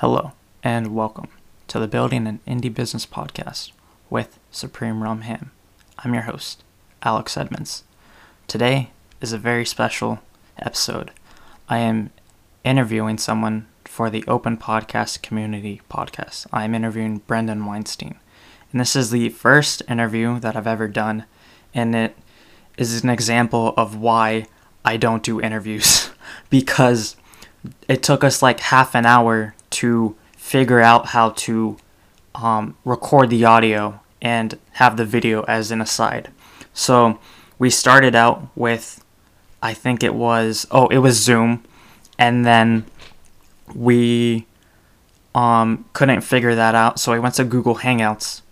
Hello, 0.00 0.32
and 0.62 0.94
welcome 0.94 1.28
to 1.68 1.80
the 1.80 1.88
Building 1.88 2.26
an 2.26 2.40
Indie 2.46 2.72
Business 2.72 3.06
Podcast 3.06 3.72
with 4.10 4.38
Supreme 4.50 5.02
Rum 5.02 5.22
Ham. 5.22 5.52
I'm 6.00 6.12
your 6.12 6.24
host, 6.24 6.62
Alex 7.02 7.34
Edmonds. 7.38 7.82
Today 8.46 8.90
is 9.22 9.32
a 9.32 9.38
very 9.38 9.64
special 9.64 10.18
episode. 10.58 11.12
I 11.70 11.78
am 11.78 12.10
interviewing 12.62 13.16
someone 13.16 13.68
for 13.86 14.10
the 14.10 14.22
Open 14.28 14.58
Podcast 14.58 15.22
Community 15.22 15.80
podcast. 15.90 16.46
I'm 16.52 16.74
interviewing 16.74 17.22
Brendan 17.26 17.64
Weinstein. 17.64 18.16
And 18.72 18.82
this 18.82 18.96
is 18.96 19.10
the 19.10 19.30
first 19.30 19.82
interview 19.88 20.38
that 20.40 20.56
I've 20.56 20.66
ever 20.66 20.88
done, 20.88 21.24
and 21.72 21.96
it 21.96 22.18
is 22.76 23.02
an 23.02 23.08
example 23.08 23.72
of 23.78 23.96
why 23.96 24.44
I 24.84 24.98
don't 24.98 25.22
do 25.22 25.40
interviews 25.40 26.10
because 26.50 27.16
it 27.88 28.02
took 28.02 28.22
us 28.22 28.42
like 28.42 28.60
half 28.60 28.94
an 28.94 29.06
hour 29.06 29.54
to 29.80 30.16
figure 30.36 30.80
out 30.80 31.06
how 31.06 31.30
to 31.30 31.76
um, 32.34 32.76
record 32.84 33.30
the 33.30 33.44
audio 33.44 34.00
and 34.22 34.58
have 34.72 34.96
the 34.96 35.04
video 35.04 35.42
as 35.42 35.70
an 35.70 35.80
aside. 35.80 36.30
So 36.72 37.18
we 37.58 37.70
started 37.70 38.14
out 38.14 38.48
with, 38.54 39.04
I 39.62 39.74
think 39.74 40.02
it 40.02 40.14
was, 40.14 40.66
oh, 40.70 40.88
it 40.88 40.98
was 40.98 41.22
Zoom, 41.22 41.64
and 42.18 42.44
then 42.44 42.84
we 43.74 44.46
um, 45.34 45.84
couldn't 45.92 46.22
figure 46.22 46.54
that 46.54 46.74
out. 46.74 46.98
So 46.98 47.12
I 47.12 47.18
went 47.18 47.34
to 47.36 47.44
Google 47.44 47.76
Hangouts, 47.76 48.42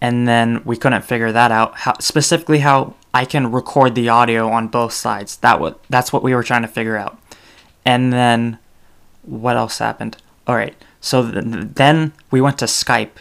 and 0.00 0.26
then 0.26 0.62
we 0.64 0.76
couldn't 0.76 1.02
figure 1.02 1.32
that 1.32 1.50
out. 1.52 1.78
How, 1.78 1.98
specifically, 1.98 2.60
how 2.60 2.94
I 3.12 3.24
can 3.24 3.52
record 3.52 3.94
the 3.94 4.08
audio 4.08 4.48
on 4.48 4.68
both 4.68 4.92
sides. 4.92 5.36
That 5.38 5.60
what 5.60 5.82
that's 5.90 6.12
what 6.12 6.22
we 6.22 6.34
were 6.34 6.42
trying 6.42 6.62
to 6.62 6.68
figure 6.68 6.96
out. 6.96 7.18
And 7.84 8.12
then 8.12 8.58
what 9.22 9.56
else 9.56 9.78
happened? 9.78 10.16
All 10.46 10.56
right. 10.56 10.74
So 11.00 11.30
th- 11.30 11.44
then 11.74 12.12
we 12.30 12.40
went 12.40 12.58
to 12.58 12.66
Skype, 12.66 13.18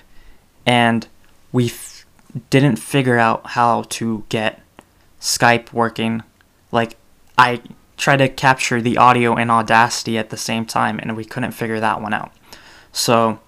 and 0.65 1.07
we 1.51 1.67
f- 1.67 2.05
didn't 2.49 2.75
figure 2.77 3.17
out 3.17 3.51
how 3.51 3.83
to 3.83 4.25
get 4.29 4.61
Skype 5.19 5.73
working. 5.73 6.23
Like 6.71 6.97
I 7.37 7.61
tried 7.97 8.17
to 8.17 8.29
capture 8.29 8.81
the 8.81 8.97
audio 8.97 9.35
in 9.35 9.49
Audacity 9.49 10.17
at 10.17 10.29
the 10.29 10.37
same 10.37 10.65
time, 10.65 10.99
and 10.99 11.15
we 11.15 11.25
couldn't 11.25 11.51
figure 11.51 11.79
that 11.79 12.01
one 12.01 12.13
out. 12.13 12.31
So 12.91 13.39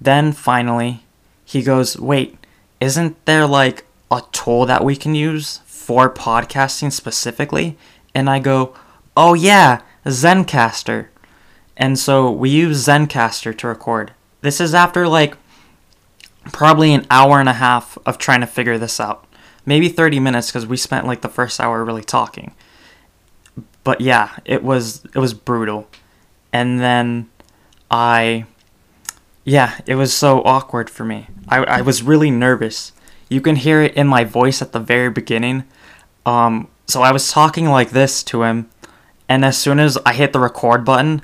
then 0.00 0.32
finally, 0.32 1.04
he 1.44 1.62
goes, 1.62 1.98
"Wait, 1.98 2.36
isn't 2.80 3.24
there 3.26 3.46
like 3.46 3.84
a 4.10 4.22
tool 4.32 4.66
that 4.66 4.84
we 4.84 4.96
can 4.96 5.14
use 5.14 5.60
for 5.66 6.12
podcasting 6.12 6.92
specifically?" 6.92 7.76
And 8.14 8.28
I 8.28 8.38
go, 8.38 8.74
"Oh 9.16 9.34
yeah, 9.34 9.80
Zencastr." 10.06 11.08
And 11.76 11.98
so 11.98 12.30
we 12.30 12.50
use 12.50 12.86
Zencastr 12.86 13.56
to 13.58 13.66
record. 13.66 14.12
This 14.40 14.60
is 14.60 14.74
after 14.74 15.08
like 15.08 15.36
probably 16.52 16.92
an 16.92 17.06
hour 17.10 17.40
and 17.40 17.48
a 17.48 17.54
half 17.54 17.96
of 18.04 18.18
trying 18.18 18.40
to 18.40 18.46
figure 18.46 18.78
this 18.78 19.00
out. 19.00 19.26
Maybe 19.64 19.88
30 19.88 20.20
minutes 20.20 20.48
because 20.48 20.66
we 20.66 20.76
spent 20.76 21.06
like 21.06 21.22
the 21.22 21.28
first 21.28 21.60
hour 21.60 21.84
really 21.84 22.02
talking. 22.02 22.54
But 23.84 24.00
yeah, 24.00 24.36
it 24.44 24.62
was 24.62 25.04
it 25.14 25.18
was 25.18 25.34
brutal. 25.34 25.88
And 26.52 26.80
then 26.80 27.30
I 27.90 28.46
yeah, 29.44 29.80
it 29.86 29.96
was 29.96 30.12
so 30.12 30.42
awkward 30.44 30.88
for 30.88 31.04
me. 31.04 31.26
I, 31.48 31.58
I 31.64 31.80
was 31.80 32.02
really 32.02 32.30
nervous. 32.30 32.92
You 33.28 33.40
can 33.40 33.56
hear 33.56 33.82
it 33.82 33.94
in 33.94 34.06
my 34.06 34.24
voice 34.24 34.62
at 34.62 34.72
the 34.72 34.78
very 34.78 35.10
beginning. 35.10 35.64
Um, 36.24 36.68
so 36.86 37.02
I 37.02 37.12
was 37.12 37.30
talking 37.30 37.66
like 37.66 37.90
this 37.90 38.22
to 38.24 38.42
him, 38.44 38.70
and 39.28 39.44
as 39.44 39.58
soon 39.58 39.80
as 39.80 39.98
I 40.04 40.12
hit 40.12 40.32
the 40.32 40.38
record 40.38 40.84
button, 40.84 41.22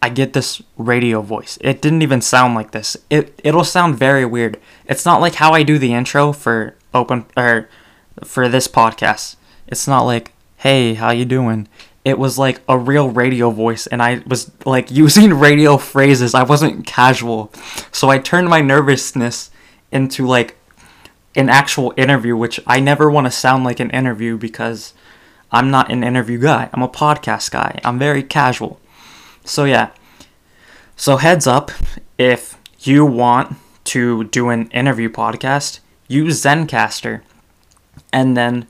I 0.00 0.08
get 0.10 0.32
this 0.32 0.62
radio 0.76 1.22
voice. 1.22 1.58
It 1.60 1.82
didn't 1.82 2.02
even 2.02 2.20
sound 2.20 2.54
like 2.54 2.70
this. 2.70 2.96
It 3.10 3.38
it'll 3.42 3.64
sound 3.64 3.98
very 3.98 4.24
weird. 4.24 4.58
It's 4.86 5.04
not 5.04 5.20
like 5.20 5.34
how 5.34 5.52
I 5.52 5.62
do 5.62 5.78
the 5.78 5.92
intro 5.92 6.32
for 6.32 6.76
open 6.94 7.26
or 7.36 7.68
for 8.24 8.48
this 8.48 8.68
podcast. 8.68 9.36
It's 9.66 9.88
not 9.88 10.02
like, 10.02 10.32
"Hey, 10.58 10.94
how 10.94 11.10
you 11.10 11.24
doing?" 11.24 11.68
It 12.04 12.18
was 12.18 12.38
like 12.38 12.60
a 12.68 12.78
real 12.78 13.10
radio 13.10 13.50
voice 13.50 13.86
and 13.86 14.00
I 14.02 14.22
was 14.26 14.50
like 14.64 14.90
using 15.04 15.34
radio 15.34 15.76
phrases. 15.76 16.34
I 16.34 16.44
wasn't 16.44 16.86
casual. 16.86 17.52
So 17.92 18.08
I 18.08 18.18
turned 18.18 18.48
my 18.48 18.60
nervousness 18.60 19.50
into 19.90 20.26
like 20.26 20.56
an 21.34 21.48
actual 21.48 21.92
interview, 21.96 22.36
which 22.36 22.60
I 22.66 22.80
never 22.80 23.10
want 23.10 23.26
to 23.26 23.30
sound 23.30 23.64
like 23.64 23.80
an 23.80 23.90
interview 23.90 24.38
because 24.38 24.94
I'm 25.50 25.70
not 25.70 25.90
an 25.90 26.04
interview 26.04 26.38
guy. 26.38 26.70
I'm 26.72 26.82
a 26.82 26.88
podcast 26.88 27.50
guy. 27.50 27.80
I'm 27.84 27.98
very 27.98 28.22
casual. 28.22 28.80
So 29.44 29.64
yeah. 29.64 29.90
So 31.00 31.16
heads 31.18 31.46
up, 31.46 31.70
if 32.18 32.58
you 32.80 33.06
want 33.06 33.54
to 33.84 34.24
do 34.24 34.48
an 34.48 34.68
interview 34.70 35.08
podcast, 35.08 35.78
use 36.08 36.42
Zencastr. 36.42 37.20
And 38.12 38.36
then 38.36 38.66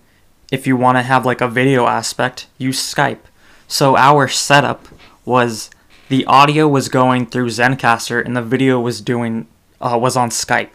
if 0.52 0.66
you 0.66 0.76
want 0.76 0.98
to 0.98 1.02
have 1.02 1.24
like 1.24 1.40
a 1.40 1.48
video 1.48 1.86
aspect, 1.86 2.46
use 2.58 2.78
Skype. 2.78 3.20
So 3.66 3.96
our 3.96 4.28
setup 4.28 4.88
was 5.24 5.70
the 6.10 6.26
audio 6.26 6.68
was 6.68 6.90
going 6.90 7.24
through 7.24 7.48
Zencastr 7.48 8.22
and 8.22 8.36
the 8.36 8.42
video 8.42 8.78
was 8.78 9.00
doing 9.00 9.48
uh, 9.80 9.98
was 9.98 10.14
on 10.14 10.28
Skype. 10.28 10.74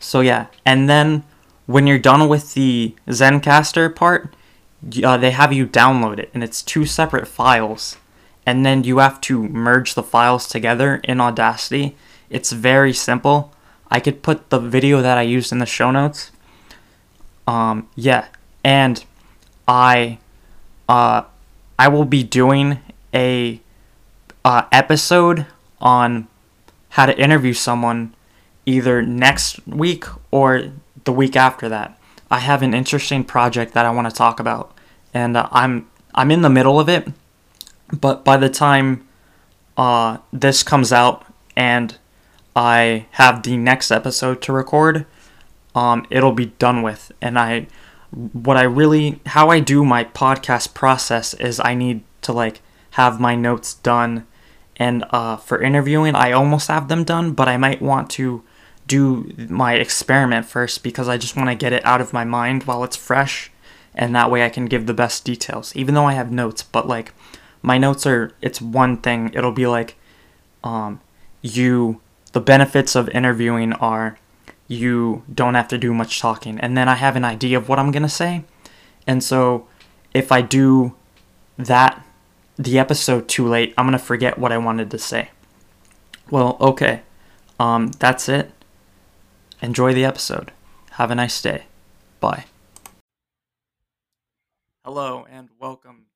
So 0.00 0.20
yeah, 0.20 0.48
and 0.66 0.86
then 0.86 1.24
when 1.64 1.86
you're 1.86 1.98
done 1.98 2.28
with 2.28 2.52
the 2.52 2.94
Zencastr 3.06 3.96
part, 3.96 4.34
uh, 5.02 5.16
they 5.16 5.30
have 5.30 5.50
you 5.50 5.66
download 5.66 6.18
it, 6.18 6.30
and 6.34 6.44
it's 6.44 6.60
two 6.60 6.84
separate 6.84 7.26
files 7.26 7.96
and 8.48 8.64
then 8.64 8.82
you 8.82 8.96
have 8.96 9.20
to 9.20 9.46
merge 9.46 9.92
the 9.92 10.02
files 10.02 10.48
together 10.48 11.02
in 11.04 11.20
Audacity. 11.20 11.94
It's 12.30 12.50
very 12.50 12.94
simple. 12.94 13.52
I 13.90 14.00
could 14.00 14.22
put 14.22 14.48
the 14.48 14.58
video 14.58 15.02
that 15.02 15.18
I 15.18 15.22
used 15.22 15.52
in 15.52 15.58
the 15.58 15.66
show 15.66 15.90
notes. 15.90 16.30
Um, 17.46 17.90
yeah, 17.94 18.28
and 18.64 19.04
I, 19.66 20.16
uh, 20.88 21.24
I 21.78 21.88
will 21.88 22.06
be 22.06 22.22
doing 22.22 22.78
a 23.12 23.60
uh, 24.46 24.62
episode 24.72 25.44
on 25.78 26.26
how 26.88 27.04
to 27.04 27.20
interview 27.20 27.52
someone 27.52 28.14
either 28.64 29.02
next 29.02 29.60
week 29.66 30.06
or 30.30 30.72
the 31.04 31.12
week 31.12 31.36
after 31.36 31.68
that. 31.68 32.00
I 32.30 32.38
have 32.38 32.62
an 32.62 32.72
interesting 32.72 33.24
project 33.24 33.74
that 33.74 33.84
I 33.84 33.90
want 33.90 34.08
to 34.08 34.14
talk 34.14 34.40
about, 34.40 34.74
and 35.12 35.36
uh, 35.36 35.50
I'm 35.52 35.86
I'm 36.14 36.30
in 36.30 36.40
the 36.40 36.48
middle 36.48 36.80
of 36.80 36.88
it 36.88 37.08
but 37.92 38.24
by 38.24 38.36
the 38.36 38.48
time 38.48 39.06
uh, 39.76 40.18
this 40.32 40.62
comes 40.62 40.92
out 40.92 41.24
and 41.56 41.96
I 42.54 43.06
have 43.12 43.42
the 43.42 43.56
next 43.56 43.90
episode 43.90 44.42
to 44.42 44.52
record, 44.52 45.06
um, 45.74 46.06
it'll 46.10 46.32
be 46.32 46.46
done 46.46 46.82
with. 46.82 47.12
And 47.22 47.38
I, 47.38 47.68
what 48.10 48.56
I 48.56 48.62
really, 48.62 49.20
how 49.26 49.50
I 49.50 49.60
do 49.60 49.84
my 49.84 50.04
podcast 50.04 50.74
process 50.74 51.34
is 51.34 51.60
I 51.60 51.74
need 51.74 52.02
to 52.22 52.32
like 52.32 52.60
have 52.92 53.20
my 53.20 53.36
notes 53.36 53.74
done. 53.74 54.26
And 54.76 55.04
uh, 55.10 55.36
for 55.36 55.62
interviewing, 55.62 56.14
I 56.14 56.32
almost 56.32 56.68
have 56.68 56.88
them 56.88 57.04
done, 57.04 57.32
but 57.32 57.48
I 57.48 57.56
might 57.56 57.82
want 57.82 58.10
to 58.10 58.42
do 58.86 59.32
my 59.48 59.74
experiment 59.74 60.46
first 60.46 60.82
because 60.82 61.08
I 61.08 61.16
just 61.16 61.36
want 61.36 61.50
to 61.50 61.54
get 61.54 61.72
it 61.72 61.84
out 61.84 62.00
of 62.00 62.12
my 62.12 62.24
mind 62.24 62.64
while 62.64 62.82
it's 62.82 62.96
fresh. 62.96 63.50
And 63.94 64.14
that 64.14 64.30
way 64.30 64.44
I 64.44 64.48
can 64.48 64.66
give 64.66 64.86
the 64.86 64.94
best 64.94 65.24
details, 65.24 65.74
even 65.76 65.94
though 65.94 66.06
I 66.06 66.14
have 66.14 66.30
notes. 66.30 66.62
But 66.62 66.88
like, 66.88 67.12
my 67.62 67.78
notes 67.78 68.06
are 68.06 68.32
it's 68.40 68.60
one 68.60 68.98
thing. 68.98 69.32
It'll 69.34 69.52
be 69.52 69.66
like 69.66 69.96
um 70.64 71.00
you 71.42 72.00
the 72.32 72.40
benefits 72.40 72.94
of 72.94 73.08
interviewing 73.10 73.72
are 73.74 74.18
you 74.66 75.22
don't 75.32 75.54
have 75.54 75.68
to 75.68 75.78
do 75.78 75.94
much 75.94 76.20
talking 76.20 76.60
and 76.60 76.76
then 76.76 76.88
I 76.88 76.94
have 76.94 77.16
an 77.16 77.24
idea 77.24 77.56
of 77.56 77.68
what 77.68 77.78
I'm 77.78 77.90
going 77.90 78.02
to 78.02 78.08
say. 78.08 78.44
And 79.06 79.24
so 79.24 79.66
if 80.12 80.30
I 80.30 80.42
do 80.42 80.94
that 81.56 82.04
the 82.56 82.78
episode 82.78 83.28
too 83.28 83.46
late, 83.46 83.72
I'm 83.78 83.86
going 83.86 83.98
to 83.98 84.04
forget 84.04 84.38
what 84.38 84.52
I 84.52 84.58
wanted 84.58 84.90
to 84.90 84.98
say. 84.98 85.30
Well, 86.30 86.56
okay. 86.60 87.02
Um 87.58 87.88
that's 87.98 88.28
it. 88.28 88.52
Enjoy 89.62 89.92
the 89.92 90.04
episode. 90.04 90.52
Have 90.92 91.10
a 91.10 91.14
nice 91.14 91.40
day. 91.40 91.64
Bye. 92.20 92.44
Hello 94.84 95.26
and 95.30 95.48
welcome 95.60 96.07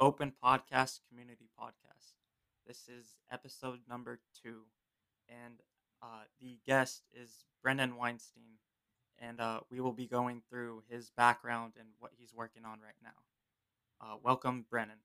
Open 0.00 0.32
Podcast 0.44 1.00
Community 1.08 1.48
Podcast. 1.60 2.14
This 2.64 2.88
is 2.88 3.16
episode 3.32 3.80
number 3.88 4.20
two, 4.42 4.60
and 5.28 5.54
uh, 6.00 6.22
the 6.40 6.60
guest 6.64 7.02
is 7.12 7.44
Brendan 7.64 7.96
Weinstein, 7.96 8.58
and 9.18 9.40
uh, 9.40 9.60
we 9.72 9.80
will 9.80 9.92
be 9.92 10.06
going 10.06 10.42
through 10.48 10.84
his 10.88 11.10
background 11.10 11.72
and 11.76 11.88
what 11.98 12.12
he's 12.16 12.32
working 12.32 12.64
on 12.64 12.78
right 12.80 12.94
now. 13.02 13.10
Uh, 14.00 14.16
welcome, 14.22 14.66
Brendan. 14.70 14.98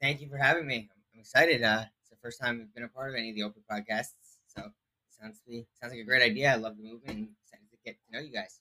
Thank 0.00 0.20
you 0.20 0.28
for 0.28 0.36
having 0.36 0.68
me. 0.68 0.88
I'm 1.12 1.20
excited. 1.20 1.64
Uh, 1.64 1.86
it's 2.00 2.10
the 2.10 2.16
first 2.22 2.40
time 2.40 2.60
I've 2.62 2.74
been 2.76 2.84
a 2.84 2.88
part 2.88 3.10
of 3.10 3.16
any 3.16 3.30
of 3.30 3.34
the 3.34 3.42
Open 3.42 3.62
podcasts, 3.68 4.14
so 4.46 4.70
sounds 5.10 5.40
to 5.40 5.50
be 5.50 5.66
sounds 5.80 5.92
like 5.92 6.02
a 6.02 6.04
great 6.04 6.22
idea. 6.22 6.52
I 6.52 6.56
love 6.56 6.76
the 6.76 6.84
movement 6.84 7.18
and 7.18 7.28
excited 7.42 7.70
to 7.72 7.76
get 7.84 7.96
to 8.06 8.12
know 8.12 8.20
you 8.20 8.32
guys. 8.32 8.60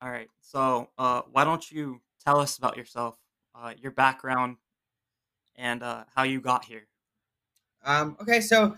All 0.00 0.10
right, 0.10 0.30
so 0.40 0.90
uh, 0.98 1.22
why 1.32 1.42
don't 1.42 1.68
you 1.68 2.00
tell 2.24 2.38
us 2.38 2.58
about 2.58 2.76
yourself? 2.76 3.18
Uh, 3.54 3.74
your 3.80 3.92
background, 3.92 4.56
and 5.56 5.82
uh, 5.82 6.04
how 6.14 6.22
you 6.22 6.40
got 6.40 6.64
here. 6.64 6.86
Um, 7.84 8.16
okay, 8.20 8.40
so 8.40 8.74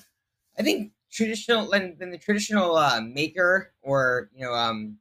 I 0.59 0.63
think 0.63 0.93
traditional 1.11 1.71
than 1.71 2.11
the 2.11 2.19
traditional 2.19 2.77
uh, 2.77 3.01
maker 3.01 3.73
or 3.83 4.31
you 4.35 4.45
know 4.45 4.53
um, 4.53 4.99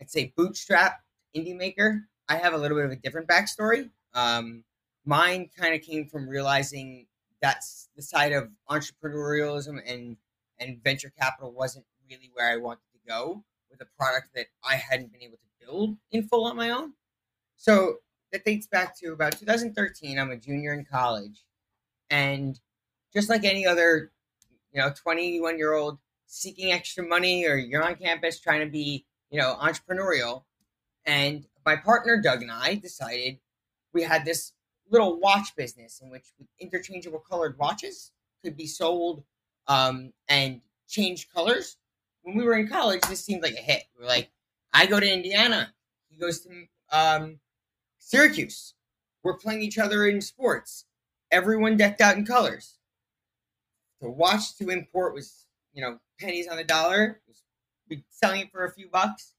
I'd 0.00 0.10
say 0.10 0.32
bootstrap 0.36 1.00
indie 1.36 1.56
maker. 1.56 2.02
I 2.28 2.36
have 2.36 2.54
a 2.54 2.58
little 2.58 2.76
bit 2.76 2.86
of 2.86 2.92
a 2.92 2.96
different 2.96 3.28
backstory. 3.28 3.90
Um, 4.14 4.64
mine 5.04 5.50
kind 5.56 5.74
of 5.74 5.82
came 5.82 6.06
from 6.06 6.28
realizing 6.28 7.06
that's 7.42 7.88
the 7.96 8.02
side 8.02 8.32
of 8.32 8.50
entrepreneurialism 8.68 9.80
and 9.86 10.16
and 10.58 10.82
venture 10.84 11.12
capital 11.18 11.52
wasn't 11.52 11.86
really 12.08 12.30
where 12.34 12.52
I 12.52 12.56
wanted 12.56 12.82
to 12.92 12.98
go 13.08 13.44
with 13.70 13.80
a 13.80 13.86
product 13.98 14.28
that 14.34 14.46
I 14.62 14.76
hadn't 14.76 15.12
been 15.12 15.22
able 15.22 15.38
to 15.38 15.66
build 15.66 15.96
in 16.10 16.24
full 16.24 16.44
on 16.44 16.56
my 16.56 16.70
own. 16.70 16.92
So 17.56 17.96
that 18.32 18.44
dates 18.44 18.66
back 18.66 18.98
to 18.98 19.12
about 19.12 19.38
2013. 19.38 20.18
I'm 20.18 20.30
a 20.30 20.36
junior 20.36 20.72
in 20.72 20.84
college, 20.84 21.44
and 22.08 22.58
just 23.12 23.28
like 23.28 23.44
any 23.44 23.66
other, 23.66 24.12
you 24.72 24.80
know, 24.80 24.92
21 24.94 25.58
year 25.58 25.74
old 25.74 25.98
seeking 26.26 26.72
extra 26.72 27.04
money, 27.06 27.46
or 27.46 27.56
you're 27.56 27.82
on 27.82 27.96
campus 27.96 28.38
trying 28.38 28.60
to 28.60 28.70
be, 28.70 29.04
you 29.30 29.38
know, 29.38 29.56
entrepreneurial, 29.60 30.44
and 31.04 31.46
my 31.64 31.76
partner 31.76 32.20
Doug 32.20 32.42
and 32.42 32.50
I 32.50 32.74
decided 32.76 33.38
we 33.92 34.02
had 34.02 34.24
this 34.24 34.52
little 34.90 35.18
watch 35.20 35.54
business 35.56 36.00
in 36.02 36.10
which 36.10 36.26
interchangeable 36.58 37.20
colored 37.20 37.56
watches 37.58 38.12
could 38.42 38.56
be 38.56 38.66
sold 38.66 39.22
um, 39.68 40.12
and 40.28 40.60
change 40.88 41.28
colors. 41.32 41.76
When 42.22 42.36
we 42.36 42.44
were 42.44 42.54
in 42.54 42.68
college, 42.68 43.00
this 43.02 43.24
seemed 43.24 43.42
like 43.42 43.54
a 43.54 43.60
hit. 43.60 43.84
We 43.98 44.04
are 44.04 44.08
like, 44.08 44.30
I 44.72 44.86
go 44.86 45.00
to 45.00 45.12
Indiana, 45.12 45.72
he 46.08 46.16
goes 46.16 46.40
to 46.40 46.66
um, 46.92 47.38
Syracuse. 48.00 48.74
We're 49.22 49.36
playing 49.36 49.62
each 49.62 49.78
other 49.78 50.06
in 50.06 50.20
sports. 50.20 50.86
Everyone 51.30 51.76
decked 51.76 52.00
out 52.00 52.16
in 52.16 52.26
colors. 52.26 52.78
The 54.00 54.10
watch 54.10 54.56
to 54.56 54.70
import 54.70 55.14
was, 55.14 55.46
you 55.72 55.82
know, 55.82 55.98
pennies 56.18 56.48
on 56.48 56.56
the 56.56 56.64
dollar. 56.64 57.20
We 57.88 58.02
selling 58.10 58.40
it 58.40 58.50
for 58.50 58.64
a 58.64 58.72
few 58.72 58.88
bucks, 58.88 59.34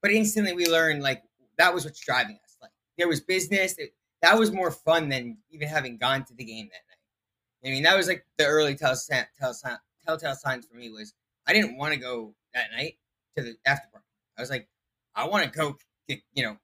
but 0.00 0.10
instantly 0.12 0.54
we 0.54 0.66
learned 0.66 1.02
like 1.02 1.22
that 1.58 1.74
was 1.74 1.84
what's 1.84 2.00
driving 2.00 2.38
us. 2.44 2.56
Like 2.62 2.70
there 2.96 3.08
was 3.08 3.20
business. 3.20 3.76
It, 3.76 3.92
that 4.22 4.38
was 4.38 4.52
more 4.52 4.70
fun 4.70 5.08
than 5.08 5.36
even 5.50 5.68
having 5.68 5.98
gone 5.98 6.24
to 6.24 6.34
the 6.34 6.44
game 6.44 6.66
that 6.66 6.82
night. 6.88 7.68
I 7.68 7.74
mean, 7.74 7.82
that 7.82 7.96
was 7.96 8.08
like 8.08 8.24
the 8.38 8.46
early 8.46 8.74
telltale, 8.74 9.24
telltale, 9.38 9.78
telltale 10.06 10.34
signs 10.34 10.66
for 10.66 10.76
me 10.76 10.90
was 10.90 11.12
I 11.46 11.52
didn't 11.52 11.76
want 11.76 11.92
to 11.94 12.00
go 12.00 12.34
that 12.54 12.68
night 12.76 12.96
to 13.36 13.42
the 13.42 13.56
after 13.66 13.88
party. 13.90 14.06
I 14.38 14.42
was 14.42 14.50
like, 14.50 14.68
I 15.14 15.26
want 15.26 15.44
to 15.44 15.58
go, 15.58 15.76
get, 16.08 16.20
you 16.34 16.44
know, 16.44 16.56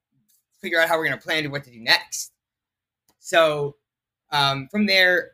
figure 0.61 0.81
out 0.81 0.89
how 0.89 0.97
we're 0.99 1.07
going 1.07 1.19
to 1.19 1.25
plan 1.25 1.43
to 1.43 1.49
what 1.49 1.65
to 1.65 1.71
do 1.71 1.81
next. 1.81 2.33
So 3.19 3.77
um, 4.31 4.69
from 4.69 4.87
there, 4.87 5.33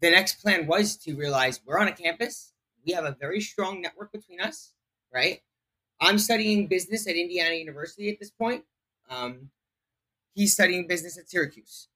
the 0.00 0.10
next 0.10 0.40
plan 0.42 0.66
was 0.66 0.96
to 0.98 1.14
realize 1.14 1.60
we're 1.66 1.78
on 1.78 1.88
a 1.88 1.92
campus. 1.92 2.52
We 2.86 2.92
have 2.92 3.04
a 3.04 3.16
very 3.18 3.40
strong 3.40 3.80
network 3.80 4.12
between 4.12 4.40
us, 4.40 4.72
right? 5.12 5.40
I'm 6.00 6.18
studying 6.18 6.68
business 6.68 7.08
at 7.08 7.16
Indiana 7.16 7.54
University 7.54 8.08
at 8.08 8.18
this 8.20 8.30
point. 8.30 8.64
Um, 9.10 9.50
he's 10.34 10.52
studying 10.52 10.86
business 10.86 11.18
at 11.18 11.28
Syracuse, 11.28 11.88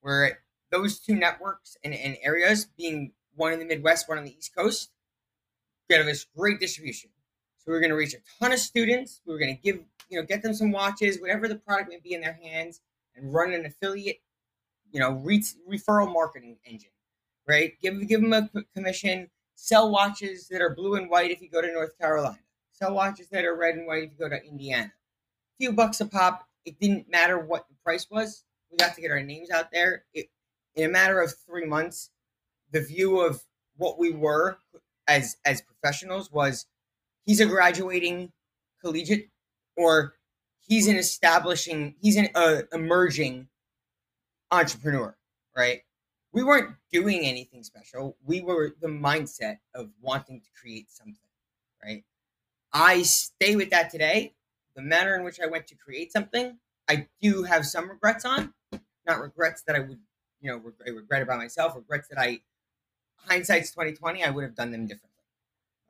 where 0.00 0.40
those 0.70 0.98
two 0.98 1.14
networks 1.14 1.76
and, 1.84 1.94
and 1.94 2.16
areas, 2.22 2.66
being 2.76 3.12
one 3.34 3.52
in 3.52 3.58
the 3.58 3.64
Midwest, 3.66 4.08
one 4.08 4.18
on 4.18 4.24
the 4.24 4.34
East 4.36 4.54
Coast, 4.56 4.90
get 5.90 6.06
us 6.06 6.26
great 6.36 6.58
distribution. 6.60 7.10
So 7.64 7.72
we're 7.72 7.80
going 7.80 7.90
to 7.90 7.96
reach 7.96 8.14
a 8.14 8.18
ton 8.40 8.52
of 8.52 8.58
students. 8.58 9.20
We're 9.26 9.38
going 9.38 9.56
to 9.56 9.62
give, 9.62 9.80
you 10.10 10.20
know, 10.20 10.26
get 10.26 10.42
them 10.42 10.54
some 10.54 10.70
watches, 10.70 11.20
whatever 11.20 11.48
the 11.48 11.56
product 11.56 11.88
may 11.88 11.98
be 12.02 12.12
in 12.12 12.20
their 12.20 12.38
hands, 12.42 12.80
and 13.16 13.32
run 13.32 13.52
an 13.52 13.64
affiliate, 13.64 14.20
you 14.92 15.00
know, 15.00 15.12
re- 15.12 15.42
referral 15.70 16.12
marketing 16.12 16.58
engine, 16.66 16.90
right? 17.48 17.72
Give 17.80 18.06
give 18.06 18.20
them 18.20 18.32
a 18.32 18.48
commission. 18.74 19.30
Sell 19.54 19.90
watches 19.90 20.48
that 20.48 20.60
are 20.60 20.74
blue 20.74 20.96
and 20.96 21.08
white 21.08 21.30
if 21.30 21.40
you 21.40 21.48
go 21.48 21.62
to 21.62 21.72
North 21.72 21.96
Carolina. 21.98 22.38
Sell 22.72 22.92
watches 22.92 23.28
that 23.28 23.44
are 23.44 23.56
red 23.56 23.76
and 23.76 23.86
white 23.86 24.04
if 24.04 24.10
you 24.10 24.18
go 24.18 24.28
to 24.28 24.44
Indiana. 24.44 24.92
A 24.92 25.56
few 25.58 25.72
bucks 25.72 26.00
a 26.00 26.06
pop 26.06 26.48
it 26.64 26.80
didn't 26.80 27.10
matter 27.10 27.38
what 27.38 27.68
the 27.68 27.74
price 27.84 28.08
was. 28.10 28.44
We 28.70 28.78
got 28.78 28.94
to 28.94 29.00
get 29.00 29.10
our 29.10 29.22
names 29.22 29.50
out 29.50 29.70
there. 29.70 30.04
It, 30.12 30.30
in 30.74 30.86
a 30.86 30.92
matter 30.92 31.20
of 31.20 31.34
three 31.46 31.66
months, 31.66 32.10
the 32.72 32.80
view 32.80 33.20
of 33.20 33.44
what 33.76 33.98
we 33.98 34.10
were 34.10 34.58
as 35.06 35.36
as 35.44 35.60
professionals 35.60 36.32
was 36.32 36.66
he's 37.24 37.40
a 37.40 37.46
graduating 37.46 38.32
collegiate 38.80 39.28
or 39.76 40.14
he's 40.60 40.86
an 40.88 40.96
establishing 40.96 41.94
he's 42.00 42.16
an 42.16 42.28
uh, 42.34 42.62
emerging 42.72 43.48
entrepreneur 44.50 45.16
right 45.56 45.82
we 46.32 46.42
weren't 46.42 46.74
doing 46.92 47.24
anything 47.24 47.62
special 47.62 48.16
we 48.24 48.40
were 48.40 48.74
the 48.80 48.88
mindset 48.88 49.58
of 49.74 49.90
wanting 50.00 50.40
to 50.40 50.48
create 50.58 50.90
something 50.90 51.30
right 51.82 52.04
i 52.72 53.02
stay 53.02 53.56
with 53.56 53.70
that 53.70 53.90
today 53.90 54.34
the 54.74 54.82
manner 54.82 55.14
in 55.14 55.24
which 55.24 55.40
I 55.40 55.46
went 55.46 55.66
to 55.68 55.76
create 55.76 56.12
something, 56.12 56.58
I 56.88 57.06
do 57.22 57.44
have 57.44 57.64
some 57.64 57.88
regrets 57.88 58.24
on. 58.24 58.52
Not 59.06 59.20
regrets 59.20 59.62
that 59.66 59.76
I 59.76 59.80
would, 59.80 59.98
you 60.40 60.50
know, 60.50 60.60
I 60.86 60.90
regret 60.90 61.22
about 61.22 61.38
myself. 61.38 61.76
Regrets 61.76 62.08
that 62.08 62.18
I, 62.18 62.40
hindsight's 63.16 63.70
twenty 63.70 63.92
twenty, 63.92 64.24
I 64.24 64.30
would 64.30 64.44
have 64.44 64.54
done 64.54 64.72
them 64.72 64.86
differently. 64.86 65.10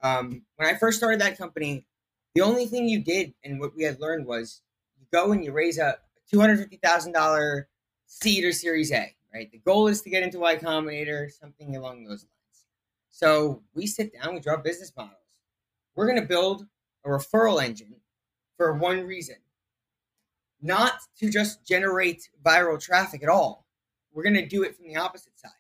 Um, 0.04 0.42
when 0.56 0.68
I 0.68 0.74
first 0.74 0.98
started 0.98 1.20
that 1.22 1.38
company, 1.38 1.86
the 2.34 2.42
only 2.42 2.66
thing 2.66 2.86
you 2.86 3.02
did 3.02 3.32
and 3.42 3.58
what 3.58 3.74
we 3.74 3.84
had 3.84 3.98
learned 4.00 4.26
was 4.26 4.60
you 5.00 5.06
go 5.10 5.32
and 5.32 5.42
you 5.42 5.50
raise 5.50 5.78
a 5.78 5.96
two 6.30 6.38
hundred 6.38 6.58
fifty 6.58 6.76
thousand 6.76 7.12
dollar 7.12 7.68
seed 8.06 8.44
or 8.44 8.52
Series 8.52 8.92
A. 8.92 9.16
Right. 9.32 9.50
The 9.50 9.58
goal 9.58 9.88
is 9.88 10.02
to 10.02 10.10
get 10.10 10.22
into 10.22 10.38
Y 10.38 10.56
Combinator, 10.56 11.32
something 11.32 11.74
along 11.74 12.04
those 12.04 12.22
lines. 12.22 12.66
So 13.10 13.62
we 13.74 13.86
sit 13.86 14.12
down, 14.12 14.34
we 14.34 14.40
draw 14.40 14.56
business 14.58 14.92
models. 14.96 15.16
We're 15.96 16.06
going 16.06 16.20
to 16.20 16.26
build 16.26 16.66
a 17.04 17.08
referral 17.08 17.62
engine 17.62 17.96
for 18.56 18.74
one 18.74 19.04
reason 19.04 19.36
not 20.60 20.94
to 21.18 21.30
just 21.30 21.66
generate 21.66 22.28
viral 22.44 22.80
traffic 22.80 23.22
at 23.22 23.28
all. 23.28 23.66
We're 24.12 24.22
going 24.22 24.36
to 24.36 24.46
do 24.46 24.62
it 24.62 24.76
from 24.76 24.86
the 24.86 24.96
opposite 24.96 25.38
side. 25.38 25.50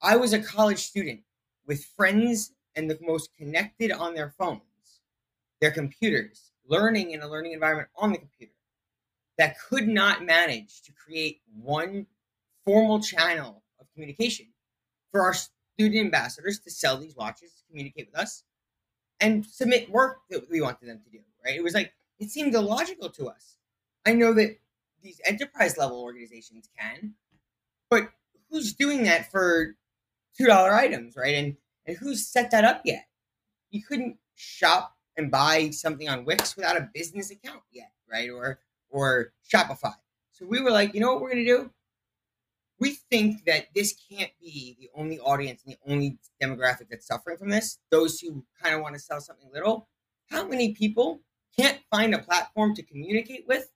I 0.00 0.16
was 0.16 0.32
a 0.32 0.42
college 0.42 0.78
student 0.78 1.20
with 1.66 1.84
friends 1.84 2.52
and 2.74 2.90
the 2.90 2.98
most 3.00 3.30
connected 3.36 3.92
on 3.92 4.14
their 4.14 4.30
phones, 4.38 4.62
their 5.60 5.70
computers, 5.70 6.52
learning 6.66 7.10
in 7.10 7.22
a 7.22 7.28
learning 7.28 7.52
environment 7.52 7.88
on 7.96 8.12
the 8.12 8.18
computer 8.18 8.52
that 9.38 9.56
could 9.58 9.88
not 9.88 10.24
manage 10.24 10.82
to 10.82 10.92
create 10.92 11.40
one 11.54 12.06
formal 12.64 13.00
channel 13.00 13.62
of 13.80 13.86
communication 13.92 14.46
for 15.10 15.22
our 15.22 15.34
student 15.34 16.04
ambassadors 16.04 16.58
to 16.60 16.70
sell 16.70 16.96
these 16.96 17.16
watches, 17.16 17.52
to 17.52 17.64
communicate 17.68 18.06
with 18.06 18.18
us, 18.18 18.44
and 19.20 19.44
submit 19.44 19.90
work 19.90 20.18
that 20.30 20.50
we 20.50 20.60
wanted 20.60 20.88
them 20.88 21.00
to 21.04 21.10
do. 21.10 21.18
Right? 21.44 21.56
It 21.56 21.62
was 21.62 21.74
like 21.74 21.92
it 22.18 22.30
seemed 22.30 22.54
illogical 22.54 23.10
to 23.10 23.28
us. 23.28 23.56
I 24.06 24.12
know 24.12 24.32
that 24.34 24.58
these 25.02 25.20
enterprise 25.24 25.76
level 25.76 26.00
organizations 26.00 26.68
can, 26.78 27.14
but 27.90 28.10
who's 28.50 28.72
doing 28.72 29.04
that 29.04 29.30
for 29.30 29.76
two 30.36 30.46
dollar 30.46 30.72
items, 30.72 31.16
right? 31.16 31.34
And 31.34 31.56
and 31.86 31.96
who's 31.96 32.26
set 32.26 32.50
that 32.50 32.64
up 32.64 32.82
yet? 32.84 33.06
You 33.70 33.82
couldn't 33.82 34.16
shop 34.34 34.94
and 35.16 35.30
buy 35.30 35.70
something 35.70 36.08
on 36.08 36.24
Wix 36.24 36.56
without 36.56 36.76
a 36.76 36.88
business 36.94 37.30
account 37.30 37.62
yet, 37.70 37.92
right? 38.10 38.30
Or 38.30 38.60
or 38.90 39.32
Shopify. 39.50 39.94
So 40.32 40.46
we 40.46 40.60
were 40.60 40.70
like, 40.70 40.94
you 40.94 41.00
know 41.00 41.12
what 41.12 41.22
we're 41.22 41.30
gonna 41.30 41.44
do? 41.44 41.70
We 42.78 42.96
think 43.10 43.44
that 43.44 43.66
this 43.74 43.94
can't 44.10 44.32
be 44.40 44.76
the 44.80 44.90
only 44.94 45.18
audience 45.20 45.62
and 45.64 45.74
the 45.74 45.92
only 45.92 46.18
demographic 46.42 46.88
that's 46.90 47.06
suffering 47.06 47.36
from 47.36 47.50
this. 47.50 47.78
Those 47.90 48.18
who 48.18 48.44
kind 48.60 48.74
of 48.74 48.80
want 48.80 48.94
to 48.94 49.00
sell 49.00 49.20
something 49.20 49.48
little. 49.52 49.88
How 50.30 50.46
many 50.46 50.72
people 50.72 51.20
can't 51.58 51.78
find 51.90 52.14
a 52.14 52.18
platform 52.18 52.74
to 52.74 52.82
communicate 52.82 53.44
with 53.46 53.70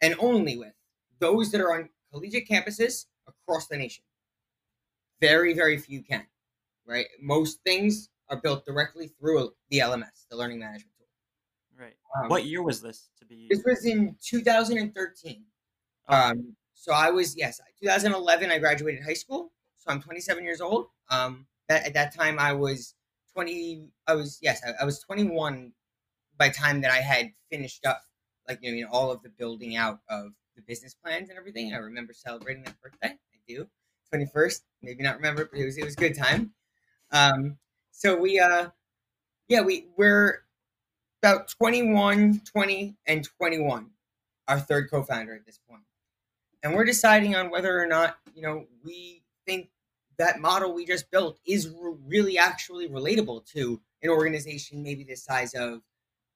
and 0.00 0.14
only 0.18 0.56
with 0.56 0.74
those 1.18 1.50
that 1.50 1.60
are 1.60 1.72
on 1.72 1.88
collegiate 2.12 2.48
campuses 2.48 3.06
across 3.26 3.66
the 3.66 3.76
nation. 3.76 4.04
Very, 5.20 5.54
very 5.54 5.78
few 5.78 6.02
can, 6.02 6.26
right? 6.86 7.06
Most 7.20 7.60
things 7.64 8.08
are 8.28 8.36
built 8.36 8.64
directly 8.64 9.08
through 9.18 9.52
the 9.70 9.78
LMS, 9.78 10.26
the 10.30 10.36
learning 10.36 10.58
management 10.58 10.92
tool. 10.98 11.06
Right. 11.84 11.94
Um, 12.16 12.28
what 12.28 12.44
year 12.44 12.62
was 12.62 12.80
this 12.80 13.10
to 13.18 13.26
be? 13.26 13.46
This 13.50 13.62
was 13.64 13.84
in 13.84 14.16
2013. 14.22 15.44
Okay. 16.08 16.16
Um, 16.16 16.54
so 16.74 16.92
I 16.92 17.10
was, 17.10 17.36
yes, 17.36 17.60
2011, 17.80 18.50
I 18.50 18.58
graduated 18.58 19.02
high 19.04 19.14
school. 19.14 19.52
So 19.76 19.90
I'm 19.90 20.00
27 20.00 20.44
years 20.44 20.60
old. 20.60 20.86
Um, 21.10 21.46
that, 21.68 21.86
at 21.86 21.94
that 21.94 22.14
time, 22.14 22.38
I 22.38 22.52
was 22.52 22.94
20, 23.32 23.88
I 24.06 24.14
was, 24.14 24.38
yes, 24.42 24.62
I, 24.66 24.82
I 24.82 24.84
was 24.84 25.00
21 25.00 25.72
by 26.38 26.48
the 26.48 26.54
time 26.54 26.80
that 26.80 26.90
I 26.90 27.00
had 27.00 27.32
finished 27.50 27.86
up, 27.86 28.02
like 28.48 28.58
you 28.62 28.82
know, 28.82 28.88
all 28.90 29.10
of 29.10 29.22
the 29.22 29.30
building 29.30 29.76
out 29.76 30.00
of 30.08 30.32
the 30.56 30.62
business 30.62 30.94
plans 30.94 31.28
and 31.28 31.38
everything, 31.38 31.74
I 31.74 31.78
remember 31.78 32.12
celebrating 32.12 32.64
that 32.64 32.80
birthday. 32.80 33.08
I 33.08 33.38
do, 33.46 33.66
twenty 34.08 34.26
first. 34.26 34.64
Maybe 34.82 35.02
not 35.02 35.16
remember, 35.16 35.48
but 35.50 35.58
it 35.58 35.64
was 35.64 35.78
it 35.78 35.84
was 35.84 35.94
a 35.94 35.98
good 35.98 36.16
time. 36.16 36.52
Um, 37.14 37.56
so 37.92 38.16
we 38.16 38.38
uh, 38.38 38.68
yeah, 39.48 39.62
we 39.62 39.86
we're 39.96 40.42
about 41.22 41.48
21, 41.48 42.42
20, 42.44 42.96
and 43.06 43.26
21, 43.38 43.86
our 44.48 44.60
third 44.60 44.90
co-founder 44.90 45.34
at 45.34 45.46
this 45.46 45.58
point. 45.66 45.84
And 46.62 46.74
we're 46.74 46.84
deciding 46.84 47.34
on 47.34 47.50
whether 47.50 47.80
or 47.80 47.86
not, 47.86 48.18
you 48.34 48.42
know, 48.42 48.66
we 48.84 49.22
think 49.46 49.70
that 50.18 50.40
model 50.40 50.74
we 50.74 50.84
just 50.84 51.10
built 51.10 51.38
is 51.46 51.68
re- 51.68 51.94
really 52.06 52.36
actually 52.36 52.88
relatable 52.88 53.46
to 53.52 53.80
an 54.02 54.10
organization 54.10 54.82
maybe 54.82 55.04
the 55.04 55.14
size 55.14 55.54
of, 55.54 55.80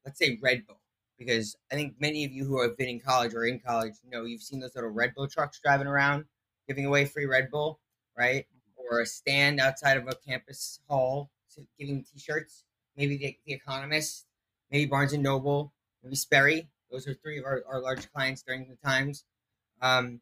let's 0.07 0.19
say, 0.19 0.39
Red 0.41 0.67
Bull. 0.67 0.81
Because 1.19 1.57
I 1.73 1.75
think 1.75 1.97
many 1.99 2.25
of 2.25 2.33
you 2.33 2.45
who 2.45 2.63
have 2.63 2.79
been 2.79 2.89
in 2.89 3.01
college 3.01 3.35
or 3.35 3.45
in 3.45 3.59
college 3.59 3.95
know 4.09 4.25
you've 4.25 4.43
seen 4.43 4.61
those 4.61 4.75
little 4.75 4.91
Red 4.91 5.13
Bull 5.15 5.27
trucks 5.27 5.61
driving 5.63 5.89
around 5.89 6.25
giving 6.69 6.87
away 6.87 7.05
free 7.05 7.27
Red 7.27 7.51
Bull, 7.51 7.81
right? 8.17 8.47
Or 8.91 9.01
a 9.01 9.07
stand 9.07 9.61
outside 9.61 9.97
of 9.97 10.09
a 10.09 10.15
campus 10.15 10.81
hall 10.89 11.31
to 11.55 11.67
giving 11.79 12.05
T-shirts. 12.05 12.65
Maybe 12.97 13.17
the, 13.17 13.37
the 13.47 13.53
Economist, 13.53 14.27
maybe 14.71 14.87
Barnes 14.87 15.13
and 15.13 15.23
Noble, 15.23 15.73
maybe 16.03 16.17
Sperry. 16.17 16.69
Those 16.91 17.07
are 17.07 17.15
three 17.15 17.39
of 17.39 17.45
our, 17.45 17.63
our 17.71 17.81
large 17.81 18.11
clients 18.13 18.43
during 18.43 18.67
the 18.69 18.77
times. 18.77 19.25
Um, 19.83 20.21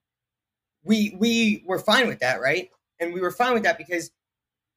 we 0.85 1.17
we 1.19 1.65
were 1.67 1.79
fine 1.79 2.07
with 2.07 2.21
that, 2.21 2.41
right? 2.41 2.71
And 3.01 3.13
we 3.13 3.21
were 3.21 3.31
fine 3.31 3.55
with 3.55 3.63
that 3.65 3.79
because 3.79 4.11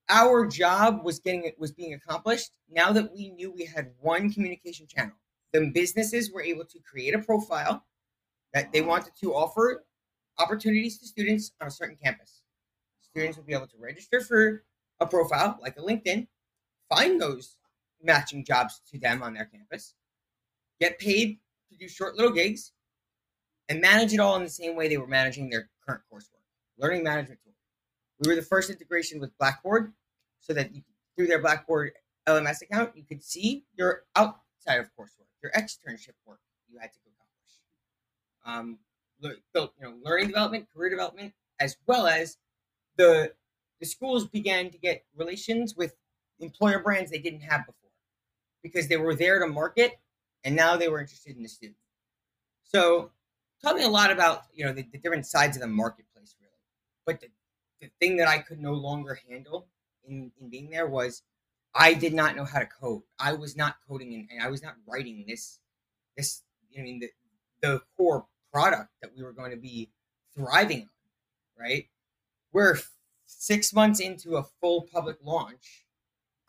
our 0.09 0.45
job 0.47 1.03
was 1.03 1.19
getting 1.19 1.51
was 1.57 1.71
being 1.71 1.93
accomplished. 1.93 2.51
Now 2.69 2.91
that 2.91 3.13
we 3.13 3.29
knew 3.29 3.51
we 3.51 3.65
had 3.65 3.91
one 3.99 4.31
communication 4.31 4.87
channel, 4.87 5.15
the 5.53 5.71
businesses 5.73 6.31
were 6.31 6.43
able 6.43 6.65
to 6.65 6.79
create 6.79 7.13
a 7.13 7.19
profile 7.19 7.85
that 8.53 8.71
they 8.71 8.81
wanted 8.81 9.13
to 9.21 9.33
offer 9.33 9.85
opportunities 10.37 10.97
to 10.99 11.07
students 11.07 11.51
on 11.61 11.67
a 11.67 11.71
certain 11.71 11.97
campus. 12.01 12.38
Students 13.11 13.37
will 13.37 13.45
be 13.45 13.53
able 13.53 13.67
to 13.67 13.77
register 13.79 14.21
for 14.21 14.63
a 14.99 15.05
profile 15.05 15.57
like 15.61 15.77
a 15.77 15.81
LinkedIn, 15.81 16.27
find 16.89 17.19
those 17.19 17.57
matching 18.01 18.45
jobs 18.45 18.81
to 18.91 18.99
them 18.99 19.23
on 19.23 19.33
their 19.33 19.45
campus, 19.45 19.95
get 20.79 20.99
paid 20.99 21.39
to 21.71 21.77
do 21.77 21.87
short 21.87 22.15
little 22.15 22.31
gigs, 22.31 22.71
and 23.67 23.81
manage 23.81 24.13
it 24.13 24.19
all 24.19 24.35
in 24.35 24.43
the 24.43 24.49
same 24.49 24.75
way 24.75 24.87
they 24.87 24.97
were 24.97 25.07
managing 25.07 25.49
their 25.49 25.69
current 25.85 26.01
coursework. 26.11 26.43
Learning 26.77 27.03
management 27.03 27.39
tool. 27.43 27.53
We 28.19 28.29
were 28.29 28.35
the 28.35 28.41
first 28.41 28.69
integration 28.69 29.19
with 29.19 29.37
Blackboard 29.37 29.93
so 30.39 30.53
that 30.53 30.73
you, 30.73 30.81
through 31.15 31.27
their 31.27 31.41
Blackboard 31.41 31.91
LMS 32.27 32.61
account, 32.61 32.95
you 32.95 33.03
could 33.03 33.23
see 33.23 33.65
your 33.77 34.03
outside 34.15 34.79
of 34.79 34.89
coursework, 34.97 35.29
your 35.41 35.51
externship 35.51 36.13
work 36.25 36.39
you 36.67 36.79
had 36.79 36.91
to 36.93 36.99
accomplish. 36.99 37.19
Um, 38.45 38.79
built 39.53 39.73
you 39.79 39.85
know 39.85 39.95
learning 40.03 40.27
development, 40.27 40.67
career 40.73 40.89
development, 40.89 41.33
as 41.59 41.77
well 41.87 42.07
as 42.07 42.37
the 42.99 43.31
the 43.79 43.85
schools 43.85 44.27
began 44.27 44.69
to 44.69 44.77
get 44.77 45.05
relations 45.15 45.73
with 45.75 45.95
employer 46.39 46.79
brands 46.79 47.09
they 47.09 47.17
didn't 47.17 47.41
have 47.41 47.65
before 47.65 47.91
because 48.61 48.89
they 48.89 48.97
were 48.97 49.15
there 49.15 49.39
to 49.39 49.47
market 49.47 49.99
and 50.43 50.53
now 50.53 50.75
they 50.75 50.89
were 50.89 50.99
interested 50.99 51.35
in 51.35 51.41
the 51.41 51.49
student. 51.49 51.77
So 52.63 53.11
taught 53.63 53.77
me 53.77 53.83
a 53.83 53.89
lot 53.89 54.11
about 54.11 54.43
you 54.53 54.65
know 54.65 54.73
the, 54.73 54.85
the 54.91 54.97
different 54.97 55.25
sides 55.25 55.55
of 55.55 55.61
the 55.61 55.67
marketplace 55.67 56.35
really. 56.41 56.51
But 57.05 57.21
the, 57.21 57.27
the 57.81 57.89
thing 58.01 58.17
that 58.17 58.27
I 58.27 58.39
could 58.39 58.59
no 58.59 58.73
longer 58.73 59.17
handle 59.29 59.67
in, 60.05 60.31
in 60.41 60.49
being 60.49 60.69
there 60.69 60.87
was 60.87 61.23
I 61.73 61.93
did 61.93 62.13
not 62.13 62.35
know 62.35 62.43
how 62.43 62.59
to 62.59 62.65
code. 62.65 63.03
I 63.17 63.31
was 63.31 63.55
not 63.55 63.77
coding 63.87 64.13
and, 64.13 64.27
and 64.29 64.43
I 64.43 64.49
was 64.49 64.61
not 64.61 64.75
writing 64.85 65.23
this 65.25 65.59
this 66.17 66.43
I 66.77 66.81
mean 66.81 66.99
the 66.99 67.09
the 67.61 67.81
core 67.95 68.25
product 68.51 68.89
that 69.01 69.11
we 69.15 69.23
were 69.23 69.31
going 69.31 69.51
to 69.51 69.57
be 69.57 69.89
thriving 70.35 70.81
on, 70.81 71.63
right? 71.65 71.87
We're 72.51 72.77
six 73.25 73.73
months 73.73 73.99
into 73.99 74.37
a 74.37 74.43
full 74.61 74.87
public 74.91 75.17
launch. 75.23 75.85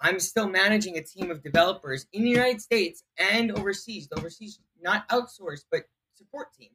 I'm 0.00 0.19
still 0.19 0.49
managing 0.49 0.97
a 0.97 1.02
team 1.02 1.30
of 1.30 1.42
developers 1.42 2.07
in 2.12 2.23
the 2.23 2.30
United 2.30 2.62
States 2.62 3.04
and 3.19 3.52
overseas. 3.52 4.09
The 4.09 4.19
overseas, 4.19 4.59
not 4.80 5.07
outsourced, 5.11 5.64
but 5.71 5.83
support 6.14 6.54
team, 6.54 6.71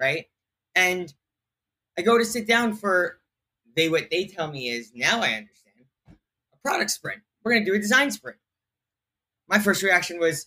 right? 0.00 0.26
And 0.74 1.12
I 1.98 2.02
go 2.02 2.16
to 2.16 2.24
sit 2.24 2.46
down 2.46 2.74
for 2.74 3.20
they 3.76 3.90
what 3.90 4.08
they 4.10 4.24
tell 4.24 4.50
me 4.50 4.70
is 4.70 4.92
now 4.94 5.20
I 5.20 5.34
understand 5.34 5.76
a 6.08 6.56
product 6.62 6.90
sprint. 6.90 7.20
We're 7.44 7.52
gonna 7.52 7.64
do 7.66 7.74
a 7.74 7.78
design 7.78 8.10
sprint. 8.10 8.38
My 9.48 9.58
first 9.58 9.82
reaction 9.82 10.18
was, 10.18 10.46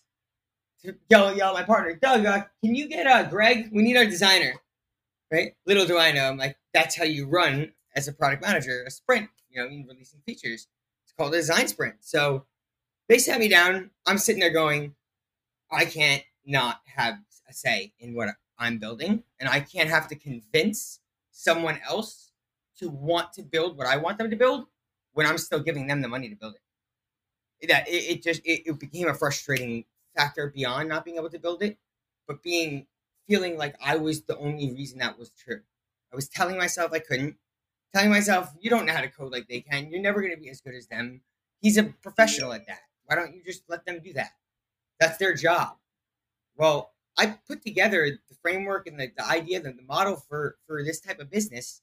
to 0.83 0.95
yell, 1.09 1.35
yell 1.35 1.55
at 1.55 1.61
my 1.61 1.63
partner, 1.63 1.93
Doug, 1.95 2.25
uh, 2.25 2.43
can 2.63 2.75
you 2.75 2.87
get 2.87 3.05
uh, 3.05 3.23
Greg? 3.29 3.69
We 3.71 3.83
need 3.83 3.97
our 3.97 4.05
designer. 4.05 4.53
Right? 5.31 5.53
Little 5.67 5.85
do 5.85 5.97
I 5.97 6.11
know, 6.11 6.27
I'm 6.27 6.37
like, 6.37 6.57
that's 6.73 6.97
how 6.97 7.03
you 7.03 7.27
run 7.27 7.71
as 7.99 8.07
a 8.07 8.13
product 8.13 8.41
manager, 8.41 8.83
a 8.87 8.91
sprint, 8.91 9.29
you 9.49 9.59
know, 9.59 9.67
I 9.67 9.69
mean, 9.69 9.85
releasing 9.87 10.21
features. 10.21 10.67
It's 11.03 11.13
called 11.17 11.33
a 11.33 11.37
design 11.37 11.67
sprint. 11.67 11.95
So 11.99 12.45
they 13.09 13.17
sat 13.17 13.39
me 13.39 13.49
down. 13.49 13.91
I'm 14.07 14.17
sitting 14.17 14.39
there 14.39 14.53
going, 14.53 14.95
I 15.69 15.85
can't 15.85 16.23
not 16.45 16.79
have 16.95 17.15
a 17.49 17.53
say 17.53 17.93
in 17.99 18.15
what 18.15 18.29
I'm 18.57 18.77
building, 18.77 19.23
and 19.39 19.49
I 19.49 19.59
can't 19.59 19.89
have 19.89 20.07
to 20.07 20.15
convince 20.15 20.99
someone 21.31 21.79
else 21.87 22.31
to 22.79 22.89
want 22.89 23.33
to 23.33 23.43
build 23.43 23.77
what 23.77 23.87
I 23.87 23.97
want 23.97 24.17
them 24.17 24.29
to 24.29 24.35
build 24.35 24.65
when 25.13 25.25
I'm 25.25 25.37
still 25.37 25.59
giving 25.59 25.87
them 25.87 26.01
the 26.01 26.07
money 26.07 26.29
to 26.29 26.35
build 26.35 26.55
it. 26.55 27.67
That 27.67 27.87
it, 27.89 27.91
it 27.91 28.23
just 28.23 28.41
it, 28.45 28.63
it 28.65 28.79
became 28.79 29.07
a 29.09 29.13
frustrating 29.13 29.83
factor 30.15 30.51
beyond 30.55 30.87
not 30.87 31.03
being 31.03 31.17
able 31.17 31.29
to 31.29 31.39
build 31.39 31.61
it, 31.61 31.77
but 32.27 32.41
being 32.41 32.87
feeling 33.27 33.57
like 33.57 33.75
I 33.83 33.97
was 33.97 34.21
the 34.23 34.37
only 34.37 34.71
reason 34.71 34.99
that 34.99 35.19
was 35.19 35.31
true. 35.31 35.61
I 36.11 36.15
was 36.15 36.27
telling 36.27 36.57
myself 36.57 36.91
I 36.93 36.99
couldn't, 36.99 37.35
telling 37.93 38.09
myself, 38.09 38.51
you 38.59 38.69
don't 38.69 38.85
know 38.85 38.93
how 38.93 39.01
to 39.01 39.09
code 39.09 39.31
like 39.31 39.47
they 39.47 39.61
can. 39.61 39.89
You're 39.89 40.01
never 40.01 40.21
going 40.21 40.33
to 40.33 40.41
be 40.41 40.49
as 40.49 40.61
good 40.61 40.75
as 40.75 40.87
them. 40.87 41.21
He's 41.61 41.77
a 41.77 41.83
professional 41.83 42.53
at 42.53 42.67
that. 42.67 42.79
Why 43.05 43.15
don't 43.15 43.33
you 43.33 43.43
just 43.43 43.63
let 43.67 43.85
them 43.85 43.99
do 44.03 44.13
that? 44.13 44.31
That's 44.99 45.17
their 45.17 45.33
job. 45.33 45.77
Well, 46.55 46.91
I 47.17 47.37
put 47.47 47.63
together 47.63 48.05
the 48.29 48.35
framework 48.41 48.87
and 48.87 48.99
the, 48.99 49.11
the 49.17 49.27
idea, 49.27 49.61
the, 49.61 49.71
the 49.71 49.83
model 49.83 50.15
for, 50.15 50.57
for 50.67 50.83
this 50.83 50.99
type 50.99 51.19
of 51.19 51.29
business, 51.29 51.81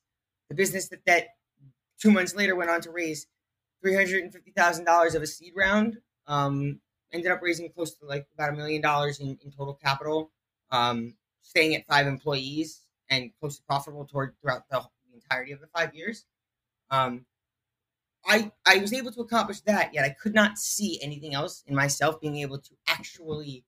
the 0.48 0.54
business 0.54 0.88
that, 0.88 1.04
that 1.06 1.28
two 2.00 2.10
months 2.10 2.34
later 2.34 2.54
went 2.54 2.70
on 2.70 2.80
to 2.82 2.90
raise 2.90 3.26
$350,000 3.84 5.14
of 5.14 5.22
a 5.22 5.26
seed 5.26 5.52
round 5.56 5.98
um, 6.26 6.80
ended 7.12 7.30
up 7.30 7.40
raising 7.42 7.70
close 7.70 7.94
to 7.94 8.06
like 8.06 8.26
about 8.34 8.52
a 8.52 8.56
million 8.56 8.82
dollars 8.82 9.20
in, 9.20 9.38
in 9.44 9.50
total 9.50 9.74
capital, 9.74 10.30
um, 10.70 11.14
staying 11.42 11.74
at 11.74 11.86
five 11.86 12.06
employees 12.06 12.82
and 13.10 13.30
close 13.40 13.56
to 13.56 13.62
profitable 13.64 14.04
toward 14.04 14.34
throughout 14.40 14.62
the, 14.70 14.80
the 14.80 14.95
entirety 15.30 15.52
of 15.52 15.60
the 15.60 15.66
five 15.68 15.94
years. 15.94 16.24
Um, 16.90 17.26
I 18.26 18.50
I 18.66 18.78
was 18.78 18.92
able 18.92 19.12
to 19.12 19.20
accomplish 19.20 19.60
that, 19.62 19.94
yet 19.94 20.04
I 20.04 20.10
could 20.10 20.34
not 20.34 20.58
see 20.58 21.00
anything 21.02 21.34
else 21.34 21.62
in 21.66 21.74
myself 21.74 22.20
being 22.20 22.36
able 22.36 22.58
to 22.58 22.70
actually 22.88 23.64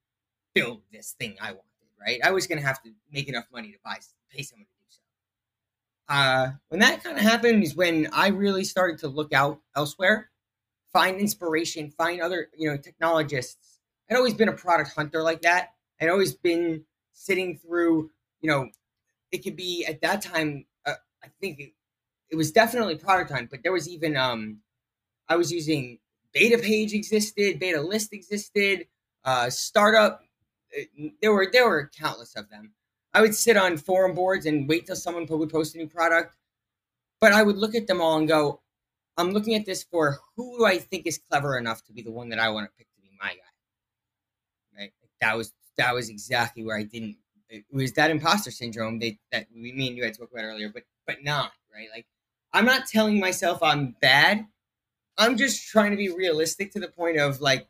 build 0.54 0.82
this 0.92 1.14
thing 1.18 1.36
I 1.40 1.52
wanted. 1.52 1.64
Right, 2.00 2.20
I 2.22 2.30
was 2.30 2.46
going 2.46 2.60
to 2.60 2.66
have 2.66 2.80
to 2.84 2.90
make 3.12 3.28
enough 3.28 3.46
money 3.52 3.72
to 3.72 3.78
buy 3.84 3.98
pay 4.30 4.42
someone 4.42 4.66
to 4.66 4.72
do 4.72 4.86
so. 4.88 6.14
Uh, 6.14 6.50
when 6.68 6.80
that 6.80 7.02
kind 7.02 7.16
of 7.16 7.22
happened 7.22 7.64
is 7.64 7.74
when 7.74 8.08
I 8.12 8.28
really 8.28 8.64
started 8.64 8.98
to 9.00 9.08
look 9.08 9.32
out 9.32 9.60
elsewhere 9.74 10.30
find 10.92 11.20
inspiration, 11.20 11.90
find 11.90 12.20
other, 12.20 12.48
you 12.56 12.68
know, 12.68 12.76
technologists. 12.76 13.78
I'd 14.10 14.16
always 14.16 14.34
been 14.34 14.48
a 14.48 14.52
product 14.52 14.92
hunter 14.94 15.22
like 15.22 15.42
that. 15.42 15.74
I'd 16.00 16.08
always 16.08 16.34
been 16.34 16.84
sitting 17.12 17.58
through, 17.58 18.10
you 18.40 18.50
know, 18.50 18.70
it 19.30 19.44
could 19.44 19.56
be 19.56 19.84
at 19.86 20.00
that 20.02 20.22
time, 20.22 20.64
I 21.22 21.28
think 21.40 21.60
it, 21.60 21.72
it 22.30 22.36
was 22.36 22.52
definitely 22.52 22.96
product 22.96 23.30
hunt, 23.30 23.50
but 23.50 23.62
there 23.62 23.72
was 23.72 23.88
even, 23.88 24.16
um, 24.16 24.58
I 25.28 25.36
was 25.36 25.52
using 25.52 25.98
beta 26.32 26.58
page 26.58 26.92
existed, 26.92 27.58
beta 27.58 27.80
list 27.80 28.12
existed, 28.12 28.86
uh, 29.24 29.50
startup. 29.50 30.22
Uh, 30.76 31.08
there 31.22 31.32
were, 31.32 31.48
there 31.52 31.68
were 31.68 31.90
countless 31.98 32.36
of 32.36 32.48
them. 32.50 32.72
I 33.14 33.20
would 33.20 33.34
sit 33.34 33.56
on 33.56 33.78
forum 33.78 34.14
boards 34.14 34.46
and 34.46 34.68
wait 34.68 34.86
till 34.86 34.96
someone 34.96 35.26
would 35.28 35.50
post 35.50 35.74
a 35.74 35.78
new 35.78 35.88
product. 35.88 36.34
But 37.20 37.32
I 37.32 37.42
would 37.42 37.56
look 37.56 37.74
at 37.74 37.86
them 37.86 38.00
all 38.00 38.16
and 38.16 38.28
go, 38.28 38.60
I'm 39.16 39.32
looking 39.32 39.56
at 39.56 39.66
this 39.66 39.82
for 39.82 40.18
who 40.36 40.58
do 40.58 40.64
I 40.64 40.78
think 40.78 41.06
is 41.06 41.18
clever 41.18 41.58
enough 41.58 41.84
to 41.86 41.92
be 41.92 42.02
the 42.02 42.12
one 42.12 42.28
that 42.28 42.38
I 42.38 42.48
want 42.50 42.70
to 42.70 42.76
pick 42.78 42.86
to 42.94 43.00
be 43.00 43.08
my 43.20 43.30
guy. 43.30 44.78
Right? 44.78 44.92
That 45.20 45.36
was 45.36 45.52
that 45.76 45.92
was 45.94 46.08
exactly 46.08 46.62
where 46.64 46.78
I 46.78 46.84
didn't. 46.84 47.16
It 47.48 47.64
was 47.72 47.92
that 47.94 48.10
imposter 48.10 48.52
syndrome 48.52 49.00
that 49.00 49.14
that 49.32 49.46
we 49.52 49.72
me 49.72 49.88
and 49.88 49.96
you 49.96 50.04
had 50.04 50.16
talked 50.16 50.32
about 50.32 50.44
earlier, 50.44 50.70
but 50.72 50.84
but 51.08 51.24
not 51.24 51.50
right. 51.74 51.88
Like 51.92 52.06
I'm 52.52 52.66
not 52.66 52.86
telling 52.86 53.18
myself 53.18 53.60
I'm 53.64 53.96
bad. 54.00 54.46
I'm 55.16 55.36
just 55.36 55.66
trying 55.66 55.90
to 55.90 55.96
be 55.96 56.10
realistic 56.10 56.70
to 56.72 56.80
the 56.80 56.86
point 56.86 57.18
of 57.18 57.40
like 57.40 57.66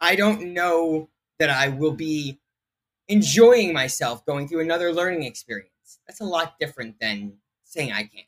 I 0.00 0.16
don't 0.16 0.52
know 0.52 1.10
that 1.38 1.50
I 1.50 1.68
will 1.68 1.92
be 1.92 2.40
enjoying 3.06 3.72
myself 3.72 4.26
going 4.26 4.48
through 4.48 4.60
another 4.60 4.92
learning 4.92 5.22
experience. 5.22 5.70
That's 6.08 6.20
a 6.20 6.24
lot 6.24 6.58
different 6.58 6.98
than 7.00 7.34
saying 7.64 7.92
I 7.92 8.02
can't. 8.02 8.26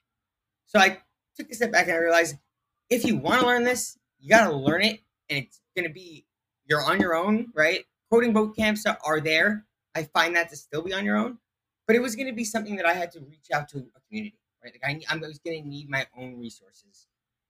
So 0.67 0.79
I 0.79 0.99
took 1.37 1.51
a 1.51 1.55
step 1.55 1.73
back 1.73 1.87
and 1.87 1.97
I 1.97 1.99
realized 1.99 2.37
if 2.91 3.05
you 3.05 3.17
want 3.17 3.41
to 3.41 3.47
learn 3.47 3.65
this, 3.65 3.99
you 4.21 4.29
got 4.31 4.49
to 4.49 4.57
learn 4.57 4.83
it, 4.83 5.01
and 5.29 5.39
it's 5.39 5.61
going 5.77 5.89
to 5.89 5.93
be 5.93 6.27
you're 6.67 6.83
on 6.83 7.01
your 7.01 7.15
own, 7.15 7.49
right? 7.55 7.85
Coding 8.11 8.33
boot 8.33 8.57
camps 8.57 8.85
are 8.87 9.21
there. 9.21 9.67
I 9.95 10.05
find 10.05 10.37
that 10.37 10.51
to 10.51 10.57
still 10.57 10.83
be 10.83 10.93
on 10.93 11.05
your 11.05 11.17
own, 11.17 11.39
but 11.87 11.97
it 11.97 12.01
was 12.01 12.17
going 12.17 12.27
to 12.27 12.33
be 12.33 12.45
something 12.45 12.77
that 12.77 12.87
I 12.87 12.95
had 12.95 13.11
to 13.13 13.21
reach 13.21 13.49
out 13.53 13.69
to 13.71 13.79
a 13.79 14.01
community, 14.09 14.39
right? 14.63 14.73
Like 14.83 15.05
I, 15.11 15.15
I 15.15 15.17
was 15.19 15.39
going 15.39 15.63
to 15.63 15.69
need 15.69 15.89
my 15.89 16.07
own 16.19 16.39
resources, 16.39 17.07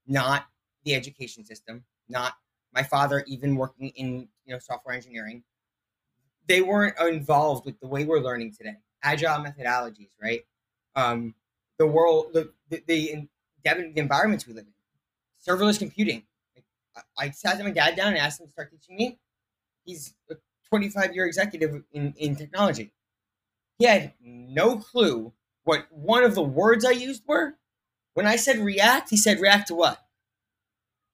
not 0.07 0.47
the 0.85 0.95
education 0.95 1.45
system, 1.45 1.85
not 2.09 2.35
my 2.73 2.83
father 2.83 3.25
even 3.26 3.57
working 3.57 3.88
in 3.91 4.29
you 4.45 4.53
know 4.53 4.59
software 4.59 4.95
engineering. 4.95 5.45
They 6.47 6.61
weren't 6.61 6.99
involved 7.00 7.64
with 7.64 7.81
the 7.81 7.87
way 7.87 8.05
we're 8.05 8.21
learning 8.21 8.55
today, 8.57 8.76
agile 9.03 9.43
methodologies, 9.43 10.11
right? 10.21 10.43
Um, 10.95 11.35
the 11.79 11.87
world, 11.87 12.33
the, 12.35 12.53
the, 12.69 12.83
the 12.87 13.29
the 13.64 14.00
environments 14.00 14.47
we 14.47 14.55
live 14.55 14.67
in. 14.67 14.73
Serverless 15.47 15.79
computing. 15.79 16.25
I, 16.97 17.26
I 17.26 17.31
sat 17.31 17.59
my 17.62 17.71
dad 17.71 17.97
down 17.97 18.09
and 18.09 18.19
asked 18.19 18.41
him 18.41 18.47
to 18.47 18.53
start 18.53 18.71
teaching 18.71 18.97
me. 18.97 19.19
He's 19.85 20.14
a 20.31 20.35
25 20.69 21.14
year 21.14 21.26
executive 21.26 21.83
in, 21.93 22.14
in 22.17 22.37
technology. 22.37 22.93
He 23.78 23.87
had 23.87 24.12
no 24.21 24.78
clue 24.78 25.33
what 25.64 25.87
one 25.90 26.25
of 26.25 26.35
the 26.35 26.43
words 26.43 26.85
I 26.85 26.90
used 26.90 27.23
were. 27.26 27.54
When 28.14 28.26
I 28.26 28.37
said 28.37 28.59
react, 28.59 29.11
he 29.11 29.16
said 29.16 29.40
react 29.40 29.69
to 29.69 29.75
what? 29.75 29.99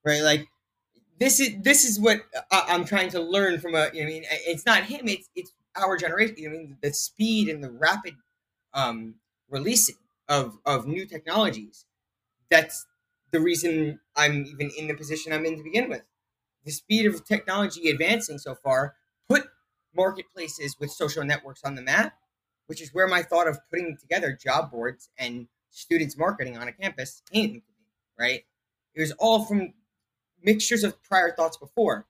Right? 0.04 0.22
Like 0.22 0.48
this 1.18 1.38
is 1.38 1.56
this 1.62 1.84
is 1.84 2.00
what 2.00 2.22
I'm 2.50 2.84
trying 2.84 3.10
to 3.10 3.20
learn 3.20 3.60
from 3.60 3.74
a. 3.74 3.88
I 3.88 3.92
mean, 3.92 4.24
it's 4.30 4.66
not 4.66 4.84
him. 4.84 5.06
It's 5.06 5.28
it's 5.36 5.52
our 5.76 5.96
generation. 5.96 6.36
I 6.46 6.48
mean, 6.48 6.78
the 6.82 6.92
speed 6.92 7.48
and 7.48 7.62
the 7.62 7.70
rapid 7.70 8.14
um, 8.74 9.16
releasing 9.48 9.96
of 10.28 10.58
of 10.64 10.86
new 10.86 11.06
technologies. 11.06 11.84
That's 12.50 12.86
the 13.32 13.40
reason 13.40 14.00
I'm 14.16 14.46
even 14.46 14.70
in 14.76 14.88
the 14.88 14.94
position 14.94 15.32
I'm 15.32 15.46
in 15.46 15.56
to 15.58 15.62
begin 15.62 15.88
with. 15.88 16.02
The 16.64 16.72
speed 16.72 17.06
of 17.06 17.24
technology 17.24 17.90
advancing 17.90 18.38
so 18.38 18.54
far 18.54 18.94
put 19.28 19.44
marketplaces 19.94 20.76
with 20.80 20.90
social 20.90 21.24
networks 21.24 21.64
on 21.64 21.74
the 21.74 21.82
map, 21.82 22.14
which 22.70 22.80
is 22.80 22.94
where 22.94 23.08
my 23.08 23.20
thought 23.20 23.48
of 23.48 23.58
putting 23.68 23.96
together 23.96 24.38
job 24.40 24.70
boards 24.70 25.08
and 25.18 25.48
students 25.70 26.16
marketing 26.16 26.56
on 26.56 26.68
a 26.68 26.72
campus 26.72 27.20
came 27.32 27.48
to 27.48 27.54
me, 27.54 27.62
right? 28.16 28.44
It 28.94 29.00
was 29.00 29.10
all 29.18 29.44
from 29.44 29.74
mixtures 30.40 30.84
of 30.84 31.02
prior 31.02 31.34
thoughts 31.34 31.56
before. 31.56 32.06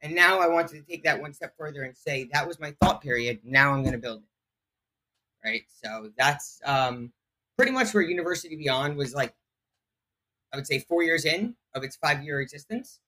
And 0.00 0.14
now 0.14 0.38
I 0.40 0.48
wanted 0.48 0.78
to 0.78 0.90
take 0.90 1.04
that 1.04 1.20
one 1.20 1.34
step 1.34 1.52
further 1.58 1.82
and 1.82 1.94
say 1.94 2.26
that 2.32 2.48
was 2.48 2.58
my 2.58 2.74
thought 2.80 3.02
period. 3.02 3.40
Now 3.44 3.74
I'm 3.74 3.82
going 3.82 3.92
to 3.92 3.98
build 3.98 4.22
it. 4.22 5.46
Right. 5.46 5.64
So 5.68 6.10
that's 6.16 6.58
um, 6.64 7.12
pretty 7.58 7.72
much 7.72 7.92
where 7.92 8.02
University 8.02 8.56
Beyond 8.56 8.96
was 8.96 9.14
like, 9.14 9.34
I 10.54 10.56
would 10.56 10.66
say 10.66 10.78
four 10.78 11.02
years 11.02 11.26
in 11.26 11.54
of 11.74 11.84
its 11.84 11.96
five 11.96 12.22
year 12.22 12.40
existence. 12.40 12.98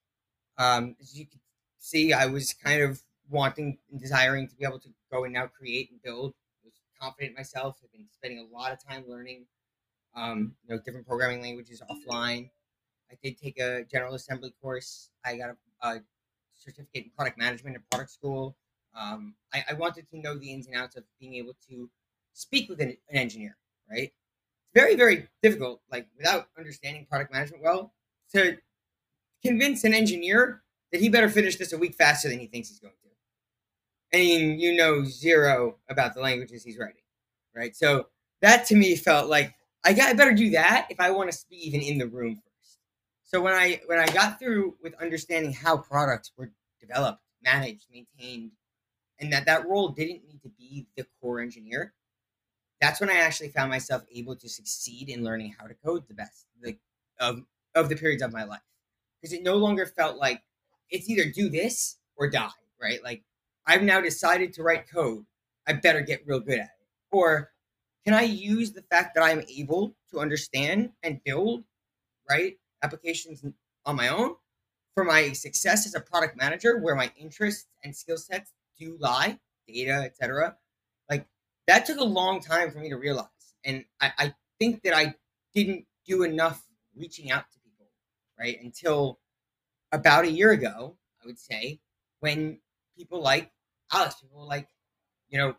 Um, 0.59 0.95
as 1.01 1.17
you 1.17 1.25
can 1.25 1.39
see, 1.79 2.13
I 2.13 2.27
was 2.27 2.53
kind 2.53 2.83
of 2.83 3.01
wanting 3.27 3.79
and 3.89 3.99
desiring 3.99 4.47
to 4.49 4.55
be 4.55 4.65
able 4.65 4.79
to 4.81 4.89
go 5.11 5.23
and 5.23 5.33
now 5.33 5.47
create 5.47 5.89
and 5.89 5.99
build. 6.03 6.35
Confident 7.01 7.35
myself. 7.35 7.77
I've 7.83 7.91
been 7.91 8.05
spending 8.11 8.39
a 8.39 8.55
lot 8.55 8.71
of 8.71 8.83
time 8.83 9.05
learning, 9.07 9.45
um, 10.15 10.53
you 10.63 10.75
know, 10.75 10.81
different 10.85 11.07
programming 11.07 11.41
languages 11.41 11.81
offline. 11.89 12.49
I 13.11 13.15
did 13.23 13.37
take 13.37 13.59
a 13.59 13.83
general 13.91 14.13
assembly 14.13 14.53
course. 14.61 15.09
I 15.25 15.35
got 15.35 15.49
a, 15.49 15.87
a 15.87 16.01
certificate 16.53 17.05
in 17.05 17.11
product 17.15 17.37
management 17.37 17.75
at 17.75 17.89
product 17.89 18.11
school. 18.11 18.55
Um, 18.95 19.35
I, 19.53 19.63
I, 19.69 19.73
wanted 19.73 20.09
to 20.09 20.19
know 20.19 20.35
the 20.37 20.51
ins 20.51 20.67
and 20.67 20.75
outs 20.75 20.97
of 20.97 21.03
being 21.19 21.35
able 21.35 21.55
to 21.69 21.89
speak 22.33 22.69
with 22.69 22.81
an, 22.81 22.89
an 23.09 23.17
engineer, 23.17 23.55
right? 23.89 24.11
It's 24.11 24.73
very, 24.75 24.95
very 24.95 25.27
difficult, 25.41 25.81
like 25.89 26.07
without 26.17 26.49
understanding 26.57 27.07
product 27.09 27.31
management 27.31 27.63
well, 27.63 27.93
to 28.33 28.57
convince 29.43 29.85
an 29.85 29.93
engineer 29.93 30.61
that 30.91 30.99
he 30.99 31.07
better 31.07 31.29
finish 31.29 31.55
this 31.55 31.71
a 31.71 31.77
week 31.77 31.95
faster 31.95 32.27
than 32.27 32.39
he 32.39 32.47
thinks 32.47 32.67
he's 32.67 32.79
going 32.79 32.93
to. 33.01 33.10
And 34.13 34.59
you 34.59 34.75
know 34.75 35.03
zero 35.05 35.77
about 35.89 36.13
the 36.13 36.21
languages 36.21 36.63
he's 36.63 36.77
writing, 36.77 37.01
right? 37.55 37.75
So 37.75 38.07
that 38.41 38.65
to 38.67 38.75
me 38.75 38.95
felt 38.95 39.29
like 39.29 39.55
I 39.85 39.93
got 39.93 40.09
I 40.09 40.13
better 40.13 40.33
do 40.33 40.51
that 40.51 40.87
if 40.89 40.99
I 40.99 41.11
want 41.11 41.31
to 41.31 41.37
be 41.49 41.55
even 41.67 41.81
in 41.81 41.97
the 41.97 42.07
room 42.07 42.41
first. 42.43 42.79
so 43.23 43.41
when 43.41 43.53
I 43.53 43.81
when 43.85 43.99
I 43.99 44.05
got 44.07 44.39
through 44.39 44.75
with 44.83 44.93
understanding 45.01 45.53
how 45.53 45.77
products 45.77 46.31
were 46.37 46.51
developed, 46.79 47.21
managed, 47.43 47.87
maintained, 47.91 48.51
and 49.19 49.31
that 49.31 49.45
that 49.45 49.67
role 49.67 49.89
didn't 49.89 50.25
need 50.25 50.41
to 50.43 50.49
be 50.49 50.87
the 50.97 51.05
core 51.21 51.39
engineer, 51.39 51.93
that's 52.81 52.99
when 52.99 53.09
I 53.09 53.17
actually 53.17 53.49
found 53.49 53.69
myself 53.69 54.03
able 54.13 54.35
to 54.35 54.49
succeed 54.49 55.09
in 55.09 55.23
learning 55.23 55.55
how 55.57 55.67
to 55.67 55.75
code 55.75 56.07
the 56.07 56.15
best 56.15 56.45
like 56.63 56.79
of 57.19 57.43
of 57.75 57.87
the 57.89 57.95
periods 57.95 58.21
of 58.21 58.33
my 58.33 58.43
life 58.43 58.61
because 59.21 59.33
it 59.33 59.43
no 59.43 59.55
longer 59.55 59.85
felt 59.85 60.17
like 60.17 60.41
it's 60.89 61.09
either 61.09 61.29
do 61.31 61.49
this 61.49 61.97
or 62.17 62.29
die, 62.29 62.49
right? 62.81 63.03
Like 63.03 63.23
I've 63.71 63.83
now 63.83 64.01
decided 64.01 64.53
to 64.53 64.63
write 64.63 64.91
code. 64.91 65.25
I 65.65 65.73
better 65.73 66.01
get 66.01 66.27
real 66.27 66.41
good 66.41 66.59
at 66.59 66.65
it. 66.65 66.87
Or 67.11 67.51
can 68.03 68.13
I 68.13 68.23
use 68.23 68.73
the 68.73 68.81
fact 68.81 69.15
that 69.15 69.23
I'm 69.23 69.43
able 69.47 69.95
to 70.11 70.19
understand 70.19 70.91
and 71.03 71.23
build, 71.23 71.63
right? 72.29 72.57
applications 72.83 73.43
on 73.85 73.95
my 73.95 74.07
own 74.07 74.35
for 74.95 75.03
my 75.03 75.31
success 75.33 75.85
as 75.85 75.95
a 75.95 75.99
product 75.99 76.35
manager 76.35 76.79
where 76.79 76.95
my 76.95 77.11
interests 77.15 77.67
and 77.83 77.95
skill 77.95 78.17
sets 78.17 78.53
do 78.79 78.97
lie 78.99 79.37
data 79.67 80.01
etc 80.03 80.55
like 81.09 81.27
that 81.67 81.85
took 81.85 81.99
a 81.99 82.03
long 82.03 82.41
time 82.41 82.71
for 82.71 82.79
me 82.79 82.89
to 82.89 82.95
realize 82.95 83.27
and 83.63 83.85
I, 83.99 84.11
I 84.17 84.33
think 84.59 84.81
that 84.83 84.95
i 84.95 85.13
didn't 85.53 85.85
do 86.05 86.23
enough 86.23 86.63
reaching 86.95 87.31
out 87.31 87.45
to 87.51 87.59
people 87.59 87.85
right 88.39 88.57
until 88.61 89.19
about 89.91 90.25
a 90.25 90.31
year 90.31 90.51
ago 90.51 90.97
i 91.23 91.27
would 91.27 91.39
say 91.39 91.79
when 92.19 92.59
people 92.97 93.21
like 93.21 93.51
alex 93.93 94.15
people 94.15 94.47
like 94.47 94.67
you 95.29 95.37
know 95.37 95.55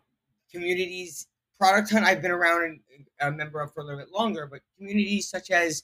communities 0.51 1.27
product 1.57 1.91
hunt 1.91 2.05
i've 2.05 2.21
been 2.21 2.31
around 2.31 2.63
and 2.63 2.79
a 3.21 3.31
member 3.31 3.61
of 3.61 3.73
for 3.73 3.81
a 3.81 3.83
little 3.83 3.99
bit 3.99 4.11
longer 4.11 4.47
but 4.49 4.61
communities 4.77 5.29
such 5.29 5.51
as 5.51 5.83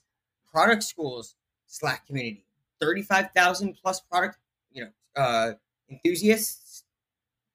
product 0.52 0.84
schools 0.84 1.36
Slack 1.70 2.08
community. 2.08 2.44
35,000 2.82 3.78
plus 3.82 4.02
product, 4.02 4.38
you 4.72 4.84
know, 4.84 4.90
uh, 5.16 5.54
enthusiasts, 5.90 6.84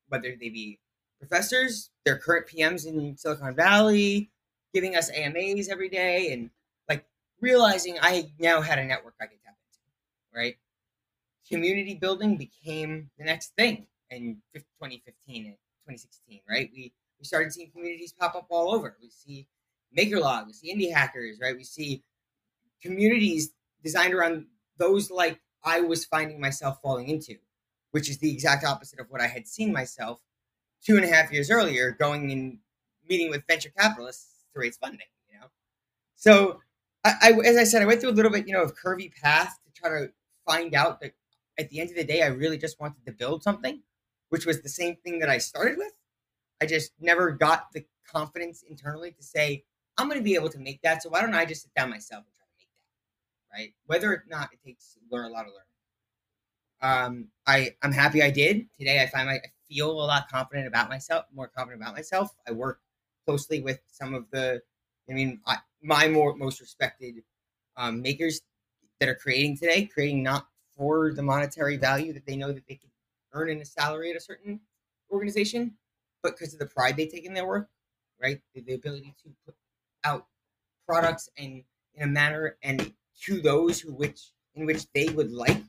whether 0.08 0.30
they 0.40 0.48
be 0.48 0.78
professors, 1.18 1.90
their 2.04 2.18
current 2.18 2.46
PMs 2.46 2.86
in 2.86 3.16
Silicon 3.16 3.54
Valley, 3.54 4.30
giving 4.72 4.96
us 4.96 5.10
AMAs 5.10 5.68
every 5.68 5.88
day, 5.88 6.32
and 6.32 6.50
like 6.88 7.04
realizing 7.40 7.96
I 8.00 8.32
now 8.38 8.60
had 8.60 8.78
a 8.78 8.84
network 8.84 9.14
I 9.20 9.26
could 9.26 9.42
tap 9.44 9.56
into, 9.70 10.38
right? 10.38 10.56
Community 11.48 11.94
building 11.94 12.36
became 12.36 13.10
the 13.18 13.24
next 13.24 13.54
thing 13.56 13.86
in 14.10 14.36
2015 14.54 15.46
and 15.46 15.54
2016, 15.86 16.38
eh, 16.38 16.52
right? 16.52 16.70
We 16.72 16.92
we 17.18 17.24
started 17.24 17.52
seeing 17.52 17.70
communities 17.70 18.12
pop 18.12 18.34
up 18.34 18.46
all 18.50 18.74
over. 18.74 18.96
We 19.00 19.08
see 19.08 19.46
MakerLog, 19.96 20.46
we 20.46 20.52
see 20.52 20.74
indie 20.74 20.92
hackers, 20.92 21.38
right? 21.40 21.56
We 21.56 21.64
see 21.64 22.02
communities 22.82 23.52
designed 23.82 24.14
around 24.14 24.46
those 24.78 25.10
like 25.10 25.40
I 25.62 25.80
was 25.80 26.04
finding 26.04 26.40
myself 26.40 26.80
falling 26.82 27.08
into, 27.08 27.36
which 27.92 28.10
is 28.10 28.18
the 28.18 28.30
exact 28.32 28.64
opposite 28.64 29.00
of 29.00 29.06
what 29.08 29.20
I 29.20 29.26
had 29.26 29.46
seen 29.46 29.72
myself 29.72 30.20
two 30.84 30.96
and 30.96 31.04
a 31.04 31.08
half 31.08 31.32
years 31.32 31.50
earlier 31.50 31.92
going 31.92 32.30
and 32.30 32.58
meeting 33.08 33.30
with 33.30 33.44
venture 33.48 33.70
capitalists 33.78 34.44
to 34.52 34.60
raise 34.60 34.76
funding, 34.76 35.06
you 35.32 35.38
know? 35.38 35.46
So 36.16 36.60
I, 37.04 37.14
I, 37.22 37.32
as 37.46 37.56
I 37.56 37.64
said, 37.64 37.82
I 37.82 37.86
went 37.86 38.00
through 38.00 38.10
a 38.10 38.12
little 38.12 38.30
bit, 38.30 38.46
you 38.46 38.52
know, 38.52 38.62
of 38.62 38.74
curvy 38.76 39.12
path 39.14 39.58
to 39.64 39.72
try 39.72 39.90
to 39.90 40.10
find 40.46 40.74
out 40.74 41.00
that 41.00 41.12
at 41.58 41.70
the 41.70 41.80
end 41.80 41.90
of 41.90 41.96
the 41.96 42.04
day, 42.04 42.22
I 42.22 42.26
really 42.26 42.58
just 42.58 42.80
wanted 42.80 43.04
to 43.06 43.12
build 43.12 43.42
something, 43.42 43.80
which 44.34 44.46
was 44.46 44.60
the 44.62 44.68
same 44.68 44.96
thing 44.96 45.20
that 45.20 45.30
I 45.30 45.38
started 45.38 45.78
with. 45.78 45.92
I 46.60 46.66
just 46.66 46.90
never 46.98 47.30
got 47.30 47.68
the 47.72 47.84
confidence 48.10 48.64
internally 48.68 49.12
to 49.12 49.22
say, 49.22 49.62
I'm 49.96 50.08
going 50.08 50.18
to 50.18 50.24
be 50.24 50.34
able 50.34 50.48
to 50.48 50.58
make 50.58 50.82
that. 50.82 51.04
So 51.04 51.08
why 51.08 51.20
don't 51.20 51.34
I 51.34 51.44
just 51.44 51.62
sit 51.62 51.72
down 51.76 51.88
myself 51.88 52.24
and 52.24 52.34
try 52.34 52.44
to 52.44 52.56
make 52.58 52.68
that? 52.74 53.56
Right. 53.56 53.74
Whether 53.86 54.12
or 54.12 54.24
not 54.28 54.50
it 54.52 54.58
takes 54.66 54.98
learn 55.08 55.26
a 55.26 55.28
lot 55.28 55.46
of 55.46 55.52
learning. 55.52 55.68
Um, 56.82 57.28
I, 57.46 57.76
I'm 57.80 57.92
happy 57.92 58.24
I 58.24 58.30
did 58.32 58.66
today. 58.76 59.00
I 59.00 59.06
find 59.06 59.28
my, 59.28 59.34
I 59.34 59.50
feel 59.68 59.92
a 59.92 60.02
lot 60.02 60.28
confident 60.28 60.66
about 60.66 60.88
myself, 60.88 61.26
more 61.32 61.46
confident 61.46 61.80
about 61.80 61.94
myself. 61.94 62.34
I 62.48 62.50
work 62.50 62.80
closely 63.24 63.60
with 63.60 63.78
some 63.86 64.14
of 64.14 64.24
the, 64.32 64.60
I 65.08 65.12
mean, 65.12 65.42
I, 65.46 65.58
my 65.80 66.08
more 66.08 66.34
most 66.34 66.60
respected 66.60 67.22
um, 67.76 68.02
makers 68.02 68.40
that 68.98 69.08
are 69.08 69.14
creating 69.14 69.58
today, 69.58 69.84
creating 69.84 70.24
not 70.24 70.48
for 70.76 71.12
the 71.12 71.22
monetary 71.22 71.76
value 71.76 72.12
that 72.14 72.26
they 72.26 72.34
know 72.34 72.50
that 72.50 72.66
they 72.66 72.74
can 72.74 72.90
earn 73.34 73.50
in 73.50 73.60
a 73.60 73.64
salary 73.64 74.10
at 74.10 74.16
a 74.16 74.20
certain 74.20 74.60
organization, 75.10 75.74
but 76.22 76.32
because 76.32 76.54
of 76.54 76.58
the 76.58 76.66
pride 76.66 76.96
they 76.96 77.06
take 77.06 77.24
in 77.24 77.34
their 77.34 77.46
work, 77.46 77.68
right? 78.20 78.40
The, 78.54 78.62
the 78.62 78.74
ability 78.74 79.14
to 79.24 79.30
put 79.44 79.54
out 80.04 80.26
products 80.86 81.28
and 81.36 81.64
in 81.94 82.02
a 82.02 82.06
manner 82.06 82.56
and 82.62 82.92
to 83.22 83.40
those 83.40 83.80
who 83.80 83.92
which 83.92 84.32
in 84.54 84.66
which 84.66 84.86
they 84.92 85.08
would 85.08 85.32
like 85.32 85.62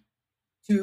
to, 0.68 0.74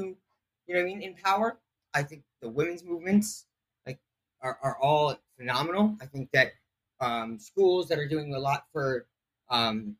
you 0.66 0.74
know 0.74 0.74
what 0.74 0.80
I 0.80 0.84
mean, 0.84 1.02
empower. 1.02 1.58
I 1.94 2.02
think 2.02 2.22
the 2.40 2.48
women's 2.48 2.84
movements 2.84 3.46
like 3.86 4.00
are, 4.40 4.58
are 4.62 4.76
all 4.78 5.16
phenomenal. 5.36 5.96
I 6.00 6.06
think 6.06 6.30
that 6.32 6.52
um, 7.00 7.38
schools 7.38 7.88
that 7.88 7.98
are 7.98 8.08
doing 8.08 8.34
a 8.34 8.38
lot 8.38 8.64
for 8.72 9.06
um, 9.50 9.96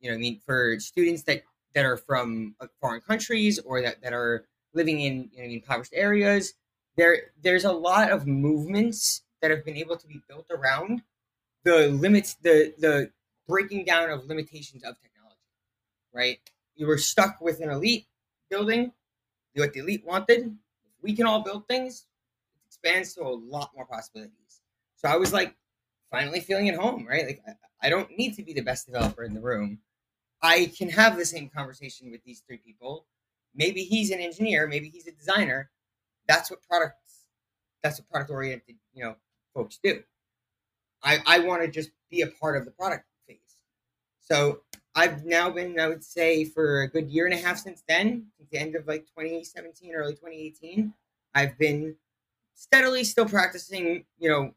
you 0.00 0.10
know 0.10 0.16
I 0.16 0.18
mean 0.18 0.40
for 0.44 0.78
students 0.78 1.22
that 1.24 1.42
that 1.74 1.84
are 1.84 1.96
from 1.96 2.54
uh, 2.60 2.66
foreign 2.80 3.00
countries 3.00 3.58
or 3.58 3.82
that, 3.82 4.02
that 4.02 4.12
are 4.12 4.46
living 4.76 5.00
in 5.00 5.30
you 5.34 5.42
know, 5.42 5.48
impoverished 5.54 5.94
areas 5.94 6.54
there 6.96 7.32
there's 7.42 7.64
a 7.64 7.72
lot 7.72 8.10
of 8.10 8.26
movements 8.26 9.22
that 9.40 9.50
have 9.50 9.64
been 9.64 9.76
able 9.76 9.96
to 9.96 10.06
be 10.06 10.20
built 10.28 10.46
around 10.50 11.02
the 11.64 11.88
limits 11.88 12.34
the 12.42 12.72
the 12.78 13.10
breaking 13.48 13.84
down 13.84 14.10
of 14.10 14.26
limitations 14.26 14.82
of 14.84 14.94
technology 15.00 15.12
right? 16.12 16.38
You 16.76 16.86
were 16.86 16.98
stuck 16.98 17.40
with 17.40 17.60
an 17.60 17.70
elite 17.70 18.06
building 18.50 18.92
what 19.54 19.72
the 19.72 19.80
elite 19.80 20.04
wanted 20.04 20.56
we 21.02 21.14
can 21.14 21.26
all 21.26 21.42
build 21.42 21.66
things 21.68 22.06
it 22.54 22.66
expands 22.66 23.14
to 23.14 23.22
a 23.22 23.28
lot 23.28 23.70
more 23.74 23.86
possibilities. 23.86 24.60
So 24.96 25.08
i 25.08 25.16
was 25.16 25.32
like 25.32 25.54
finally 26.10 26.40
feeling 26.40 26.68
at 26.68 26.76
home 26.76 27.06
right? 27.08 27.26
Like 27.26 27.42
I 27.82 27.88
don't 27.88 28.10
need 28.16 28.34
to 28.36 28.42
be 28.42 28.52
the 28.52 28.62
best 28.62 28.86
developer 28.86 29.22
in 29.24 29.34
the 29.34 29.40
room. 29.40 29.78
I 30.42 30.72
can 30.76 30.88
have 30.90 31.16
the 31.16 31.24
same 31.24 31.48
conversation 31.48 32.10
with 32.10 32.22
these 32.24 32.42
three 32.46 32.58
people. 32.58 33.06
Maybe 33.56 33.82
he's 33.82 34.10
an 34.10 34.20
engineer, 34.20 34.66
maybe 34.66 34.88
he's 34.88 35.06
a 35.06 35.12
designer. 35.12 35.70
That's 36.28 36.50
what 36.50 36.62
products 36.62 36.96
that's 37.82 38.00
what 38.00 38.08
product 38.08 38.30
oriented, 38.30 38.76
you 38.92 39.04
know, 39.04 39.16
folks 39.54 39.78
do. 39.82 40.02
I 41.02 41.18
I 41.26 41.38
want 41.40 41.62
to 41.62 41.68
just 41.68 41.90
be 42.10 42.22
a 42.22 42.26
part 42.26 42.56
of 42.56 42.64
the 42.64 42.70
product 42.70 43.04
phase. 43.26 43.38
So 44.20 44.60
I've 44.94 45.24
now 45.24 45.50
been, 45.50 45.78
I 45.78 45.88
would 45.88 46.02
say, 46.02 46.44
for 46.44 46.82
a 46.82 46.88
good 46.88 47.10
year 47.10 47.26
and 47.26 47.34
a 47.34 47.36
half 47.36 47.58
since 47.58 47.82
then, 47.86 48.26
the 48.50 48.58
end 48.58 48.76
of 48.76 48.86
like 48.86 49.06
2017, 49.06 49.94
early 49.94 50.12
2018. 50.12 50.92
I've 51.34 51.58
been 51.58 51.96
steadily 52.54 53.04
still 53.04 53.28
practicing, 53.28 54.04
you 54.18 54.30
know, 54.30 54.54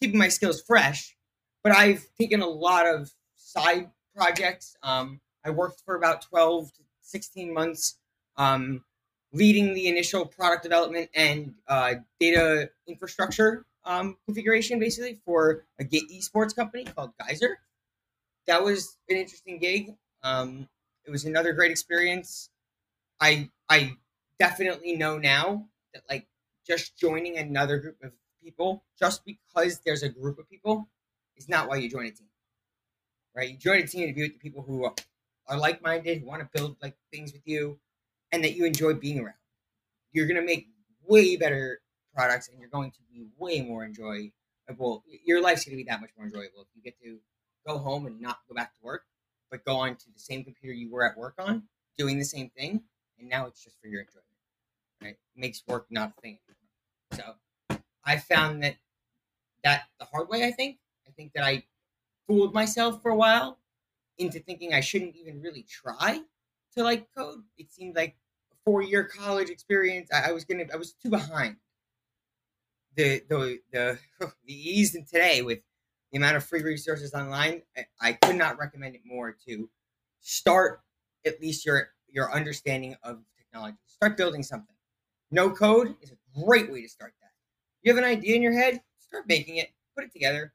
keeping 0.00 0.18
my 0.18 0.28
skills 0.28 0.62
fresh, 0.62 1.16
but 1.62 1.76
I've 1.76 2.06
taken 2.18 2.40
a 2.40 2.46
lot 2.46 2.86
of 2.86 3.12
side 3.36 3.90
projects. 4.16 4.76
Um, 4.82 5.20
I 5.44 5.50
worked 5.50 5.82
for 5.84 5.94
about 5.94 6.22
12 6.22 6.72
to 6.74 6.80
16 7.02 7.52
months 7.52 7.98
um, 8.40 8.84
leading 9.32 9.74
the 9.74 9.88
initial 9.88 10.26
product 10.26 10.62
development 10.62 11.10
and 11.14 11.54
uh, 11.68 11.94
data 12.18 12.70
infrastructure 12.86 13.66
um, 13.84 14.16
configuration, 14.26 14.78
basically, 14.78 15.20
for 15.24 15.64
a 15.78 15.84
esports 15.84 16.54
company 16.54 16.84
called 16.84 17.12
Geyser. 17.18 17.58
That 18.46 18.64
was 18.64 18.96
an 19.08 19.16
interesting 19.16 19.58
gig. 19.58 19.94
Um, 20.22 20.68
it 21.06 21.10
was 21.10 21.24
another 21.24 21.52
great 21.52 21.70
experience. 21.70 22.50
I 23.20 23.50
I 23.68 23.96
definitely 24.38 24.96
know 24.96 25.18
now 25.18 25.66
that 25.94 26.02
like 26.08 26.26
just 26.66 26.96
joining 26.98 27.36
another 27.36 27.78
group 27.78 27.96
of 28.02 28.12
people 28.42 28.84
just 28.98 29.24
because 29.24 29.80
there's 29.84 30.02
a 30.02 30.08
group 30.08 30.38
of 30.38 30.48
people 30.48 30.88
is 31.36 31.48
not 31.48 31.68
why 31.68 31.76
you 31.76 31.90
join 31.90 32.06
a 32.06 32.10
team 32.10 32.30
right? 33.34 33.50
You 33.50 33.56
join 33.56 33.80
a 33.80 33.86
team 33.86 34.08
to 34.08 34.14
be 34.14 34.22
with 34.22 34.32
the 34.32 34.38
people 34.38 34.62
who 34.62 34.84
are, 34.84 35.58
like 35.58 35.82
minded, 35.82 36.20
who 36.20 36.26
want 36.26 36.42
to 36.42 36.48
build 36.52 36.76
like 36.80 36.94
things 37.12 37.32
with 37.32 37.42
you, 37.44 37.78
and 38.32 38.44
that 38.44 38.54
you 38.54 38.64
enjoy 38.64 38.94
being 38.94 39.20
around. 39.20 39.34
You're 40.12 40.26
gonna 40.26 40.42
make 40.42 40.68
way 41.06 41.36
better 41.36 41.80
products, 42.14 42.48
and 42.48 42.58
you're 42.58 42.68
going 42.68 42.90
to 42.92 42.98
be 43.12 43.24
way 43.38 43.60
more 43.62 43.84
enjoyable. 43.84 45.04
Your 45.24 45.40
life's 45.40 45.64
gonna 45.64 45.76
be 45.76 45.84
that 45.84 46.00
much 46.00 46.10
more 46.16 46.26
enjoyable 46.26 46.62
if 46.62 46.68
you 46.74 46.82
get 46.82 47.00
to 47.02 47.18
go 47.66 47.78
home 47.78 48.06
and 48.06 48.20
not 48.20 48.38
go 48.48 48.54
back 48.54 48.72
to 48.74 48.78
work, 48.82 49.04
but 49.50 49.64
go 49.64 49.76
on 49.76 49.96
to 49.96 50.12
the 50.12 50.18
same 50.18 50.44
computer 50.44 50.74
you 50.74 50.90
were 50.90 51.04
at 51.04 51.16
work 51.16 51.34
on, 51.38 51.64
doing 51.98 52.18
the 52.18 52.24
same 52.24 52.50
thing, 52.50 52.82
and 53.18 53.28
now 53.28 53.46
it's 53.46 53.62
just 53.62 53.80
for 53.80 53.88
your 53.88 54.00
enjoyment. 54.00 54.26
Right? 55.02 55.10
It 55.10 55.40
makes 55.40 55.62
work 55.66 55.86
not 55.90 56.12
a 56.16 56.20
thing 56.20 56.38
anymore. 56.48 57.36
So 57.70 57.80
I 58.04 58.18
found 58.18 58.62
that 58.62 58.76
that 59.64 59.84
the 59.98 60.06
hard 60.06 60.28
way. 60.28 60.44
I 60.44 60.50
think. 60.52 60.78
I 61.06 61.12
think 61.12 61.32
that 61.34 61.44
I 61.44 61.64
fooled 62.26 62.54
myself 62.54 63.02
for 63.02 63.10
a 63.10 63.16
while 63.16 63.58
into 64.18 64.38
thinking 64.38 64.72
I 64.72 64.80
shouldn't 64.80 65.16
even 65.16 65.40
really 65.40 65.64
try 65.64 66.20
to 66.76 66.82
like 66.82 67.06
code. 67.16 67.42
It 67.58 67.72
seemed 67.72 67.96
like 67.96 68.16
a 68.52 68.56
four 68.64 68.82
year 68.82 69.04
college 69.04 69.50
experience. 69.50 70.08
I, 70.12 70.30
I, 70.30 70.32
was 70.32 70.44
gonna 70.44 70.64
I 70.72 70.76
was 70.76 70.92
too 70.92 71.10
behind. 71.10 71.56
The 72.96 73.22
the 73.28 73.60
the 73.72 73.98
oh, 74.20 74.32
the 74.44 74.52
ease 74.52 74.94
in 74.94 75.04
today 75.04 75.42
with 75.42 75.60
the 76.12 76.18
amount 76.18 76.36
of 76.36 76.44
free 76.44 76.62
resources 76.62 77.14
online, 77.14 77.62
I, 77.76 77.86
I 78.00 78.12
could 78.14 78.36
not 78.36 78.58
recommend 78.58 78.94
it 78.94 79.02
more 79.04 79.36
to 79.46 79.68
start 80.20 80.80
at 81.24 81.40
least 81.40 81.64
your 81.64 81.90
your 82.08 82.32
understanding 82.32 82.96
of 83.02 83.20
technology. 83.36 83.78
Start 83.86 84.16
building 84.16 84.42
something. 84.42 84.74
No 85.30 85.50
code 85.50 85.94
is 86.00 86.10
a 86.10 86.44
great 86.44 86.70
way 86.72 86.82
to 86.82 86.88
start 86.88 87.14
that. 87.20 87.30
You 87.82 87.92
have 87.94 88.02
an 88.02 88.08
idea 88.08 88.34
in 88.34 88.42
your 88.42 88.52
head, 88.52 88.80
start 88.98 89.24
making 89.28 89.56
it, 89.56 89.70
put 89.94 90.04
it 90.04 90.12
together, 90.12 90.52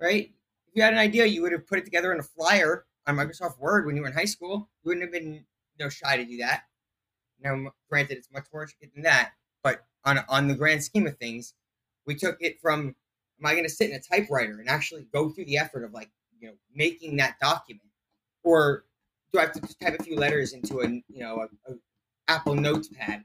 right? 0.00 0.30
if 0.68 0.76
you 0.76 0.82
had 0.82 0.92
an 0.92 0.98
idea, 0.98 1.24
you 1.26 1.42
would 1.42 1.52
have 1.52 1.66
put 1.66 1.78
it 1.78 1.84
together 1.84 2.12
in 2.12 2.20
a 2.20 2.22
flyer 2.22 2.84
on 3.08 3.16
Microsoft 3.16 3.58
Word 3.58 3.86
when 3.86 3.96
you 3.96 4.02
were 4.02 4.08
in 4.08 4.14
high 4.14 4.26
school. 4.26 4.68
You 4.82 4.90
wouldn't 4.90 5.02
have 5.02 5.12
been 5.12 5.34
you 5.34 5.84
know, 5.84 5.88
shy 5.88 6.16
to 6.16 6.24
do 6.24 6.36
that. 6.38 6.64
Now, 7.40 7.72
granted, 7.88 8.18
it's 8.18 8.30
much 8.32 8.44
more 8.52 8.62
intricate 8.62 8.94
than 8.94 9.04
that, 9.04 9.32
but 9.62 9.84
on 10.04 10.20
on 10.28 10.48
the 10.48 10.54
grand 10.54 10.82
scheme 10.82 11.06
of 11.06 11.16
things, 11.16 11.54
we 12.06 12.14
took 12.14 12.36
it 12.40 12.60
from 12.60 12.94
am 13.40 13.46
I 13.46 13.52
going 13.52 13.64
to 13.64 13.70
sit 13.70 13.90
in 13.90 13.96
a 13.96 14.00
typewriter 14.00 14.58
and 14.58 14.68
actually 14.68 15.06
go 15.12 15.30
through 15.30 15.46
the 15.46 15.58
effort 15.58 15.84
of 15.84 15.92
like 15.92 16.10
you 16.38 16.48
know 16.48 16.54
making 16.74 17.16
that 17.16 17.38
document, 17.40 17.88
or 18.42 18.84
do 19.32 19.38
I 19.38 19.42
have 19.42 19.52
to 19.52 19.60
just 19.60 19.80
type 19.80 19.96
a 19.98 20.02
few 20.02 20.16
letters 20.16 20.52
into 20.52 20.80
a 20.80 20.88
you 20.88 21.20
know 21.20 21.46
a, 21.66 21.72
a 21.72 21.76
Apple 22.26 22.54
Notepad, 22.54 23.24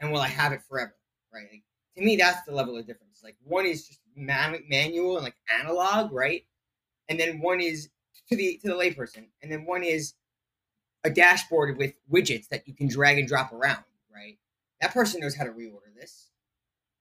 and 0.00 0.12
will 0.12 0.20
I 0.20 0.28
have 0.28 0.52
it 0.52 0.62
forever? 0.68 0.94
Right? 1.32 1.46
Like, 1.50 1.62
to 1.96 2.02
me, 2.02 2.16
that's 2.16 2.44
the 2.44 2.52
level 2.52 2.76
of 2.76 2.86
difference. 2.86 3.20
Like 3.22 3.36
one 3.44 3.64
is 3.64 3.86
just 3.86 4.00
man- 4.16 4.64
manual 4.68 5.16
and 5.16 5.24
like 5.24 5.36
analog, 5.60 6.12
right? 6.12 6.44
and 7.08 7.20
then 7.20 7.40
one 7.40 7.60
is 7.60 7.90
to 8.28 8.36
the 8.36 8.58
to 8.62 8.68
the 8.68 8.74
layperson, 8.74 9.26
and 9.42 9.50
then 9.50 9.64
one 9.64 9.82
is 9.82 10.14
a 11.04 11.10
dashboard 11.10 11.76
with 11.76 11.94
widgets 12.10 12.48
that 12.48 12.66
you 12.66 12.74
can 12.74 12.88
drag 12.88 13.18
and 13.18 13.28
drop 13.28 13.52
around. 13.52 13.84
Right, 14.14 14.38
that 14.80 14.92
person 14.92 15.20
knows 15.20 15.34
how 15.34 15.44
to 15.44 15.50
reorder 15.50 15.94
this. 15.94 16.28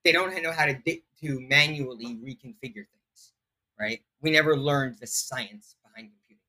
They 0.03 0.11
don't 0.11 0.41
know 0.41 0.51
how 0.51 0.65
to 0.65 0.73
di- 0.73 1.03
to 1.21 1.39
manually 1.41 2.15
reconfigure 2.15 2.85
things. 2.87 3.33
Right, 3.79 4.01
we 4.21 4.31
never 4.31 4.57
learned 4.57 4.97
the 4.99 5.07
science 5.07 5.75
behind 5.83 6.11
computing. 6.11 6.43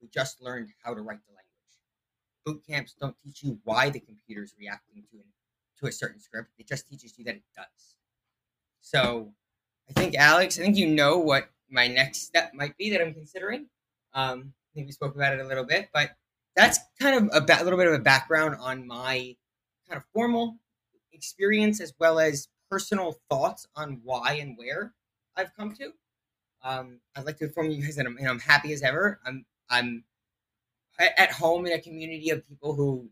We 0.00 0.08
just 0.08 0.40
learned 0.40 0.68
how 0.82 0.94
to 0.94 1.00
write 1.00 1.20
the 1.26 1.32
language. 1.32 1.44
Boot 2.44 2.62
camps 2.66 2.94
don't 2.98 3.16
teach 3.22 3.42
you 3.42 3.58
why 3.64 3.90
the 3.90 4.00
computer 4.00 4.42
is 4.42 4.54
reacting 4.58 5.02
to 5.10 5.18
an, 5.18 5.24
to 5.80 5.86
a 5.86 5.92
certain 5.92 6.20
script. 6.20 6.50
It 6.58 6.66
just 6.68 6.88
teaches 6.88 7.18
you 7.18 7.24
that 7.24 7.34
it 7.34 7.42
does. 7.54 7.96
So, 8.80 9.32
I 9.88 9.92
think 9.92 10.14
Alex, 10.14 10.58
I 10.58 10.62
think 10.62 10.76
you 10.76 10.86
know 10.86 11.18
what 11.18 11.50
my 11.70 11.88
next 11.88 12.22
step 12.22 12.54
might 12.54 12.76
be 12.76 12.90
that 12.90 13.00
I'm 13.00 13.12
considering. 13.12 13.66
Um, 14.14 14.52
I 14.54 14.74
think 14.74 14.86
we 14.86 14.92
spoke 14.92 15.14
about 15.14 15.32
it 15.32 15.40
a 15.40 15.46
little 15.46 15.64
bit, 15.64 15.88
but 15.92 16.10
that's 16.56 16.78
kind 17.00 17.16
of 17.16 17.30
a 17.32 17.44
ba- 17.44 17.62
little 17.62 17.78
bit 17.78 17.88
of 17.88 17.94
a 17.94 17.98
background 17.98 18.56
on 18.60 18.86
my 18.86 19.36
kind 19.88 19.96
of 19.96 20.04
formal 20.12 20.56
experience 21.12 21.80
as 21.80 21.94
well 21.98 22.18
as 22.18 22.48
personal 22.70 23.16
thoughts 23.30 23.66
on 23.76 24.00
why 24.04 24.34
and 24.34 24.56
where 24.58 24.92
I've 25.36 25.54
come 25.56 25.74
to. 25.76 25.92
Um, 26.62 27.00
I'd 27.16 27.24
like 27.24 27.38
to 27.38 27.44
inform 27.44 27.70
you 27.70 27.82
guys 27.82 27.96
that 27.96 28.06
I'm, 28.06 28.16
you 28.18 28.24
know, 28.24 28.30
I'm 28.30 28.40
happy 28.40 28.72
as 28.72 28.82
ever. 28.82 29.20
I'm 29.24 29.44
I'm 29.70 30.04
at 30.98 31.30
home 31.30 31.66
in 31.66 31.72
a 31.72 31.80
community 31.80 32.30
of 32.30 32.46
people 32.48 32.74
who 32.74 33.08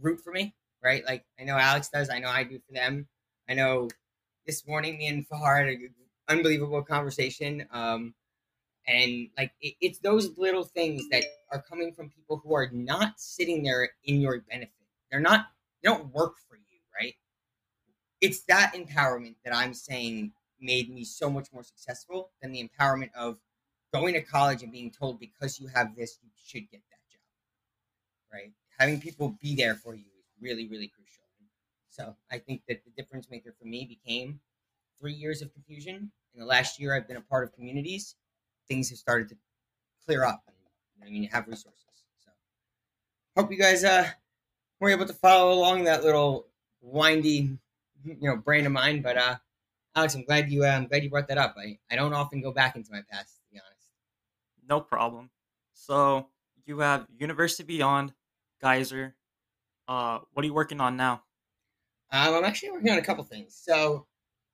root 0.00 0.20
for 0.20 0.32
me, 0.32 0.54
right? 0.82 1.04
Like 1.04 1.24
I 1.40 1.44
know 1.44 1.56
Alex 1.56 1.88
does. 1.88 2.10
I 2.10 2.18
know 2.18 2.28
I 2.28 2.44
do 2.44 2.58
for 2.66 2.72
them. 2.72 3.06
I 3.48 3.54
know 3.54 3.88
this 4.46 4.66
morning 4.66 4.98
me 4.98 5.06
and 5.06 5.28
Fahar 5.28 5.58
had 5.58 5.68
a 5.68 5.78
unbelievable 6.28 6.82
conversation. 6.82 7.66
Um, 7.70 8.14
and 8.86 9.28
like 9.36 9.52
it, 9.60 9.74
it's 9.80 9.98
those 9.98 10.36
little 10.36 10.64
things 10.64 11.08
that 11.10 11.24
are 11.50 11.62
coming 11.62 11.92
from 11.92 12.10
people 12.10 12.40
who 12.42 12.54
are 12.54 12.68
not 12.72 13.20
sitting 13.20 13.62
there 13.62 13.90
in 14.04 14.20
your 14.20 14.40
benefit. 14.40 14.72
They're 15.10 15.20
not. 15.20 15.46
They 15.82 15.88
don't 15.88 16.12
work 16.12 16.34
for 16.48 16.56
you, 16.56 16.78
right? 16.98 17.14
It's 18.20 18.42
that 18.44 18.74
empowerment 18.74 19.36
that 19.44 19.54
I'm 19.54 19.74
saying 19.74 20.32
made 20.60 20.90
me 20.90 21.04
so 21.04 21.28
much 21.28 21.48
more 21.52 21.64
successful 21.64 22.30
than 22.40 22.52
the 22.52 22.68
empowerment 22.68 23.10
of 23.16 23.38
going 23.92 24.14
to 24.14 24.22
college 24.22 24.62
and 24.62 24.72
being 24.72 24.90
told 24.90 25.18
because 25.18 25.60
you 25.60 25.66
have 25.68 25.94
this 25.96 26.18
you 26.22 26.30
should 26.36 26.70
get 26.70 26.80
that 26.88 27.10
job 27.10 27.20
right 28.32 28.52
having 28.78 29.00
people 29.00 29.36
be 29.42 29.54
there 29.54 29.74
for 29.74 29.94
you 29.94 30.04
is 30.18 30.24
really 30.40 30.66
really 30.68 30.86
crucial 30.86 31.24
so 31.90 32.16
i 32.30 32.38
think 32.38 32.62
that 32.68 32.80
the 32.84 32.90
difference 32.96 33.28
maker 33.28 33.52
for 33.58 33.66
me 33.66 33.84
became 33.84 34.40
three 35.02 35.12
years 35.12 35.42
of 35.42 35.52
confusion. 35.52 36.12
In 36.32 36.40
the 36.40 36.46
last 36.46 36.80
year, 36.80 36.94
I've 36.94 37.08
been 37.08 37.16
a 37.16 37.22
part 37.22 37.44
of 37.44 37.52
communities. 37.52 38.14
Things 38.68 38.88
have 38.90 38.98
started 38.98 39.28
to 39.30 39.36
clear 40.06 40.24
up, 40.24 40.42
and 40.46 40.56
I 41.08 41.10
mean, 41.10 41.22
you 41.22 41.28
have 41.32 41.46
resources. 41.46 41.80
So, 42.24 42.30
hope 43.36 43.50
you 43.50 43.58
guys 43.58 43.84
uh 43.84 44.08
were 44.80 44.90
able 44.90 45.06
to 45.06 45.14
follow 45.14 45.52
along 45.52 45.84
that 45.84 46.04
little 46.04 46.48
windy, 46.80 47.56
you 48.04 48.16
know, 48.20 48.36
brain 48.36 48.66
of 48.66 48.72
mine. 48.72 49.00
But 49.02 49.16
uh, 49.16 49.36
Alex, 49.94 50.14
I'm 50.14 50.24
glad 50.24 50.50
you 50.50 50.64
uh, 50.64 50.68
I'm 50.68 50.86
glad 50.86 51.04
you 51.04 51.10
brought 51.10 51.28
that 51.28 51.38
up. 51.38 51.54
I 51.58 51.78
I 51.90 51.96
don't 51.96 52.12
often 52.14 52.40
go 52.40 52.52
back 52.52 52.76
into 52.76 52.90
my 52.92 53.02
past, 53.10 53.36
to 53.36 53.42
be 53.52 53.60
honest. 53.60 53.88
No 54.68 54.80
problem. 54.80 55.30
So 55.74 56.26
you 56.64 56.80
have 56.80 57.06
University 57.18 57.64
Beyond, 57.64 58.12
Geyser. 58.60 59.14
Uh, 59.88 60.20
what 60.32 60.42
are 60.42 60.46
you 60.46 60.54
working 60.54 60.80
on 60.80 60.96
now? 60.96 61.22
Um, 62.10 62.34
I'm 62.34 62.44
actually 62.44 62.70
working 62.72 62.90
on 62.90 62.98
a 62.98 63.02
couple 63.02 63.24
things. 63.24 63.58
So 63.60 64.06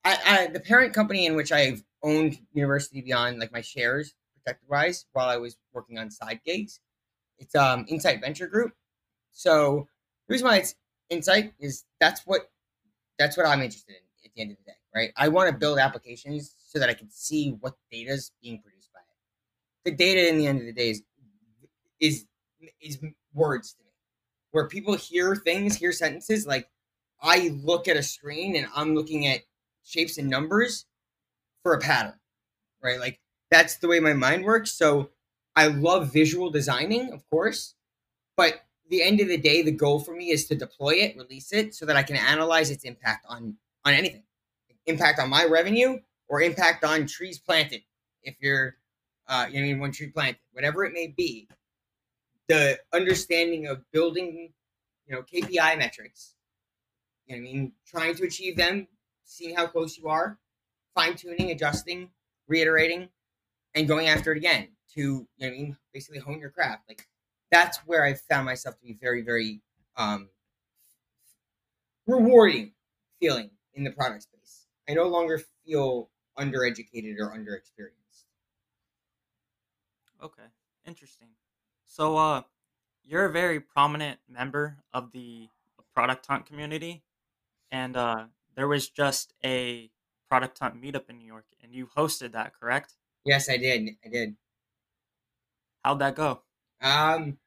I, 0.03 0.17
I 0.25 0.47
the 0.47 0.59
parent 0.59 0.93
company 0.93 1.25
in 1.25 1.35
which 1.35 1.51
I've 1.51 1.83
owned 2.03 2.39
University 2.53 3.01
Beyond, 3.01 3.39
like 3.39 3.51
my 3.51 3.61
shares 3.61 4.13
protected 4.35 4.69
wise, 4.69 5.05
while 5.13 5.29
I 5.29 5.37
was 5.37 5.57
working 5.73 5.97
on 5.97 6.09
side 6.11 6.41
gigs. 6.45 6.79
It's 7.37 7.55
um 7.55 7.85
Insight 7.87 8.21
Venture 8.21 8.47
Group. 8.47 8.73
So 9.31 9.87
the 10.27 10.33
reason 10.33 10.47
why 10.47 10.57
it's 10.57 10.75
Insight 11.09 11.53
is 11.59 11.85
that's 11.99 12.21
what 12.25 12.49
that's 13.17 13.37
what 13.37 13.45
I'm 13.45 13.61
interested 13.61 13.95
in 13.95 14.01
at 14.25 14.31
the 14.35 14.41
end 14.41 14.51
of 14.51 14.57
the 14.57 14.63
day, 14.63 14.77
right? 14.95 15.11
I 15.17 15.27
want 15.27 15.49
to 15.51 15.57
build 15.57 15.79
applications 15.79 16.55
so 16.67 16.79
that 16.79 16.89
I 16.89 16.93
can 16.93 17.09
see 17.09 17.57
what 17.59 17.75
data 17.91 18.11
is 18.11 18.31
being 18.41 18.61
produced 18.61 18.91
by 18.93 18.99
it. 18.99 19.89
The 19.89 19.95
data 19.95 20.29
in 20.29 20.37
the 20.37 20.47
end 20.47 20.59
of 20.59 20.65
the 20.65 20.73
day 20.73 20.89
is 20.89 21.03
is 21.99 22.25
is 22.81 22.99
words 23.33 23.73
to 23.73 23.83
me. 23.83 23.91
Where 24.51 24.67
people 24.67 24.95
hear 24.95 25.35
things, 25.35 25.75
hear 25.75 25.91
sentences, 25.91 26.47
like 26.47 26.69
I 27.21 27.57
look 27.63 27.87
at 27.87 27.97
a 27.97 28.03
screen 28.03 28.55
and 28.55 28.67
I'm 28.75 28.95
looking 28.95 29.27
at 29.27 29.41
shapes 29.83 30.17
and 30.17 30.29
numbers 30.29 30.85
for 31.63 31.73
a 31.73 31.79
pattern, 31.79 32.19
right? 32.83 32.99
Like 32.99 33.19
that's 33.51 33.77
the 33.77 33.87
way 33.87 33.99
my 33.99 34.13
mind 34.13 34.45
works. 34.45 34.71
So 34.71 35.09
I 35.55 35.67
love 35.67 36.13
visual 36.13 36.49
designing, 36.49 37.11
of 37.11 37.27
course, 37.29 37.75
but 38.37 38.63
the 38.89 39.03
end 39.03 39.19
of 39.19 39.27
the 39.27 39.37
day, 39.37 39.61
the 39.61 39.71
goal 39.71 39.99
for 39.99 40.15
me 40.15 40.31
is 40.31 40.45
to 40.47 40.55
deploy 40.55 40.95
it, 40.95 41.15
release 41.17 41.53
it, 41.53 41.75
so 41.75 41.85
that 41.85 41.95
I 41.95 42.03
can 42.03 42.15
analyze 42.15 42.71
its 42.71 42.83
impact 42.83 43.25
on 43.29 43.57
on 43.85 43.93
anything, 43.93 44.23
impact 44.85 45.19
on 45.19 45.29
my 45.29 45.45
revenue 45.45 45.99
or 46.27 46.41
impact 46.41 46.83
on 46.83 47.07
trees 47.07 47.39
planted. 47.39 47.81
If 48.23 48.35
you're, 48.41 48.75
uh, 49.27 49.47
you 49.49 49.59
know, 49.59 49.65
I 49.65 49.69
mean, 49.69 49.79
one 49.79 49.91
tree 49.91 50.07
planted, 50.07 50.39
whatever 50.51 50.83
it 50.83 50.93
may 50.93 51.07
be, 51.07 51.47
the 52.47 52.79
understanding 52.93 53.67
of 53.67 53.89
building, 53.91 54.53
you 55.07 55.15
know, 55.15 55.21
KPI 55.21 55.77
metrics. 55.77 56.35
You 57.25 57.35
know, 57.35 57.39
I 57.39 57.43
mean, 57.43 57.71
trying 57.85 58.15
to 58.15 58.23
achieve 58.23 58.57
them, 58.57 58.87
seeing 59.23 59.55
how 59.55 59.67
close 59.67 59.97
you 59.97 60.07
are, 60.09 60.39
fine 60.95 61.15
tuning, 61.15 61.51
adjusting, 61.51 62.09
reiterating, 62.47 63.09
and 63.75 63.87
going 63.87 64.07
after 64.07 64.31
it 64.31 64.37
again 64.37 64.69
to 64.95 65.01
you 65.01 65.27
know 65.39 65.47
I 65.47 65.51
mean 65.51 65.77
basically 65.93 66.19
hone 66.19 66.39
your 66.39 66.49
craft. 66.49 66.83
Like 66.87 67.07
that's 67.51 67.77
where 67.79 68.03
I 68.03 68.13
found 68.13 68.45
myself 68.45 68.75
to 68.75 68.85
be 68.85 68.93
very, 68.93 69.21
very 69.21 69.61
um 69.97 70.29
rewarding 72.07 72.73
feeling 73.19 73.51
in 73.73 73.83
the 73.83 73.91
product 73.91 74.23
space. 74.23 74.67
I 74.89 74.93
no 74.93 75.07
longer 75.07 75.41
feel 75.65 76.09
undereducated 76.37 77.15
or 77.19 77.35
underexperienced. 77.37 78.23
Okay, 80.23 80.43
interesting. 80.85 81.27
So, 81.85 82.17
uh, 82.17 82.41
you're 83.03 83.25
a 83.25 83.31
very 83.31 83.59
prominent 83.59 84.19
member 84.27 84.77
of 84.93 85.11
the 85.11 85.47
product 85.93 86.25
hunt 86.25 86.45
community, 86.45 87.03
and 87.71 87.95
uh, 87.95 88.25
there 88.55 88.67
was 88.67 88.89
just 88.89 89.33
a 89.43 89.89
product 90.29 90.59
hunt 90.59 90.81
meetup 90.81 91.09
in 91.09 91.17
New 91.17 91.25
York, 91.25 91.45
and 91.63 91.73
you 91.73 91.87
hosted 91.97 92.31
that, 92.33 92.53
correct? 92.59 92.93
Yes, 93.25 93.49
I 93.49 93.57
did. 93.57 93.89
I 94.05 94.09
did. 94.09 94.35
How'd 95.83 95.99
that 95.99 96.15
go? 96.15 96.41
Um, 96.81 97.37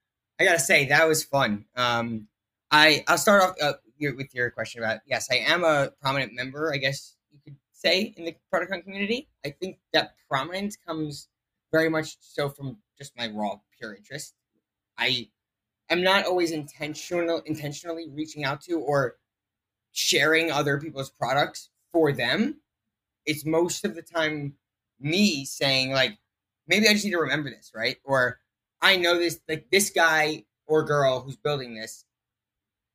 I 0.41 0.45
gotta 0.45 0.59
say 0.59 0.87
that 0.87 1.07
was 1.07 1.25
fun. 1.25 1.65
Um, 1.77 2.29
I 2.71 3.05
I'll 3.07 3.19
start 3.19 3.43
off 3.43 3.55
uh, 3.63 3.75
with 3.99 4.35
your 4.35 4.51
question 4.51 4.83
about 4.83 5.01
yes, 5.07 5.29
I 5.31 5.37
am 5.37 5.65
a 5.65 5.93
prominent 6.01 6.35
member. 6.35 6.73
I 6.75 6.79
guess 6.79 7.17
you 7.31 7.39
could 7.45 7.57
say 7.73 8.15
in 8.17 8.25
the 8.25 8.35
product 8.51 8.73
hunt 8.73 8.85
community. 8.85 9.29
I 9.45 9.51
think 9.51 9.79
that 9.93 10.15
prominence 10.29 10.77
comes 10.77 11.29
very 11.73 11.89
much 11.89 12.17
so 12.21 12.49
from 12.49 12.79
just 12.99 13.17
my 13.17 13.29
raw 13.29 13.57
pure 13.79 13.95
interest. 13.95 14.35
I 14.99 15.29
am 15.89 16.03
not 16.03 16.27
always 16.27 16.51
intentional 16.51 17.41
intentionally 17.47 18.09
reaching 18.11 18.45
out 18.45 18.61
to 18.63 18.81
or 18.81 19.17
sharing 19.93 20.51
other 20.51 20.81
people's 20.81 21.11
products 21.11 21.71
for 21.93 22.13
them. 22.13 22.62
It's 23.27 23.45
most 23.45 23.85
of 23.85 23.95
the 23.95 24.03
time 24.03 24.55
me 25.01 25.45
saying 25.45 25.93
like 25.93 26.19
maybe 26.67 26.89
I 26.89 26.93
just 26.93 27.05
need 27.05 27.13
to 27.13 27.19
remember 27.19 27.51
this, 27.51 27.73
right? 27.75 27.97
Or 28.05 28.41
I 28.81 28.97
know 28.97 29.19
this 29.19 29.41
like 29.49 29.67
this 29.71 29.91
guy 29.91 30.45
or 30.67 30.85
girl 30.85 31.21
who's 31.21 31.37
building 31.37 31.75
this 31.75 32.05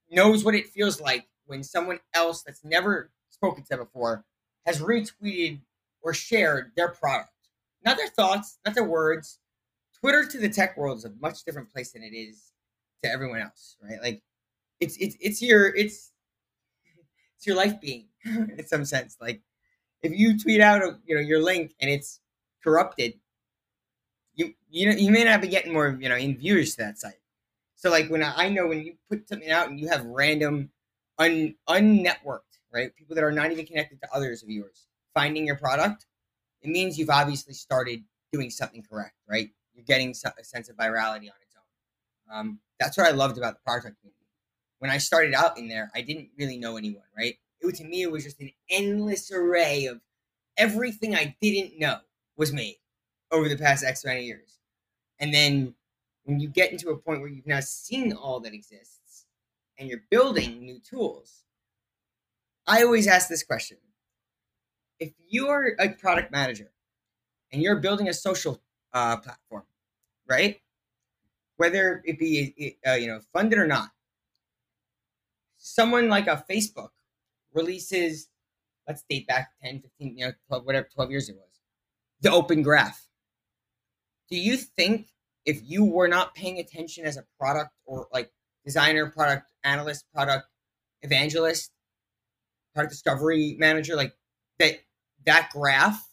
knows 0.09 0.43
what 0.43 0.55
it 0.55 0.67
feels 0.67 1.01
like 1.01 1.25
when 1.45 1.63
someone 1.63 1.99
else 2.13 2.43
that's 2.43 2.63
never 2.63 3.11
spoken 3.29 3.63
to 3.65 3.77
before 3.77 4.25
has 4.65 4.81
retweeted 4.81 5.59
or 6.01 6.13
shared 6.13 6.71
their 6.75 6.89
product. 6.89 7.29
Not 7.85 7.97
their 7.97 8.07
thoughts, 8.07 8.59
not 8.65 8.75
their 8.75 8.83
words. 8.83 9.39
Twitter 9.99 10.25
to 10.25 10.37
the 10.37 10.49
tech 10.49 10.77
world 10.77 10.97
is 10.97 11.05
a 11.05 11.13
much 11.21 11.43
different 11.43 11.71
place 11.71 11.91
than 11.91 12.03
it 12.03 12.15
is 12.15 12.51
to 13.03 13.09
everyone 13.11 13.41
else, 13.41 13.77
right? 13.81 14.01
Like 14.01 14.21
it's 14.79 14.97
it's 14.97 15.15
it's 15.19 15.41
your 15.41 15.73
it's 15.75 16.11
it's 17.35 17.47
your 17.47 17.55
life 17.55 17.79
being 17.79 18.07
in 18.25 18.65
some 18.65 18.85
sense. 18.85 19.17
Like 19.21 19.41
if 20.01 20.17
you 20.17 20.39
tweet 20.39 20.61
out 20.61 20.81
you 21.05 21.15
know 21.15 21.21
your 21.21 21.41
link 21.41 21.73
and 21.79 21.89
it's 21.89 22.19
corrupted, 22.63 23.13
you 24.35 24.53
you 24.69 24.89
know 24.89 24.97
you 24.97 25.11
may 25.11 25.23
not 25.23 25.41
be 25.41 25.47
getting 25.47 25.73
more 25.73 25.97
you 25.99 26.09
know 26.09 26.15
in 26.15 26.37
viewers 26.37 26.75
to 26.75 26.83
that 26.83 26.99
site. 26.99 27.19
So 27.75 27.89
like 27.89 28.09
when 28.09 28.23
I, 28.23 28.33
I 28.35 28.49
know 28.49 28.67
when 28.67 28.83
you 28.83 28.95
put 29.09 29.27
something 29.29 29.49
out 29.49 29.69
and 29.69 29.79
you 29.79 29.87
have 29.89 30.05
random 30.05 30.71
un 31.19 31.55
unnetworked 31.69 32.41
right 32.73 32.95
people 32.95 33.15
that 33.15 33.23
are 33.23 33.31
not 33.31 33.51
even 33.51 33.65
connected 33.65 34.01
to 34.01 34.07
others 34.13 34.43
of 34.43 34.49
yours 34.49 34.87
finding 35.17 35.47
your 35.47 35.55
product, 35.55 36.05
it 36.61 36.69
means 36.69 36.99
you've 36.99 37.09
obviously 37.09 37.53
started 37.53 38.03
doing 38.31 38.51
something 38.51 38.83
correct, 38.83 39.15
right? 39.27 39.49
You're 39.73 39.85
getting 39.85 40.11
a 40.11 40.43
sense 40.43 40.69
of 40.69 40.75
virality 40.75 41.25
on 41.25 41.37
its 41.41 41.55
own. 41.55 42.37
Um, 42.37 42.59
that's 42.79 42.97
what 42.97 43.07
I 43.07 43.11
loved 43.11 43.37
about 43.39 43.55
the 43.55 43.61
product 43.65 43.99
community. 43.99 44.27
When 44.77 44.91
I 44.91 44.99
started 44.99 45.33
out 45.33 45.57
in 45.57 45.67
there, 45.67 45.89
I 45.95 46.01
didn't 46.01 46.29
really 46.37 46.57
know 46.57 46.77
anyone, 46.77 47.05
right? 47.17 47.35
It 47.61 47.75
to 47.75 47.83
me, 47.83 48.03
it 48.03 48.11
was 48.11 48.23
just 48.23 48.39
an 48.39 48.51
endless 48.69 49.31
array 49.31 49.85
of 49.85 50.01
everything 50.57 51.15
I 51.15 51.35
didn't 51.41 51.79
know 51.79 51.97
was 52.37 52.53
made 52.53 52.75
over 53.31 53.49
the 53.49 53.57
past 53.57 53.83
X 53.83 54.05
many 54.05 54.25
years. 54.25 54.59
And 55.19 55.33
then 55.33 55.73
when 56.23 56.39
you 56.39 56.47
get 56.47 56.71
into 56.71 56.89
a 56.89 56.97
point 56.97 57.21
where 57.21 57.29
you've 57.29 57.47
now 57.47 57.59
seen 57.61 58.13
all 58.13 58.39
that 58.41 58.53
exists 58.53 59.25
and 59.77 59.89
you're 59.89 60.03
building 60.09 60.59
new 60.59 60.79
tools, 60.79 61.43
I 62.67 62.83
always 62.83 63.07
ask 63.07 63.29
this 63.29 63.43
question. 63.43 63.77
If 64.99 65.13
you're 65.29 65.75
a 65.79 65.89
product 65.89 66.31
manager 66.31 66.71
and 67.51 67.61
you're 67.61 67.79
building 67.79 68.09
a 68.09 68.13
social 68.13 68.61
uh, 68.93 69.17
platform, 69.17 69.63
right? 70.27 70.59
Whether 71.57 72.01
it 72.05 72.19
be 72.19 72.77
uh, 72.85 72.93
you 72.93 73.07
know 73.07 73.21
funded 73.33 73.57
or 73.59 73.67
not, 73.67 73.89
someone 75.57 76.09
like 76.09 76.27
a 76.27 76.43
Facebook 76.49 76.89
releases, 77.53 78.29
let's 78.87 79.03
date 79.09 79.27
back 79.27 79.49
10, 79.63 79.81
15, 79.81 80.17
you 80.17 80.25
know, 80.25 80.31
12, 80.47 80.65
whatever, 80.65 80.87
12 80.93 81.11
years 81.11 81.29
it 81.29 81.35
was, 81.35 81.61
the 82.21 82.31
open 82.31 82.61
graph. 82.61 83.07
Do 84.29 84.37
you 84.37 84.57
think 84.57 85.09
if 85.45 85.61
you 85.63 85.85
were 85.85 86.07
not 86.07 86.35
paying 86.35 86.59
attention 86.59 87.05
as 87.05 87.17
a 87.17 87.23
product 87.39 87.71
or 87.85 88.07
like 88.11 88.31
designer, 88.65 89.09
product 89.09 89.51
analyst, 89.63 90.05
product 90.13 90.47
evangelist, 91.01 91.71
product 92.73 92.91
discovery 92.91 93.55
manager, 93.57 93.95
like 93.95 94.13
that 94.59 94.79
that 95.25 95.49
graph 95.51 96.05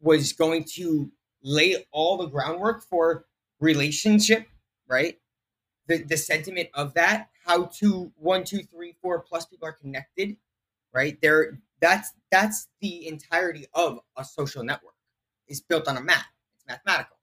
was 0.00 0.32
going 0.32 0.64
to 0.74 1.10
lay 1.42 1.84
all 1.90 2.16
the 2.16 2.26
groundwork 2.26 2.82
for 2.84 3.26
relationship, 3.60 4.46
right? 4.88 5.18
The 5.88 5.98
the 5.98 6.16
sentiment 6.16 6.68
of 6.74 6.94
that, 6.94 7.30
how 7.44 7.64
to 7.80 8.12
one, 8.16 8.44
two, 8.44 8.62
three, 8.62 8.94
four 9.02 9.20
plus 9.20 9.46
people 9.46 9.66
are 9.66 9.72
connected, 9.72 10.36
right? 10.92 11.18
There 11.20 11.58
that's 11.80 12.12
that's 12.30 12.68
the 12.80 13.06
entirety 13.06 13.66
of 13.74 14.00
a 14.16 14.24
social 14.24 14.62
network. 14.64 14.94
It's 15.48 15.60
built 15.60 15.88
on 15.88 15.96
a 15.96 16.00
map. 16.00 16.24
It's 16.56 16.66
mathematical, 16.66 17.16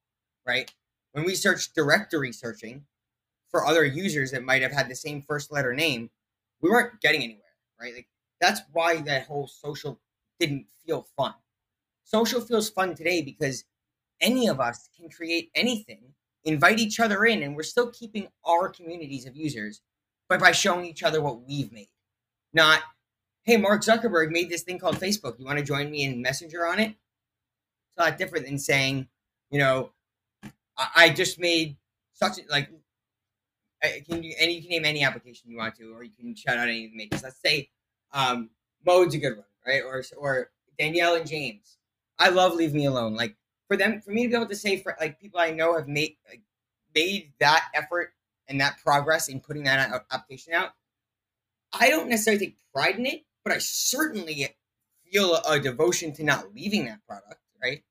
right? 0.45 0.71
When 1.13 1.25
we 1.25 1.36
search 1.36 1.73
directory 1.73 2.32
searching 2.32 2.86
for 3.49 3.65
other 3.65 3.86
users 3.86 4.32
that 4.32 4.43
might 4.43 4.62
have 4.62 4.71
had 4.71 4.89
the 4.89 4.95
same 4.95 5.21
first 5.21 5.51
letter 5.51 5.73
name, 5.73 6.10
we 6.62 6.69
weren't 6.69 7.01
getting 7.01 7.23
anywhere, 7.23 7.43
right? 7.79 7.93
Like 7.95 8.08
that's 8.39 8.62
why 8.71 8.97
that 9.01 9.25
whole 9.25 9.47
social 9.47 9.99
didn't 10.39 10.67
feel 10.86 11.08
fun. 11.17 11.34
Social 12.03 12.41
feels 12.41 12.69
fun 12.69 12.95
today 12.95 13.21
because 13.21 13.65
any 14.21 14.47
of 14.47 14.60
us 14.60 14.89
can 14.97 15.10
create 15.10 15.49
anything, 15.55 16.13
invite 16.43 16.79
each 16.79 16.99
other 16.99 17.25
in, 17.25 17.43
and 17.43 17.55
we're 17.55 17.63
still 17.63 17.91
keeping 17.91 18.27
our 18.45 18.69
communities 18.69 19.25
of 19.25 19.36
users, 19.36 19.82
but 20.27 20.39
by 20.39 20.51
showing 20.51 20.86
each 20.86 21.03
other 21.03 21.21
what 21.21 21.41
we've 21.41 21.71
made. 21.71 21.89
Not, 22.53 22.82
hey, 23.43 23.58
Mark 23.58 23.82
Zuckerberg 23.82 24.32
made 24.32 24.49
this 24.49 24.63
thing 24.63 24.80
called 24.80 24.99
Facebook. 24.99 25.39
You 25.39 25.45
want 25.45 25.58
to 25.60 25.65
join 25.65 25.89
me 25.89 26.04
in 26.04 26.21
Messenger 26.21 26.67
on 26.67 26.80
it? 26.80 26.89
It's 26.89 27.97
a 27.97 28.04
lot 28.04 28.17
different 28.17 28.45
than 28.45 28.60
saying, 28.60 29.08
you 29.49 29.60
know, 29.60 29.91
I, 30.78 30.88
I 30.95 31.10
just 31.10 31.39
made 31.39 31.78
such 32.13 32.39
like 32.49 32.69
can 33.82 34.23
you 34.23 34.34
and 34.39 34.52
you 34.52 34.62
can 34.62 34.69
name 34.69 34.86
any 34.86 35.04
application 35.04 35.49
you 35.49 35.58
want 35.58 35.75
to, 35.75 35.93
or 35.93 36.04
you 36.04 36.12
can 36.17 36.36
shout 36.36 36.58
out 36.58 36.67
any 36.67 36.86
of 36.86 36.91
the 36.91 36.97
makers. 36.97 37.23
Let's 37.23 37.41
say 37.41 37.69
um, 38.12 38.49
Mode's 38.86 39.15
a 39.15 39.17
good 39.17 39.38
one, 39.38 39.45
right? 39.65 39.82
Or 39.84 40.04
or 40.17 40.52
Danielle 40.78 41.15
and 41.15 41.28
James. 41.28 41.78
I 42.17 42.30
love 42.30 42.54
Leave 42.56 42.73
Me 42.73 42.86
Alone. 42.86 43.15
Like 43.15 43.36
for 43.67 43.78
them, 43.78 44.02
for 44.02 44.12
me 44.12 44.23
to 44.23 44.30
be 44.30 44.36
able 44.36 44.47
to 44.47 44.56
say 44.56 44.78
for 44.78 44.95
like 44.99 45.19
people 45.19 45.39
I 45.39 45.52
know 45.52 45.75
have 45.78 45.88
made 45.88 46.17
like, 46.28 46.41
made 46.93 47.32
that 47.39 47.69
effort 47.73 48.13
and 48.47 48.60
that 48.60 48.80
progress 48.84 49.30
in 49.30 49.39
putting 49.39 49.63
that 49.63 50.06
application 50.12 50.54
out. 50.54 50.71
I 51.71 51.89
don't 51.89 52.10
necessarily 52.10 52.47
take 52.47 52.58
pride 52.73 52.95
in 52.95 53.06
it, 53.06 53.23
but 53.50 53.56
I 53.56 53.60
certainly 53.60 54.48
feel 55.12 55.34
a, 55.36 55.54
a 55.54 55.60
devotion 55.60 56.14
to 56.14 56.24
not 56.24 56.54
leaving 56.54 56.86
that 56.86 57.00
product. 57.08 57.42
Right? 57.62 57.84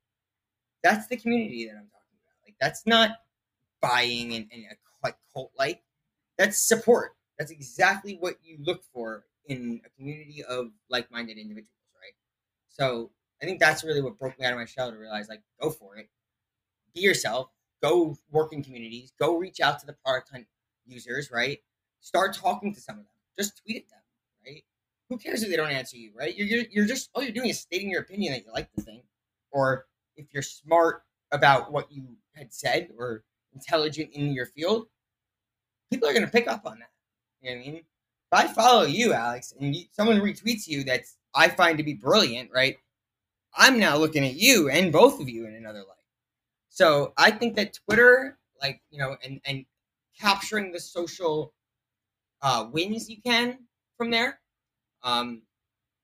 That's 0.83 1.09
the 1.09 1.17
community 1.17 1.67
that 1.67 1.73
I'm 1.73 1.89
talking 1.89 2.17
about. 2.23 2.47
Like 2.47 2.55
that's 2.61 2.87
not 2.87 3.11
buying 3.81 4.35
and, 4.35 4.47
and 4.53 4.65
like 5.03 5.17
cult 5.35 5.51
like. 5.59 5.83
That's 6.39 6.59
support. 6.59 7.17
That's 7.39 7.51
exactly 7.51 8.17
what 8.19 8.37
you 8.43 8.59
look 8.61 8.83
for 8.93 9.25
in 9.47 9.81
a 9.85 9.89
community 9.99 10.45
of 10.49 10.69
like 10.89 11.11
minded 11.11 11.39
individuals, 11.39 11.73
right? 12.01 12.15
So 12.69 13.11
I 13.43 13.47
think 13.47 13.59
that's 13.59 13.83
really 13.83 14.01
what 14.01 14.19
broke 14.19 14.39
me 14.39 14.47
out 14.47 14.53
of 14.53 14.59
my 14.59 14.65
shell 14.65 14.93
to 14.93 14.97
realize 14.97 15.29
like, 15.29 15.43
go 15.61 15.71
for 15.71 15.97
it. 15.97 16.09
Be 16.95 17.01
yourself. 17.01 17.51
Go 17.83 18.17
work 18.31 18.53
in 18.53 18.63
communities. 18.63 19.13
Go 19.19 19.37
reach 19.37 19.61
out 19.61 19.81
to 19.81 19.87
the 19.87 19.93
product 19.93 20.31
hunt 20.31 20.47
users, 20.87 21.31
right? 21.33 21.59
Start 22.01 22.37
talking 22.37 22.73
to 22.75 22.81
some 22.81 22.95
of 22.99 23.03
them. 23.03 23.13
Just 23.37 23.61
tweet 23.63 23.77
at 23.77 23.89
them, 23.89 24.01
right? 24.47 24.65
Who 25.09 25.19
cares 25.19 25.43
if 25.43 25.49
they 25.49 25.57
don't 25.57 25.71
answer 25.71 25.97
you, 25.97 26.13
right? 26.15 26.37
You're, 26.37 26.47
you're, 26.47 26.65
you're 26.71 26.87
just, 26.87 27.11
all 27.15 27.23
you're 27.23 27.33
doing 27.33 27.49
is 27.49 27.61
stating 27.61 27.91
your 27.91 28.03
opinion 28.03 28.33
that 28.33 28.45
you 28.45 28.53
like 28.53 28.69
the 28.75 28.83
thing. 28.83 29.03
Or 29.51 29.87
if 30.17 30.27
you're 30.33 30.43
smart 30.43 31.03
about 31.33 31.73
what 31.73 31.91
you 31.91 32.05
had 32.35 32.53
said 32.53 32.91
or 32.99 33.25
intelligent 33.55 34.11
in 34.13 34.33
your 34.33 34.47
field, 34.47 34.87
people 35.91 36.09
are 36.09 36.13
going 36.13 36.27
to 36.27 36.31
pick 36.31 36.47
up 36.47 36.67
on 36.67 36.79
that. 36.81 36.91
You 37.41 37.51
know 37.51 37.57
what 37.57 37.63
I 37.63 37.71
mean? 37.71 37.77
If 37.77 37.85
I 38.33 38.47
follow 38.53 38.85
you, 38.85 39.15
Alex, 39.15 39.55
and 39.59 39.75
you, 39.75 39.85
someone 39.93 40.21
retweets 40.21 40.67
you 40.67 40.85
that 40.85 41.05
I 41.35 41.49
find 41.49 41.79
to 41.79 41.85
be 41.85 41.95
brilliant, 41.95 42.51
right? 42.53 42.77
I'm 43.57 43.79
now 43.79 43.97
looking 43.97 44.25
at 44.25 44.35
you 44.35 44.69
and 44.69 44.93
both 44.93 45.21
of 45.21 45.29
you 45.29 45.47
in 45.47 45.55
another 45.55 45.79
light. 45.79 45.97
So 46.69 47.15
I 47.17 47.31
think 47.31 47.57
that 47.57 47.79
Twitter, 47.87 48.39
like 48.61 48.83
you 48.91 48.99
know, 48.99 49.17
and 49.25 49.41
and 49.45 49.65
capturing 50.21 50.73
the 50.73 50.81
social 50.81 51.55
uh, 52.43 52.67
wins 52.71 53.09
you 53.09 53.17
can 53.25 53.59
from 53.97 54.11
there, 54.11 54.41
um, 55.03 55.43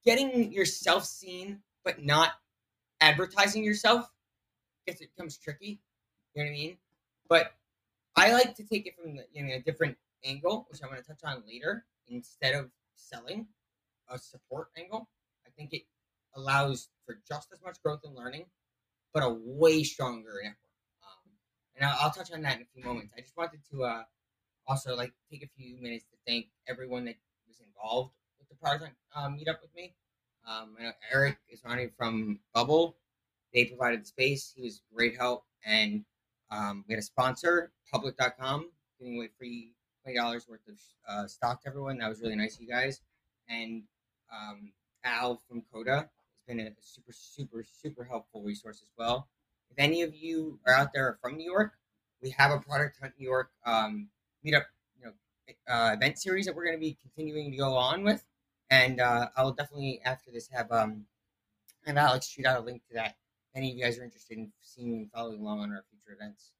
getting 0.04 0.52
yourself 0.52 1.04
seen 1.04 1.60
but 1.84 2.02
not 2.02 2.30
advertising 3.00 3.62
yourself, 3.62 4.10
gets 4.86 5.00
it 5.00 5.10
becomes 5.14 5.36
tricky. 5.36 5.80
You 6.34 6.42
know 6.42 6.50
what 6.50 6.54
I 6.54 6.58
mean? 6.58 6.76
But 7.28 7.52
I 8.16 8.32
like 8.32 8.54
to 8.56 8.64
take 8.64 8.86
it 8.86 8.94
from 8.96 9.16
the, 9.16 9.24
you 9.32 9.44
know, 9.44 9.54
a 9.54 9.60
different 9.60 9.96
angle, 10.24 10.66
which 10.70 10.80
I'm 10.82 10.88
going 10.88 11.02
to 11.02 11.06
touch 11.06 11.20
on 11.24 11.42
later, 11.46 11.84
instead 12.08 12.54
of 12.54 12.70
selling 12.94 13.46
a 14.08 14.18
support 14.18 14.68
angle. 14.78 15.08
I 15.46 15.50
think 15.56 15.72
it 15.72 15.82
allows 16.34 16.88
for 17.06 17.18
just 17.28 17.52
as 17.52 17.62
much 17.62 17.82
growth 17.82 18.00
and 18.04 18.14
learning, 18.14 18.46
but 19.12 19.22
a 19.22 19.30
way 19.30 19.82
stronger 19.82 20.32
network. 20.42 20.56
Um, 21.02 21.32
and 21.76 21.84
I'll, 21.84 21.96
I'll, 22.00 22.10
touch 22.10 22.32
on 22.32 22.42
that 22.42 22.56
in 22.56 22.62
a 22.62 22.66
few 22.74 22.82
moments. 22.82 23.12
I 23.16 23.20
just 23.20 23.36
wanted 23.36 23.60
to 23.70 23.84
uh, 23.84 24.02
also 24.66 24.96
like 24.96 25.12
take 25.30 25.42
a 25.42 25.48
few 25.56 25.76
minutes 25.80 26.04
to 26.04 26.16
thank 26.26 26.46
everyone 26.68 27.04
that 27.04 27.16
was 27.46 27.60
involved 27.60 28.14
the 28.54 28.66
project 28.66 28.94
um, 29.14 29.36
meetup 29.36 29.60
with 29.62 29.74
me. 29.74 29.94
Um, 30.48 30.76
Eric 31.12 31.38
is 31.48 31.62
running 31.64 31.90
from 31.96 32.40
Bubble. 32.54 32.96
They 33.52 33.64
provided 33.64 34.02
the 34.02 34.06
space. 34.06 34.52
He 34.54 34.62
was 34.62 34.82
great 34.94 35.16
help, 35.16 35.44
and 35.64 36.04
um, 36.50 36.84
we 36.86 36.94
had 36.94 36.98
a 36.98 37.02
sponsor, 37.02 37.72
Public.com, 37.90 38.70
giving 38.98 39.16
away 39.16 39.28
free 39.38 39.72
twenty 40.02 40.18
dollars 40.18 40.46
worth 40.48 40.66
of 40.68 40.74
uh, 41.08 41.26
stock 41.26 41.62
to 41.62 41.68
everyone. 41.68 41.98
That 41.98 42.08
was 42.08 42.20
really 42.20 42.36
nice 42.36 42.56
of 42.56 42.62
you 42.62 42.68
guys. 42.68 43.00
And 43.48 43.82
um, 44.32 44.72
Al 45.04 45.40
from 45.48 45.62
Coda 45.72 45.96
has 45.96 46.08
been 46.46 46.60
a 46.60 46.70
super, 46.80 47.12
super, 47.12 47.64
super 47.64 48.04
helpful 48.04 48.42
resource 48.42 48.80
as 48.82 48.90
well. 48.98 49.28
If 49.70 49.78
any 49.78 50.02
of 50.02 50.14
you 50.14 50.58
are 50.66 50.74
out 50.74 50.92
there 50.92 51.18
from 51.22 51.36
New 51.36 51.44
York, 51.50 51.72
we 52.22 52.30
have 52.30 52.50
a 52.50 52.58
Product 52.58 52.96
Hunt 53.00 53.14
New 53.18 53.26
York 53.26 53.50
um, 53.66 54.08
meetup, 54.44 54.64
you 54.98 55.04
know, 55.06 55.12
uh, 55.68 55.92
event 55.94 56.18
series 56.18 56.46
that 56.46 56.54
we're 56.54 56.64
going 56.64 56.76
to 56.76 56.80
be 56.80 56.96
continuing 57.00 57.50
to 57.50 57.56
go 57.56 57.76
on 57.76 58.02
with. 58.02 58.24
And 58.74 59.00
uh, 59.00 59.28
I'll 59.36 59.52
definitely 59.52 60.00
after 60.04 60.32
this 60.32 60.48
have 60.48 60.70
um 60.72 61.04
have 61.86 61.96
Alex 61.96 62.26
shoot 62.26 62.44
out 62.44 62.60
a 62.60 62.64
link 62.64 62.82
to 62.88 62.94
that. 62.94 63.16
If 63.50 63.56
any 63.56 63.70
of 63.70 63.76
you 63.76 63.84
guys 63.84 63.98
are 63.98 64.04
interested 64.04 64.36
in 64.36 64.50
seeing 64.62 64.94
and 64.94 65.10
following 65.12 65.40
along 65.40 65.60
on 65.60 65.70
our 65.70 65.84
future 65.90 66.18
events. 66.18 66.50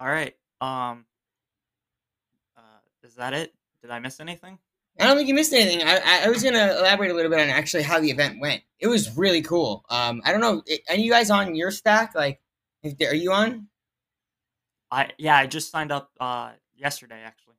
All 0.00 0.08
right. 0.08 0.34
Um. 0.60 1.04
Uh, 2.56 2.80
is 3.02 3.14
that 3.16 3.34
it? 3.34 3.52
Did 3.82 3.90
I 3.90 3.98
miss 3.98 4.18
anything? 4.18 4.58
I 4.98 5.06
don't 5.06 5.16
think 5.16 5.28
you 5.28 5.34
missed 5.34 5.52
anything. 5.52 5.86
I, 5.86 6.24
I 6.24 6.28
was 6.28 6.42
going 6.42 6.54
to 6.54 6.78
elaborate 6.78 7.10
a 7.10 7.14
little 7.14 7.30
bit 7.30 7.40
on 7.40 7.48
actually 7.48 7.82
how 7.82 7.98
the 7.98 8.10
event 8.10 8.40
went. 8.40 8.62
It 8.78 8.88
was 8.88 9.16
really 9.16 9.42
cool. 9.42 9.84
Um, 9.88 10.22
I 10.24 10.32
don't 10.32 10.40
know. 10.40 10.62
Are 10.88 10.96
you 10.96 11.10
guys 11.10 11.30
on 11.30 11.54
YourStack? 11.54 12.14
Like, 12.14 12.40
if 12.82 12.94
are 13.10 13.14
you 13.14 13.32
on? 13.32 13.68
I 14.90 15.10
yeah, 15.18 15.36
I 15.36 15.46
just 15.46 15.70
signed 15.70 15.92
up 15.92 16.10
uh 16.18 16.52
yesterday 16.74 17.22
actually. 17.24 17.56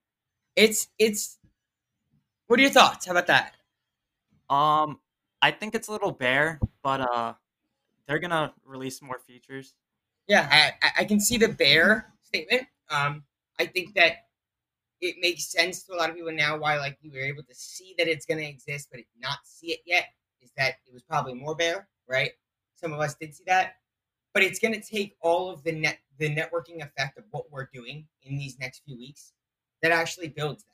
It's 0.56 0.88
it's. 0.98 1.38
What 2.54 2.60
are 2.60 2.62
your 2.62 2.72
thoughts? 2.72 3.08
How 3.08 3.14
about 3.14 3.26
that? 3.26 3.56
Um, 4.48 5.00
I 5.42 5.50
think 5.50 5.74
it's 5.74 5.88
a 5.88 5.92
little 5.92 6.12
bare, 6.12 6.60
but 6.84 7.02
uh, 7.02 7.34
they're 8.06 8.20
gonna 8.20 8.54
release 8.64 9.02
more 9.02 9.18
features. 9.18 9.74
Yeah, 10.28 10.48
I, 10.84 11.02
I 11.02 11.06
can 11.06 11.20
see 11.20 11.40
the 11.40 11.48
bare 11.48 12.14
statement. 12.22 12.68
Um, 12.92 13.24
I 13.60 13.66
think 13.66 13.96
that 13.96 14.28
it 15.02 15.16
makes 15.20 15.52
sense 15.52 15.82
to 15.86 15.94
a 15.94 15.96
lot 15.96 16.12
of 16.12 16.16
people 16.16 16.32
now 16.32 16.56
why 16.56 16.78
like 16.78 17.00
you 17.02 17.10
were 17.10 17.26
able 17.26 17.42
to 17.42 17.56
see 17.56 17.96
that 17.98 18.08
it's 18.08 18.28
gonna 18.28 18.44
exist, 18.44 18.90
but 18.92 19.00
not 19.20 19.40
see 19.46 19.72
it 19.72 19.80
yet. 19.88 20.10
Is 20.40 20.52
that 20.56 20.76
it 20.86 20.94
was 20.94 21.02
probably 21.02 21.34
more 21.34 21.56
bare, 21.56 21.88
right? 22.08 22.34
Some 22.76 22.94
of 22.94 23.00
us 23.00 23.16
did 23.16 23.34
see 23.34 23.46
that, 23.48 23.78
but 24.32 24.44
it's 24.44 24.60
gonna 24.60 24.80
take 24.80 25.16
all 25.22 25.50
of 25.50 25.64
the 25.64 25.72
net 25.72 25.98
the 26.20 26.30
networking 26.30 26.86
effect 26.86 27.18
of 27.18 27.24
what 27.32 27.52
we're 27.52 27.70
doing 27.74 28.06
in 28.22 28.38
these 28.38 28.60
next 28.60 28.84
few 28.86 28.96
weeks 28.96 29.34
that 29.82 29.92
actually 29.92 30.28
builds 30.28 30.66
that? 30.66 30.73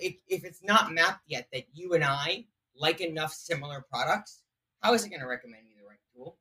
If, 0.00 0.44
it's 0.44 0.62
not 0.62 0.92
mapped 0.92 1.22
yet 1.26 1.48
that 1.52 1.64
you 1.72 1.94
and 1.94 2.04
I 2.04 2.46
like 2.78 3.00
enough 3.00 3.32
similar 3.32 3.84
products, 3.90 4.42
how 4.80 4.94
is 4.94 5.04
it 5.04 5.10
going 5.10 5.20
to 5.20 5.26
recommend 5.26 5.64
you 5.68 5.74
the 5.80 5.88
right 5.88 5.98
tool, 6.14 6.38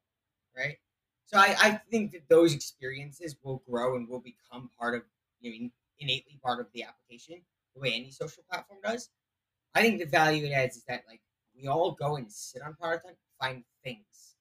right? 0.56 0.78
So 1.26 1.38
I, 1.38 1.56
I 1.60 1.82
think 1.90 2.12
that 2.12 2.30
those 2.30 2.54
experiences 2.54 3.36
will 3.44 3.64
grow 3.70 3.96
and 3.96 4.08
will 4.08 4.22
become 4.22 4.70
part 4.78 4.96
of, 4.96 5.02
I 5.44 5.50
mean, 5.50 5.72
innately 6.00 6.40
part 6.44 6.60
of 6.60 6.68
the 6.74 6.84
application, 6.84 7.42
the 7.74 7.82
way 7.82 7.94
any 7.94 8.12
social 8.12 8.44
platform 8.50 8.80
does. 8.84 9.10
I 9.74 9.82
think 9.82 10.00
the 10.00 10.06
value 10.06 10.46
it 10.46 10.52
adds 10.52 10.78
is 10.78 10.84
that 10.86 11.04
like 11.08 11.22
we 11.60 11.68
all 11.68 11.92
go 11.92 12.16
and 12.16 12.32
sit 12.32 12.62
on 12.62 12.76
product 12.76 13.06
hunt, 13.06 13.18
find 13.40 13.64
things, 13.84 14.36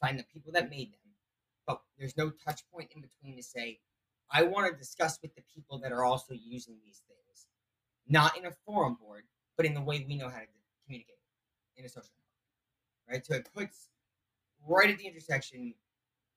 find 0.00 0.18
the 0.18 0.24
people 0.32 0.52
that 0.52 0.70
made 0.70 0.92
them, 0.92 0.98
but 1.66 1.80
there's 1.98 2.16
no 2.16 2.30
touch 2.44 2.62
point 2.72 2.90
in 2.94 3.02
between 3.02 3.36
to 3.36 3.42
say, 3.42 3.78
I 4.30 4.42
want 4.42 4.70
to 4.70 4.78
discuss 4.78 5.18
with 5.22 5.34
the 5.34 5.42
people 5.54 5.78
that 5.78 5.92
are 5.92 6.04
also 6.04 6.34
using 6.34 6.76
these 6.84 7.00
things, 7.06 7.46
not 8.08 8.36
in 8.38 8.46
a 8.46 8.52
forum 8.66 8.96
board, 9.00 9.24
but 9.56 9.66
in 9.66 9.74
the 9.74 9.82
way 9.82 10.04
we 10.08 10.16
know 10.16 10.28
how 10.28 10.38
to 10.38 10.46
communicate 10.86 11.16
in 11.76 11.84
a 11.84 11.88
social 11.88 12.10
network, 13.08 13.16
right? 13.16 13.26
So 13.26 13.34
it 13.34 13.48
puts 13.54 13.88
right 14.68 14.90
at 14.90 14.98
the 14.98 15.06
intersection 15.06 15.74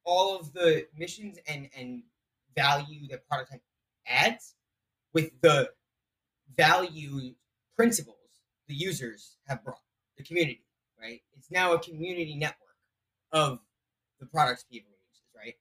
all 0.03 0.39
of 0.39 0.53
the 0.53 0.87
missions 0.97 1.37
and 1.47 1.69
and 1.77 2.03
value 2.55 3.07
that 3.09 3.27
product 3.27 3.51
type 3.51 3.61
adds 4.07 4.55
with 5.13 5.31
the 5.41 5.69
value 6.57 7.33
principles 7.77 8.17
the 8.67 8.75
users 8.75 9.37
have 9.47 9.63
brought 9.63 9.77
the 10.17 10.23
community, 10.23 10.65
right? 11.01 11.21
It's 11.37 11.51
now 11.51 11.73
a 11.73 11.79
community 11.79 12.35
network 12.35 12.57
of 13.31 13.59
the 14.19 14.25
products 14.27 14.63
people 14.63 14.91
use 14.91 15.21
right 15.35 15.55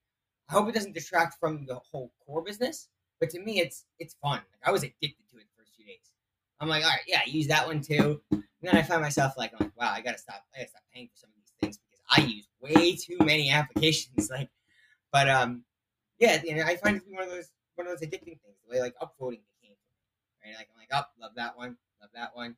I 0.50 0.54
hope 0.54 0.68
it 0.68 0.74
doesn't 0.74 0.94
detract 0.94 1.38
from 1.40 1.66
the 1.66 1.76
whole 1.76 2.12
core 2.26 2.42
business. 2.42 2.88
But 3.20 3.30
to 3.30 3.40
me, 3.40 3.60
it's 3.60 3.86
it's 4.00 4.14
fun. 4.14 4.38
Like 4.38 4.66
I 4.66 4.72
was 4.72 4.82
addicted 4.82 5.28
to 5.32 5.38
it 5.38 5.46
days. 5.90 6.12
I'm 6.60 6.68
like, 6.68 6.84
all 6.84 6.90
right, 6.90 7.00
yeah, 7.06 7.20
use 7.26 7.46
that 7.48 7.66
one 7.66 7.80
too. 7.80 8.20
And 8.30 8.44
then 8.62 8.76
I 8.76 8.82
find 8.82 9.00
myself 9.00 9.34
like, 9.38 9.52
I'm 9.58 9.66
like, 9.66 9.76
wow, 9.80 9.92
I 9.92 10.00
gotta 10.00 10.18
stop. 10.18 10.42
I 10.54 10.58
gotta 10.58 10.70
stop 10.70 10.82
paying 10.94 11.08
for 11.08 11.16
some 11.16 11.30
of 11.30 11.36
these 11.36 11.52
things 11.60 11.78
because 11.78 12.04
I 12.10 12.20
use 12.26 12.48
way 12.60 12.96
too 12.96 13.16
many 13.24 13.50
applications. 13.60 14.30
Like, 14.30 14.50
but 15.12 15.28
um, 15.28 15.64
yeah, 16.18 16.40
you 16.44 16.54
know, 16.54 16.64
I 16.64 16.76
find 16.76 16.96
it 16.96 17.00
to 17.00 17.06
be 17.06 17.14
one 17.14 17.24
of 17.24 17.30
those 17.30 17.50
one 17.76 17.86
of 17.86 17.98
those 17.98 18.06
addicting 18.06 18.38
things. 18.40 18.56
The 18.64 18.70
way 18.70 18.80
like 18.80 18.94
upvoting 19.02 19.40
became 19.60 19.74
right? 20.44 20.54
Like 20.56 20.68
I'm 20.72 20.78
like, 20.78 20.88
oh, 20.92 21.08
love 21.20 21.32
that 21.36 21.56
one, 21.56 21.76
love 22.00 22.10
that 22.14 22.34
one. 22.34 22.56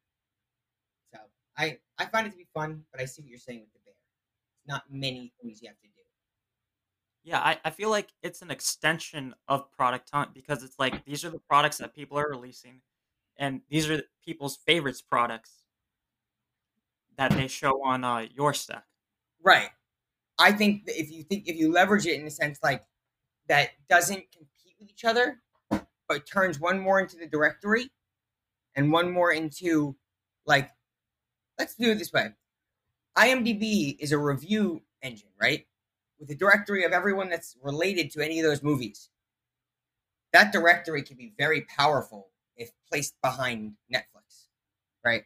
So 1.12 1.20
I 1.56 1.78
I 1.98 2.06
find 2.06 2.26
it 2.26 2.30
to 2.30 2.36
be 2.36 2.48
fun, 2.52 2.82
but 2.92 3.00
I 3.00 3.04
see 3.04 3.22
what 3.22 3.30
you're 3.30 3.38
saying 3.38 3.60
with 3.60 3.72
the 3.72 3.78
bear. 3.84 3.94
It's 4.58 4.68
not 4.68 4.84
many 4.90 5.32
things 5.40 5.62
you 5.62 5.68
have 5.68 5.78
to 5.78 5.86
do. 5.86 5.92
Yeah, 7.24 7.38
I, 7.38 7.58
I 7.64 7.70
feel 7.70 7.88
like 7.88 8.08
it's 8.22 8.42
an 8.42 8.50
extension 8.50 9.34
of 9.46 9.70
Product 9.70 10.10
Hunt 10.12 10.34
because 10.34 10.64
it's 10.64 10.78
like 10.80 11.04
these 11.04 11.24
are 11.24 11.30
the 11.30 11.38
products 11.38 11.78
that 11.78 11.94
people 11.94 12.18
are 12.18 12.28
releasing, 12.28 12.80
and 13.38 13.62
these 13.68 13.90
are 13.90 14.02
people's 14.24 14.56
favorites 14.56 15.02
products 15.02 15.64
that 17.16 17.32
they 17.32 17.48
show 17.48 17.84
on 17.84 18.04
uh, 18.04 18.26
YourStack. 18.38 18.82
Right. 19.44 19.70
I 20.38 20.52
think 20.52 20.82
if 20.86 21.10
you 21.10 21.22
think 21.24 21.48
if 21.48 21.56
you 21.56 21.72
leverage 21.72 22.06
it 22.06 22.18
in 22.18 22.26
a 22.26 22.30
sense 22.30 22.58
like 22.62 22.82
that 23.48 23.70
doesn't 23.88 24.24
compete 24.32 24.76
with 24.80 24.88
each 24.88 25.04
other, 25.04 25.40
but 25.70 26.26
turns 26.26 26.58
one 26.58 26.78
more 26.78 27.00
into 27.00 27.16
the 27.16 27.26
directory 27.26 27.90
and 28.74 28.90
one 28.90 29.10
more 29.10 29.32
into 29.32 29.96
like 30.46 30.70
let's 31.58 31.74
do 31.74 31.90
it 31.90 31.98
this 31.98 32.12
way. 32.12 32.30
IMDb 33.16 33.96
is 34.00 34.12
a 34.12 34.18
review 34.18 34.83
engine, 35.02 35.28
right? 35.40 35.66
with 36.22 36.30
a 36.30 36.35
directory 36.37 36.85
of 36.85 36.92
everyone 36.92 37.28
that's 37.28 37.56
related 37.60 38.08
to 38.12 38.24
any 38.24 38.38
of 38.38 38.46
those 38.46 38.62
movies. 38.62 39.10
That 40.33 40.52
directory 40.52 41.02
can 41.02 41.16
be 41.16 41.35
very 41.37 41.62
powerful 41.62 42.28
if 42.63 42.71
placed 42.88 43.15
behind 43.23 43.75
Netflix, 43.92 44.46
right? 45.04 45.25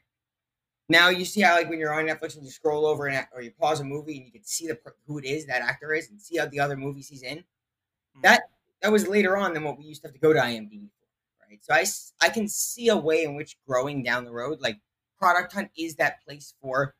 Now 0.88 1.08
you 1.08 1.24
see 1.24 1.40
how 1.40 1.56
like 1.56 1.68
when 1.68 1.78
you're 1.78 1.92
on 1.92 2.06
Netflix 2.06 2.36
and 2.36 2.44
you 2.44 2.50
scroll 2.50 2.86
over 2.86 3.06
and 3.06 3.26
or 3.34 3.42
you 3.42 3.50
pause 3.50 3.80
a 3.80 3.84
movie 3.84 4.16
and 4.16 4.26
you 4.26 4.32
can 4.32 4.44
see 4.44 4.66
the 4.66 4.78
who 5.06 5.18
it 5.18 5.24
is 5.24 5.46
that 5.46 5.62
actor 5.62 5.92
is 5.92 6.10
and 6.10 6.20
see 6.20 6.38
how 6.38 6.46
the 6.46 6.60
other 6.60 6.76
movies 6.76 7.08
he's 7.08 7.22
in. 7.22 7.38
Mm-hmm. 7.38 8.20
That 8.22 8.42
that 8.82 8.92
was 8.92 9.08
later 9.08 9.36
on 9.36 9.54
than 9.54 9.64
what 9.64 9.78
we 9.78 9.84
used 9.84 10.02
to 10.02 10.08
have 10.08 10.14
to 10.14 10.20
go 10.20 10.32
to 10.32 10.38
IMDb 10.38 10.88
for, 11.00 11.48
right? 11.48 11.58
So 11.62 11.74
I 11.74 11.84
I 12.24 12.30
can 12.30 12.46
see 12.48 12.88
a 12.88 12.96
way 12.96 13.24
in 13.24 13.34
which 13.34 13.56
growing 13.66 14.02
down 14.02 14.24
the 14.24 14.32
road, 14.32 14.60
like 14.60 14.78
Product 15.18 15.52
Hunt 15.52 15.70
is 15.76 15.96
that 15.96 16.24
place 16.24 16.54
for 16.62 16.94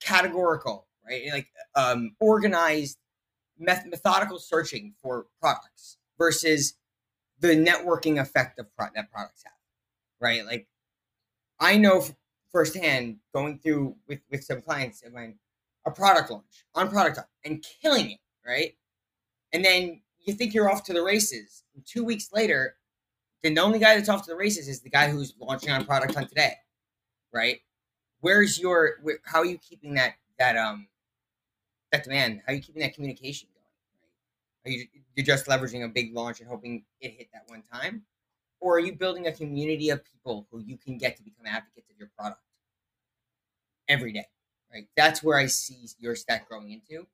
categorical, 0.00 0.86
right? 1.06 1.24
Like 1.30 1.48
um 1.74 2.16
organized 2.20 2.98
meth- 3.58 3.86
methodical 3.86 4.38
searching 4.38 4.94
for 5.02 5.26
products 5.40 5.98
versus 6.18 6.74
the 7.38 7.48
networking 7.48 8.20
effect 8.20 8.58
of 8.58 8.74
pro- 8.76 8.88
that 8.94 9.10
products 9.10 9.44
have, 9.44 9.52
right? 10.20 10.44
Like, 10.44 10.66
I 11.58 11.76
know 11.76 12.04
firsthand 12.52 13.16
going 13.34 13.58
through 13.58 13.96
with 14.08 14.20
with 14.30 14.44
some 14.44 14.60
clients 14.60 15.02
of 15.04 15.12
mine, 15.12 15.36
a 15.86 15.90
product 15.90 16.30
launch 16.30 16.64
on 16.74 16.88
product 16.88 17.16
Hunt 17.16 17.28
and 17.44 17.64
killing 17.82 18.12
it, 18.12 18.18
right? 18.46 18.74
And 19.52 19.64
then 19.64 20.02
you 20.24 20.34
think 20.34 20.54
you're 20.54 20.70
off 20.70 20.84
to 20.84 20.92
the 20.92 21.02
races. 21.02 21.64
And 21.74 21.84
two 21.86 22.04
weeks 22.04 22.28
later, 22.32 22.76
then 23.42 23.54
the 23.54 23.62
only 23.62 23.78
guy 23.78 23.96
that's 23.96 24.08
off 24.08 24.24
to 24.24 24.30
the 24.30 24.36
races 24.36 24.68
is 24.68 24.80
the 24.80 24.90
guy 24.90 25.08
who's 25.08 25.34
launching 25.40 25.70
on 25.70 25.84
product 25.84 26.14
hunt 26.14 26.28
today, 26.28 26.54
right? 27.32 27.60
Where's 28.20 28.58
your 28.58 28.96
where, 29.02 29.18
how 29.24 29.40
are 29.40 29.46
you 29.46 29.58
keeping 29.58 29.94
that 29.94 30.14
that 30.38 30.56
um 30.56 30.88
that 31.92 32.04
demand? 32.04 32.42
How 32.46 32.52
are 32.52 32.56
you 32.56 32.62
keeping 32.62 32.82
that 32.82 32.94
communication 32.94 33.48
going? 33.54 34.74
Are 34.74 34.78
you 34.78 34.86
you're 35.16 35.26
just 35.26 35.46
leveraging 35.46 35.84
a 35.84 35.88
big 35.88 36.14
launch 36.14 36.40
and 36.40 36.48
hoping 36.48 36.84
it 37.00 37.12
hit 37.12 37.28
that 37.32 37.44
one 37.46 37.62
time, 37.62 38.02
or 38.60 38.76
are 38.76 38.80
you 38.80 38.94
building 38.94 39.26
a 39.26 39.32
community 39.32 39.90
of 39.90 40.04
people 40.04 40.46
who 40.50 40.60
you 40.60 40.76
can 40.76 40.98
get 40.98 41.16
to 41.16 41.22
become 41.22 41.46
advocates 41.46 41.90
of 41.90 41.96
your 41.98 42.10
product 42.16 42.42
every 43.88 44.12
day? 44.12 44.26
Right. 44.72 44.86
That's 44.96 45.22
where 45.22 45.36
I 45.36 45.46
see 45.46 45.88
YourStack 46.02 46.46
growing 46.46 46.70
into 46.70 47.06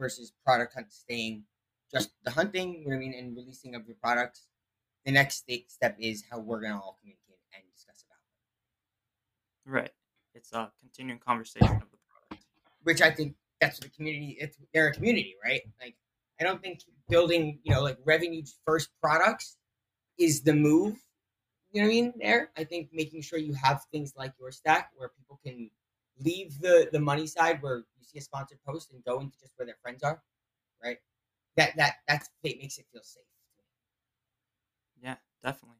versus 0.00 0.32
product 0.44 0.74
hunt 0.74 0.90
staying 0.90 1.44
just 1.92 2.10
the 2.24 2.30
hunting, 2.32 2.74
you 2.74 2.88
know 2.88 2.96
what 2.96 2.96
I 2.96 2.98
mean, 2.98 3.14
and 3.14 3.36
releasing 3.36 3.76
of 3.76 3.86
your 3.86 3.96
products. 4.02 4.48
The 5.04 5.12
next 5.12 5.44
step 5.68 5.96
is 6.00 6.24
how 6.28 6.40
we're 6.40 6.60
gonna 6.60 6.76
all 6.76 6.96
communicate 7.00 7.38
and 7.54 7.62
discuss 7.72 8.04
about 8.08 8.18
it. 9.68 9.70
Right. 9.70 9.92
It's 10.34 10.52
a 10.52 10.72
continuing 10.80 11.20
conversation 11.20 11.68
of 11.68 11.90
the 11.90 11.98
product. 12.08 12.46
Which 12.82 13.00
I 13.00 13.10
think 13.10 13.36
that's 13.60 13.78
the 13.78 13.90
community. 13.90 14.36
It's 14.40 14.56
they're 14.72 14.88
a 14.88 14.92
community, 14.92 15.36
right? 15.44 15.60
Like 15.80 15.94
I 16.40 16.44
don't 16.44 16.60
think 16.60 16.80
building, 17.08 17.60
you 17.62 17.72
know, 17.72 17.82
like 17.82 17.98
revenue 18.04 18.42
first 18.66 18.88
products 19.00 19.58
is 20.18 20.42
the 20.42 20.54
move. 20.54 20.96
You 21.72 21.82
know 21.82 21.88
what 21.88 21.92
I 21.92 21.94
mean? 21.94 22.12
There, 22.20 22.50
I 22.56 22.64
think 22.64 22.90
making 22.92 23.22
sure 23.22 23.38
you 23.38 23.54
have 23.54 23.82
things 23.90 24.14
like 24.16 24.32
YourStack 24.38 24.84
where 24.96 25.08
people 25.08 25.40
can 25.44 25.70
leave 26.20 26.60
the 26.60 26.88
the 26.92 27.00
money 27.00 27.26
side 27.26 27.60
where 27.62 27.78
you 27.78 28.04
see 28.04 28.18
a 28.18 28.22
sponsored 28.22 28.58
post 28.66 28.92
and 28.92 29.04
go 29.04 29.20
into 29.20 29.38
just 29.40 29.54
where 29.56 29.66
their 29.66 29.78
friends 29.82 30.02
are, 30.02 30.22
right? 30.82 30.98
That 31.56 31.76
that 31.76 31.94
that's 32.06 32.30
it 32.42 32.58
makes 32.60 32.78
it 32.78 32.86
feel 32.92 33.02
safe. 33.02 33.22
Yeah, 35.02 35.16
definitely. 35.42 35.78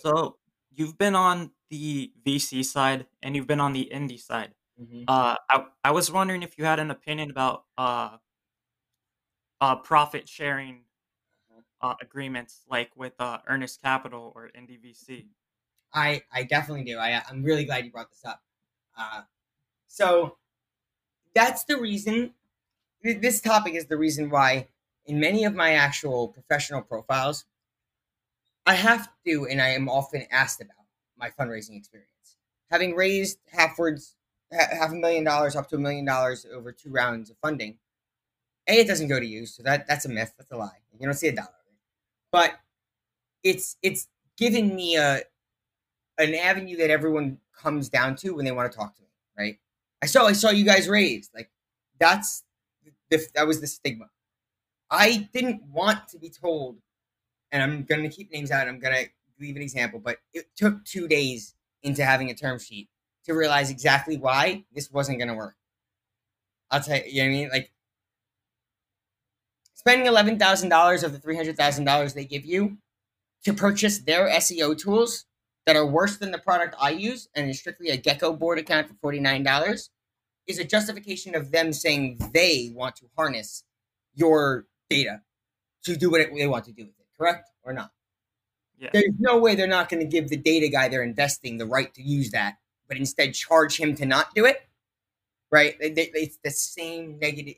So 0.00 0.36
you've 0.74 0.96
been 0.96 1.14
on 1.14 1.50
the 1.70 2.12
VC 2.24 2.64
side 2.64 3.06
and 3.22 3.36
you've 3.36 3.46
been 3.46 3.60
on 3.60 3.72
the 3.72 3.90
indie 3.92 4.20
side. 4.20 4.54
Mm-hmm. 4.80 5.04
Uh, 5.08 5.34
I 5.50 5.64
I 5.84 5.90
was 5.90 6.10
wondering 6.10 6.42
if 6.42 6.56
you 6.56 6.64
had 6.64 6.78
an 6.78 6.90
opinion 6.90 7.30
about 7.30 7.64
uh, 7.76 8.16
uh 9.60 9.76
profit 9.76 10.28
sharing 10.28 10.84
uh, 11.80 11.94
agreements 12.00 12.62
like 12.70 12.90
with 12.96 13.14
uh, 13.18 13.38
Earnest 13.46 13.82
Capital 13.82 14.32
or 14.34 14.50
Indie.vc? 14.56 15.26
I 15.92 16.22
I 16.32 16.42
definitely 16.44 16.84
do. 16.84 16.98
I 16.98 17.22
I'm 17.28 17.42
really 17.42 17.64
glad 17.64 17.84
you 17.84 17.90
brought 17.90 18.10
this 18.10 18.24
up. 18.24 18.42
Uh, 18.96 19.22
so 19.86 20.36
that's 21.34 21.64
the 21.64 21.78
reason. 21.78 22.34
This 23.02 23.40
topic 23.40 23.74
is 23.74 23.86
the 23.86 23.96
reason 23.96 24.28
why, 24.28 24.68
in 25.06 25.20
many 25.20 25.44
of 25.44 25.54
my 25.54 25.72
actual 25.74 26.28
professional 26.28 26.82
profiles, 26.82 27.44
I 28.66 28.74
have 28.74 29.08
to, 29.24 29.46
and 29.46 29.62
I 29.62 29.68
am 29.68 29.88
often 29.88 30.24
asked 30.30 30.60
about 30.60 30.74
my 31.16 31.30
fundraising 31.30 31.76
experience. 31.76 32.36
Having 32.70 32.96
raised 32.96 33.38
halfwards, 33.50 34.16
half 34.52 34.90
a 34.90 34.94
million 34.94 35.24
dollars 35.24 35.56
up 35.56 35.68
to 35.70 35.76
a 35.76 35.78
million 35.78 36.04
dollars 36.04 36.44
over 36.52 36.72
two 36.72 36.90
rounds 36.90 37.30
of 37.30 37.36
funding, 37.38 37.78
a 38.68 38.80
it 38.80 38.86
doesn't 38.86 39.08
go 39.08 39.18
to 39.18 39.26
you, 39.26 39.46
so 39.46 39.62
that 39.62 39.86
that's 39.86 40.04
a 40.04 40.08
myth. 40.08 40.34
That's 40.36 40.50
a 40.50 40.56
lie. 40.56 40.78
You 40.98 41.06
don't 41.06 41.14
see 41.14 41.28
a 41.28 41.32
dollar, 41.34 41.48
but 42.30 42.54
it's 43.42 43.76
it's 43.82 44.08
given 44.36 44.74
me 44.74 44.96
a 44.96 45.22
an 46.18 46.34
avenue 46.34 46.76
that 46.76 46.90
everyone 46.90 47.38
comes 47.56 47.88
down 47.88 48.16
to 48.16 48.30
when 48.32 48.44
they 48.44 48.52
want 48.52 48.70
to 48.70 48.76
talk 48.76 48.94
to 48.96 49.02
me, 49.02 49.08
right? 49.36 49.58
I 50.02 50.06
saw 50.06 50.26
I 50.26 50.32
saw 50.32 50.50
you 50.50 50.64
guys 50.64 50.88
raised 50.88 51.30
like 51.34 51.50
that's 51.98 52.44
the, 53.10 53.20
that 53.34 53.46
was 53.46 53.60
the 53.60 53.66
stigma. 53.66 54.06
I 54.90 55.28
didn't 55.32 55.62
want 55.70 56.08
to 56.08 56.18
be 56.18 56.30
told 56.30 56.78
and 57.52 57.62
I'm 57.62 57.82
to 58.02 58.14
keep 58.14 58.32
names 58.32 58.50
out. 58.50 58.68
I'm 58.68 58.80
to 58.94 59.10
leave 59.40 59.56
an 59.56 59.62
example, 59.62 60.00
but 60.02 60.18
it 60.32 60.46
took 60.56 60.84
two 60.84 61.08
days 61.08 61.54
into 61.82 62.04
having 62.04 62.30
a 62.30 62.34
term 62.34 62.58
sheet 62.58 62.88
to 63.24 63.34
realize 63.34 63.70
exactly 63.70 64.16
why 64.16 64.64
this 64.74 64.90
wasn't 64.90 65.18
to 65.28 65.34
work. 65.34 65.54
I'll 66.70 66.80
tell 66.80 66.96
you, 66.96 67.02
you 67.06 67.22
know 67.22 67.28
what 67.28 67.34
I 67.34 67.38
mean? 67.38 67.48
Like 67.50 67.72
spending 69.78 70.12
$11,000 70.12 71.04
of 71.04 71.12
the 71.12 71.18
$300,000 71.20 72.14
they 72.14 72.24
give 72.24 72.44
you 72.44 72.78
to 73.44 73.54
purchase 73.54 73.98
their 74.00 74.28
SEO 74.28 74.76
tools 74.76 75.24
that 75.66 75.76
are 75.76 75.86
worse 75.86 76.16
than 76.16 76.32
the 76.32 76.38
product 76.38 76.74
I 76.80 76.90
use 76.90 77.28
and 77.32 77.48
is 77.48 77.60
strictly 77.60 77.90
a 77.90 77.96
Geckoboard 77.96 78.58
account 78.58 78.88
for 78.88 79.12
$49 79.12 79.88
is 80.48 80.58
a 80.58 80.64
justification 80.64 81.36
of 81.36 81.52
them 81.52 81.72
saying 81.72 82.18
they 82.34 82.72
want 82.74 82.96
to 82.96 83.04
harness 83.16 83.62
your 84.14 84.66
data 84.90 85.20
to 85.84 85.96
do 85.96 86.10
what 86.10 86.26
they 86.36 86.46
want 86.48 86.64
to 86.64 86.72
do 86.72 86.82
with 86.82 86.98
it, 86.98 87.06
correct 87.16 87.48
or 87.62 87.72
not? 87.72 87.92
Yeah. 88.78 88.90
There's 88.92 89.14
no 89.20 89.38
way 89.38 89.54
they're 89.54 89.68
not 89.68 89.88
going 89.88 90.00
to 90.00 90.06
give 90.06 90.28
the 90.28 90.36
data 90.36 90.68
guy 90.68 90.88
they're 90.88 91.02
investing 91.02 91.58
the 91.58 91.66
right 91.66 91.94
to 91.94 92.02
use 92.02 92.32
that, 92.32 92.54
but 92.88 92.96
instead 92.96 93.34
charge 93.34 93.78
him 93.78 93.94
to 93.96 94.06
not 94.06 94.34
do 94.34 94.44
it. 94.44 94.68
Right? 95.52 95.76
It's 95.80 96.38
the 96.42 96.50
same 96.50 97.18
negative. 97.20 97.54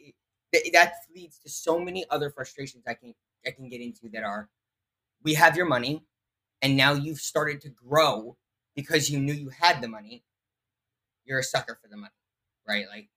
That 0.53 0.95
leads 1.15 1.39
to 1.41 1.49
so 1.49 1.79
many 1.79 2.05
other 2.11 2.31
frustrations 2.31 2.85
I 2.87 2.95
can 2.95 3.15
I 3.47 3.51
can 3.53 3.69
get 3.69 3.81
into 3.81 4.09
that 4.13 4.25
are, 4.25 4.49
we 5.23 5.35
have 5.35 5.57
your 5.57 5.67
money, 5.67 6.05
and 6.61 6.77
now 6.77 6.93
you've 6.93 7.21
started 7.21 7.61
to 7.63 7.69
grow 7.69 8.37
because 8.75 9.11
you 9.11 9.19
knew 9.19 9.33
you 9.33 9.49
had 9.51 9.81
the 9.81 9.89
money. 9.89 10.25
You're 11.25 11.39
a 11.39 11.45
sucker 11.45 11.79
for 11.81 11.89
the 11.89 11.97
money, 11.97 12.13
right? 12.67 12.87
Like 12.89 13.09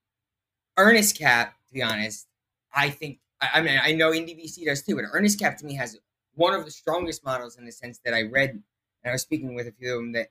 Earnest 0.78 1.18
Cap, 1.18 1.56
to 1.68 1.74
be 1.74 1.82
honest, 1.82 2.28
I 2.74 2.90
think 2.90 3.20
I 3.42 3.62
mean 3.62 3.80
I 3.82 3.94
know 3.94 4.12
Indie.vc 4.12 4.64
does 4.66 4.84
too, 4.84 4.96
but 4.96 5.06
Earnest 5.12 5.40
Cap 5.40 5.58
to 5.58 5.66
me 5.66 5.76
has 5.76 5.98
one 6.36 6.54
of 6.54 6.66
the 6.66 6.72
strongest 6.72 7.26
models 7.26 7.58
in 7.58 7.66
the 7.66 7.72
sense 7.72 8.00
that 8.06 8.14
I 8.14 8.24
read, 8.24 8.50
and 8.52 8.64
I 9.06 9.12
was 9.12 9.22
speaking 9.22 9.56
with 9.56 9.68
a 9.68 9.72
few 9.72 9.94
of 9.94 10.00
them, 10.00 10.12
that 10.14 10.30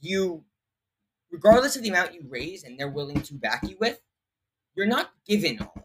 you, 0.00 0.44
regardless 1.30 1.76
of 1.76 1.82
the 1.82 1.88
amount 1.88 2.14
you 2.14 2.24
raise 2.28 2.64
and 2.64 2.78
they're 2.78 2.88
willing 2.88 3.20
to 3.22 3.34
back 3.34 3.62
you 3.68 3.76
with, 3.80 4.00
you're 4.74 4.86
not 4.86 5.12
given 5.26 5.60
all. 5.60 5.83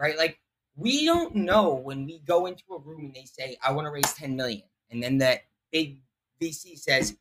Right? 0.00 0.16
Like, 0.16 0.40
we 0.76 1.04
don't 1.04 1.34
know 1.34 1.74
when 1.74 2.06
we 2.06 2.20
go 2.20 2.46
into 2.46 2.64
a 2.72 2.78
room 2.78 3.04
and 3.04 3.14
they 3.14 3.24
say, 3.24 3.56
I 3.62 3.72
want 3.72 3.86
to 3.86 3.90
raise 3.90 4.12
10 4.14 4.34
million. 4.34 4.62
And 4.90 5.02
then 5.02 5.18
that 5.18 5.42
big 5.70 5.98
VC 6.40 6.78
says, 6.78 7.16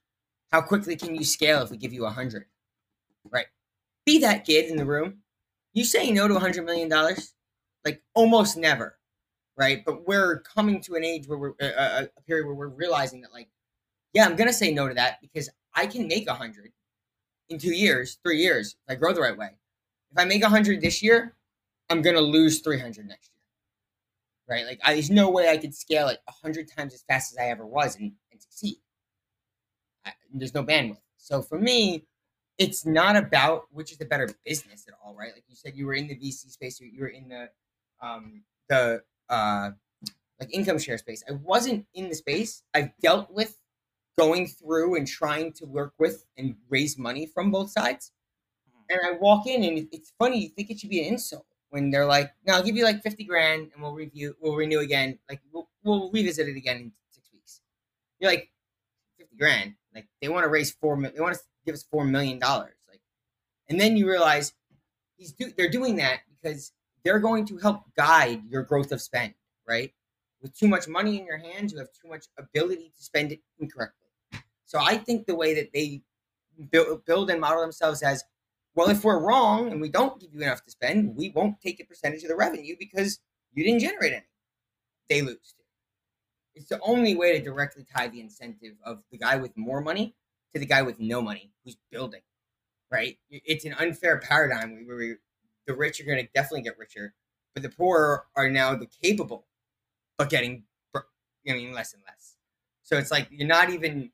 How 0.51 0.61
quickly 0.61 0.95
can 0.95 1.13
you 1.13 1.23
scale 1.23 1.61
if 1.61 1.71
we 1.71 1.77
give 1.77 1.93
you 1.93 2.03
100? 2.03 2.45
Right? 3.29 3.47
Be 4.05 4.19
that 4.19 4.45
kid 4.45 4.69
in 4.69 4.77
the 4.77 4.85
room. 4.85 5.19
You 5.73 5.83
say 5.83 6.09
no 6.09 6.27
to 6.27 6.33
$100 6.35 6.65
million? 6.65 6.89
Like, 7.85 8.01
almost 8.15 8.57
never 8.57 8.99
right? 9.59 9.83
But 9.85 10.07
we're 10.07 10.39
coming 10.39 10.81
to 10.83 10.95
an 10.95 11.03
age 11.03 11.27
where 11.27 11.37
we're 11.37 11.53
uh, 11.61 12.05
a 12.17 12.21
period 12.25 12.47
where 12.47 12.55
we're 12.55 12.69
realizing 12.69 13.21
that, 13.21 13.33
like, 13.33 13.49
yeah, 14.13 14.25
I'm 14.25 14.35
gonna 14.35 14.53
say 14.53 14.73
no 14.73 14.87
to 14.87 14.93
that 14.95 15.19
because 15.21 15.49
I 15.75 15.85
can 15.85 16.07
make 16.07 16.27
a 16.27 16.33
hundred 16.33 16.71
in 17.49 17.59
two 17.59 17.75
years, 17.75 18.17
three 18.23 18.39
years 18.39 18.75
if 18.87 18.93
I 18.93 18.95
grow 18.95 19.13
the 19.13 19.21
right 19.21 19.37
way. 19.37 19.49
If 20.11 20.17
I 20.17 20.25
make 20.25 20.43
a 20.43 20.49
hundred 20.49 20.81
this 20.81 21.03
year, 21.03 21.35
I'm 21.89 22.01
gonna 22.01 22.21
lose 22.21 22.59
three 22.59 22.79
hundred 22.79 23.07
next 23.07 23.31
year, 23.35 24.57
right? 24.57 24.65
Like, 24.65 24.79
I, 24.83 24.93
there's 24.93 25.09
no 25.09 25.29
way 25.29 25.49
I 25.49 25.57
could 25.57 25.73
scale 25.73 26.07
it 26.09 26.19
a 26.27 26.31
hundred 26.31 26.69
times 26.69 26.93
as 26.93 27.03
fast 27.03 27.33
as 27.33 27.37
I 27.37 27.49
ever 27.49 27.65
was 27.65 27.95
and, 27.95 28.13
and 28.31 28.41
succeed. 28.41 28.77
I, 30.05 30.13
there's 30.33 30.53
no 30.53 30.63
bandwidth. 30.63 30.97
So 31.17 31.41
for 31.41 31.59
me, 31.59 32.05
it's 32.57 32.85
not 32.85 33.15
about 33.15 33.63
which 33.71 33.91
is 33.91 33.97
the 33.97 34.05
better 34.05 34.29
business 34.45 34.85
at 34.87 34.93
all, 35.03 35.15
right? 35.15 35.31
Like 35.33 35.45
you 35.47 35.55
said, 35.55 35.73
you 35.75 35.85
were 35.85 35.93
in 35.93 36.07
the 36.07 36.15
VC 36.15 36.49
space, 36.51 36.79
you 36.79 37.01
were 37.01 37.07
in 37.07 37.29
the 37.29 37.49
um, 38.01 38.43
the 38.67 39.01
uh, 39.29 39.71
like 40.39 40.53
income 40.53 40.77
share 40.77 40.97
space. 40.97 41.23
I 41.27 41.33
wasn't 41.33 41.85
in 41.93 42.09
the 42.09 42.15
space. 42.15 42.63
I've 42.73 42.91
dealt 43.01 43.31
with 43.31 43.57
going 44.17 44.47
through 44.47 44.95
and 44.95 45.07
trying 45.07 45.53
to 45.53 45.65
work 45.65 45.93
with 45.97 46.25
and 46.37 46.55
raise 46.69 46.97
money 46.97 47.25
from 47.25 47.51
both 47.51 47.71
sides. 47.71 48.11
Mm-hmm. 48.69 49.07
And 49.07 49.15
I 49.15 49.19
walk 49.19 49.47
in 49.47 49.63
and 49.63 49.87
it's 49.91 50.11
funny. 50.19 50.43
You 50.43 50.49
think 50.49 50.69
it 50.69 50.79
should 50.79 50.89
be 50.89 50.99
an 50.99 51.13
insult 51.13 51.45
when 51.69 51.91
they're 51.91 52.05
like, 52.05 52.31
"No, 52.45 52.55
I'll 52.55 52.63
give 52.63 52.75
you 52.75 52.83
like 52.83 53.01
fifty 53.01 53.23
grand 53.23 53.69
and 53.73 53.81
we'll 53.81 53.93
review, 53.93 54.35
we'll 54.41 54.55
renew 54.55 54.79
again. 54.79 55.19
Like 55.29 55.41
we'll, 55.51 55.69
we'll 55.83 56.11
revisit 56.11 56.47
it 56.47 56.57
again 56.57 56.77
in 56.77 56.91
six 57.09 57.29
weeks." 57.33 57.61
You're 58.19 58.31
like, 58.31 58.49
fifty 59.17 59.35
grand. 59.35 59.75
Like 59.93 60.07
they 60.21 60.29
want 60.29 60.43
to 60.43 60.49
raise 60.49 60.71
four. 60.71 60.99
They 61.01 61.21
want 61.21 61.35
to 61.35 61.41
give 61.65 61.73
us 61.73 61.83
four 61.83 62.05
million 62.05 62.39
dollars. 62.39 62.75
Like, 62.89 63.01
and 63.69 63.79
then 63.79 63.97
you 63.97 64.07
realize 64.09 64.53
he's 65.17 65.33
do, 65.33 65.51
they're 65.57 65.69
doing 65.69 65.97
that 65.97 66.19
because 66.29 66.71
they're 67.03 67.19
going 67.19 67.45
to 67.47 67.57
help 67.57 67.83
guide 67.95 68.41
your 68.49 68.63
growth 68.63 68.91
of 68.91 69.01
spend, 69.01 69.33
right? 69.67 69.93
With 70.41 70.57
too 70.57 70.67
much 70.67 70.87
money 70.87 71.19
in 71.19 71.25
your 71.25 71.37
hands, 71.37 71.73
you 71.73 71.79
have 71.79 71.89
too 71.91 72.07
much 72.07 72.25
ability 72.37 72.93
to 72.95 73.03
spend 73.03 73.31
it 73.31 73.39
incorrectly. 73.59 74.07
So 74.65 74.79
I 74.79 74.97
think 74.97 75.25
the 75.25 75.35
way 75.35 75.53
that 75.55 75.73
they 75.73 76.01
build, 76.71 77.05
build 77.05 77.29
and 77.29 77.41
model 77.41 77.61
themselves 77.61 78.03
as 78.03 78.23
well, 78.79 78.87
if 78.87 79.03
we're 79.03 79.19
wrong 79.19 79.73
and 79.73 79.81
we 79.81 79.89
don't 79.89 80.21
give 80.21 80.33
you 80.33 80.41
enough 80.41 80.63
to 80.63 80.71
spend, 80.71 81.17
we 81.17 81.31
won't 81.35 81.59
take 81.59 81.81
a 81.81 81.83
percentage 81.83 82.23
of 82.23 82.29
the 82.29 82.35
revenue 82.37 82.77
because 82.79 83.19
you 83.51 83.65
didn't 83.65 83.81
generate 83.81 84.13
any. 84.13 84.25
They 85.09 85.21
lose. 85.21 85.53
Too. 85.57 85.63
It's 86.55 86.69
the 86.69 86.79
only 86.79 87.13
way 87.13 87.37
to 87.37 87.43
directly 87.43 87.85
tie 87.93 88.07
the 88.07 88.21
incentive 88.21 88.75
of 88.85 88.99
the 89.11 89.17
guy 89.17 89.35
with 89.35 89.57
more 89.57 89.81
money 89.81 90.15
to 90.53 90.59
the 90.59 90.65
guy 90.65 90.81
with 90.81 90.97
no 90.97 91.21
money 91.21 91.51
who's 91.65 91.75
building, 91.91 92.21
right? 92.89 93.17
It's 93.29 93.65
an 93.65 93.73
unfair 93.73 94.17
paradigm 94.17 94.87
where 94.87 95.17
the 95.67 95.75
rich 95.75 95.99
are 95.99 96.05
going 96.05 96.25
to 96.25 96.29
definitely 96.33 96.61
get 96.61 96.77
richer, 96.79 97.15
but 97.53 97.63
the 97.63 97.69
poor 97.69 98.27
are 98.37 98.49
now 98.49 98.75
the 98.75 98.87
capable, 99.03 99.45
but 100.17 100.29
getting, 100.29 100.63
I 100.95 101.01
mean, 101.45 101.73
less 101.73 101.93
and 101.93 102.01
less. 102.07 102.37
So 102.83 102.97
it's 102.97 103.11
like 103.11 103.27
you're 103.29 103.45
not 103.45 103.71
even 103.71 104.11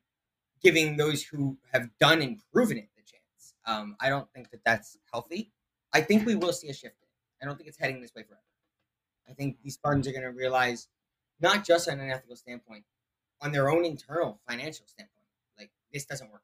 giving 0.60 0.96
those 0.96 1.22
who 1.22 1.56
have 1.72 1.88
done 2.00 2.20
and 2.20 2.40
proven 2.52 2.78
it. 2.78 2.88
Um, 3.66 3.96
I 4.00 4.08
don't 4.08 4.30
think 4.32 4.50
that 4.50 4.60
that's 4.64 4.96
healthy. 5.12 5.52
I 5.92 6.00
think 6.00 6.26
we 6.26 6.34
will 6.36 6.52
see 6.52 6.68
a 6.68 6.74
shift. 6.74 6.96
I 7.42 7.46
don't 7.46 7.56
think 7.56 7.68
it's 7.68 7.78
heading 7.78 8.00
this 8.00 8.14
way 8.14 8.22
forever. 8.22 8.40
I 9.28 9.32
think 9.32 9.56
these 9.62 9.76
funds 9.76 10.06
are 10.06 10.12
going 10.12 10.22
to 10.22 10.30
realize, 10.30 10.88
not 11.40 11.64
just 11.64 11.88
on 11.88 12.00
an 12.00 12.10
ethical 12.10 12.36
standpoint, 12.36 12.84
on 13.42 13.52
their 13.52 13.68
own 13.68 13.84
internal 13.84 14.40
financial 14.48 14.86
standpoint, 14.86 15.26
like 15.58 15.70
this 15.92 16.06
doesn't 16.06 16.30
work. 16.30 16.42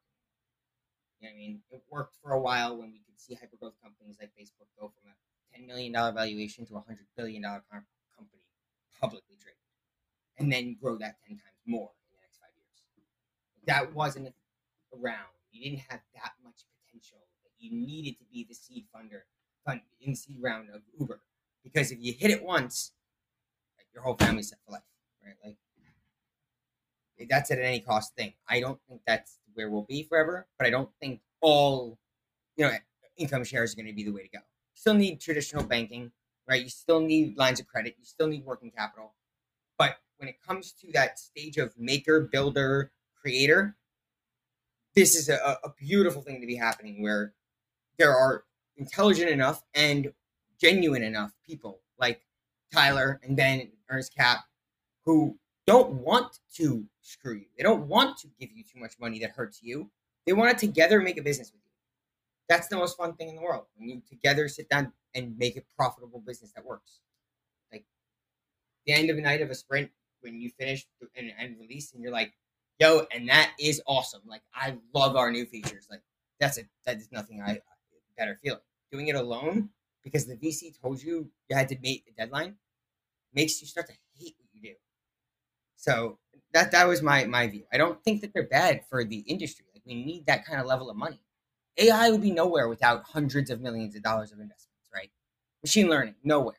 You 1.19 1.29
know 1.29 1.33
I 1.33 1.37
mean? 1.37 1.61
It 1.71 1.81
worked 1.89 2.15
for 2.21 2.33
a 2.33 2.39
while 2.39 2.77
when 2.77 2.91
we 2.91 2.99
could 2.99 3.19
see 3.19 3.35
hypergrowth 3.35 3.73
companies 3.81 4.17
like 4.19 4.31
Facebook 4.37 4.67
go 4.79 4.91
from 4.91 5.11
a 5.11 5.61
$10 5.61 5.65
million 5.65 5.93
valuation 5.93 6.65
to 6.65 6.75
a 6.75 6.79
$100 6.79 6.97
billion 7.15 7.41
company 7.41 8.43
publicly 8.99 9.35
traded, 9.41 9.57
and 10.37 10.51
then 10.51 10.77
grow 10.81 10.97
that 10.97 11.15
10 11.27 11.37
times 11.37 11.61
more 11.65 11.91
in 12.07 12.15
the 12.15 12.21
next 12.21 12.39
five 12.39 12.51
years. 12.55 12.79
That 13.67 13.95
wasn't 13.95 14.33
around. 14.93 15.31
You 15.51 15.63
didn't 15.63 15.83
have 15.89 16.01
that 16.15 16.33
much 16.43 16.63
potential. 16.93 17.27
That 17.43 17.51
you 17.59 17.71
needed 17.71 18.17
to 18.19 18.25
be 18.31 18.45
the 18.47 18.55
seed 18.55 18.85
funder 18.95 19.21
fund 19.65 19.81
in 20.01 20.15
seed 20.15 20.37
round 20.41 20.69
of 20.69 20.81
Uber 20.99 21.21
because 21.63 21.91
if 21.91 21.99
you 22.01 22.13
hit 22.13 22.31
it 22.31 22.43
once, 22.43 22.91
like, 23.77 23.87
your 23.93 24.03
whole 24.03 24.15
family's 24.15 24.49
set 24.49 24.59
for 24.65 24.73
life, 24.73 24.81
right? 25.25 25.35
Like 25.43 25.57
that's 27.29 27.51
at 27.51 27.59
an 27.59 27.65
any 27.65 27.79
cost 27.79 28.15
thing. 28.15 28.33
I 28.49 28.59
don't 28.59 28.79
think 28.87 29.01
that's 29.05 29.39
where 29.53 29.69
we'll 29.69 29.83
be 29.83 30.03
forever, 30.03 30.47
but 30.57 30.67
I 30.67 30.69
don't 30.69 30.89
think 30.99 31.21
all 31.41 31.97
you 32.55 32.65
know 32.65 32.73
income 33.17 33.43
shares 33.43 33.73
are 33.73 33.75
going 33.75 33.87
to 33.87 33.93
be 33.93 34.03
the 34.03 34.11
way 34.11 34.23
to 34.23 34.29
go. 34.29 34.39
You 34.39 34.75
still 34.75 34.93
need 34.93 35.21
traditional 35.21 35.63
banking, 35.63 36.11
right? 36.47 36.61
You 36.61 36.69
still 36.69 36.99
need 36.99 37.37
lines 37.37 37.59
of 37.59 37.67
credit. 37.67 37.95
You 37.99 38.05
still 38.05 38.27
need 38.27 38.45
working 38.45 38.71
capital. 38.71 39.13
But 39.77 39.97
when 40.17 40.27
it 40.27 40.35
comes 40.45 40.73
to 40.81 40.91
that 40.93 41.19
stage 41.19 41.57
of 41.57 41.73
maker, 41.77 42.21
builder, 42.21 42.91
creator, 43.19 43.75
this 44.95 45.15
is 45.15 45.29
a, 45.29 45.57
a 45.63 45.73
beautiful 45.77 46.21
thing 46.21 46.41
to 46.41 46.47
be 46.47 46.55
happening 46.55 47.01
where 47.01 47.33
there 47.97 48.15
are 48.15 48.43
intelligent 48.77 49.29
enough 49.29 49.63
and 49.73 50.11
genuine 50.59 51.03
enough 51.03 51.31
people 51.45 51.81
like 51.99 52.21
Tyler 52.71 53.19
and 53.23 53.35
Ben 53.35 53.59
and 53.59 53.69
Earnest 53.89 54.15
Cap 54.15 54.39
who 55.05 55.37
don't 55.65 55.93
want 55.93 56.39
to 56.55 56.85
screw 57.01 57.35
you. 57.35 57.45
They 57.57 57.63
don't 57.63 57.87
want 57.87 58.17
to 58.19 58.27
give 58.39 58.51
you 58.51 58.63
too 58.63 58.79
much 58.79 58.93
money 58.99 59.19
that 59.19 59.31
hurts 59.31 59.61
you. 59.61 59.89
They 60.25 60.33
want 60.33 60.57
to 60.57 60.67
together 60.67 61.01
make 61.01 61.17
a 61.17 61.21
business 61.21 61.51
with 61.51 61.61
you. 61.65 61.71
That's 62.49 62.67
the 62.67 62.77
most 62.77 62.97
fun 62.97 63.13
thing 63.15 63.29
in 63.29 63.35
the 63.35 63.41
world 63.41 63.65
when 63.75 63.89
you 63.89 64.01
together 64.07 64.47
sit 64.47 64.69
down 64.69 64.91
and 65.15 65.37
make 65.37 65.57
a 65.57 65.61
profitable 65.77 66.21
business 66.25 66.51
that 66.55 66.65
works. 66.65 66.99
Like 67.71 67.85
the 68.85 68.93
end 68.93 69.09
of 69.09 69.17
a 69.17 69.21
night 69.21 69.41
of 69.41 69.49
a 69.49 69.55
sprint 69.55 69.91
when 70.21 70.39
you 70.39 70.49
finish 70.49 70.85
and, 71.15 71.31
and 71.37 71.57
release 71.59 71.93
and 71.93 72.01
you're 72.01 72.11
like, 72.11 72.33
yo, 72.79 73.05
and 73.13 73.29
that 73.29 73.51
is 73.59 73.81
awesome. 73.87 74.21
Like 74.25 74.41
I 74.53 74.77
love 74.93 75.15
our 75.15 75.31
new 75.31 75.45
features. 75.45 75.87
Like 75.89 76.01
that's 76.39 76.57
it. 76.57 76.67
That 76.85 76.97
is 76.97 77.11
nothing 77.11 77.41
I 77.41 77.59
better 78.17 78.37
feeling. 78.43 78.59
Doing 78.91 79.07
it 79.07 79.15
alone 79.15 79.69
because 80.03 80.25
the 80.25 80.35
VC 80.35 80.79
told 80.81 81.01
you 81.01 81.29
you 81.49 81.55
had 81.55 81.69
to 81.69 81.79
meet 81.79 82.03
a 82.07 82.11
deadline 82.13 82.55
makes 83.33 83.61
you 83.61 83.67
start 83.67 83.87
to 83.87 83.93
hate 84.17 84.35
what 84.39 84.47
you 84.53 84.61
do. 84.61 84.75
So 85.75 86.19
that 86.53 86.71
that 86.71 86.87
was 86.87 87.01
my 87.01 87.25
my 87.25 87.47
view. 87.47 87.63
I 87.73 87.77
don't 87.77 88.01
think 88.03 88.21
that 88.21 88.33
they're 88.33 88.47
bad 88.47 88.81
for 88.89 89.03
the 89.03 89.19
industry. 89.19 89.65
Like 89.73 89.83
we 89.85 89.95
need 89.95 90.25
that 90.27 90.45
kind 90.45 90.59
of 90.59 90.67
level 90.67 90.89
of 90.89 90.97
money. 90.97 91.19
AI 91.77 92.11
would 92.11 92.21
be 92.21 92.31
nowhere 92.31 92.67
without 92.69 93.03
hundreds 93.05 93.49
of 93.49 93.59
millions 93.59 93.95
of 93.95 94.03
dollars 94.03 94.31
of 94.31 94.39
investments, 94.39 94.89
right? 94.93 95.09
Machine 95.63 95.89
learning, 95.89 96.15
nowhere. 96.23 96.57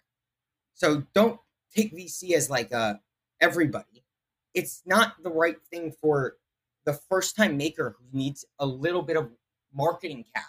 So 0.74 1.04
don't 1.14 1.40
take 1.74 1.92
VC 1.92 2.32
as 2.32 2.50
like 2.50 2.72
uh 2.72 2.94
everybody. 3.40 3.93
It's 4.54 4.82
not 4.86 5.14
the 5.22 5.30
right 5.30 5.56
thing 5.70 5.92
for 6.00 6.36
the 6.84 6.94
first 6.94 7.36
time 7.36 7.56
maker 7.56 7.96
who 7.98 8.18
needs 8.18 8.44
a 8.58 8.66
little 8.66 9.02
bit 9.02 9.16
of 9.16 9.30
marketing 9.74 10.24
cap. 10.34 10.46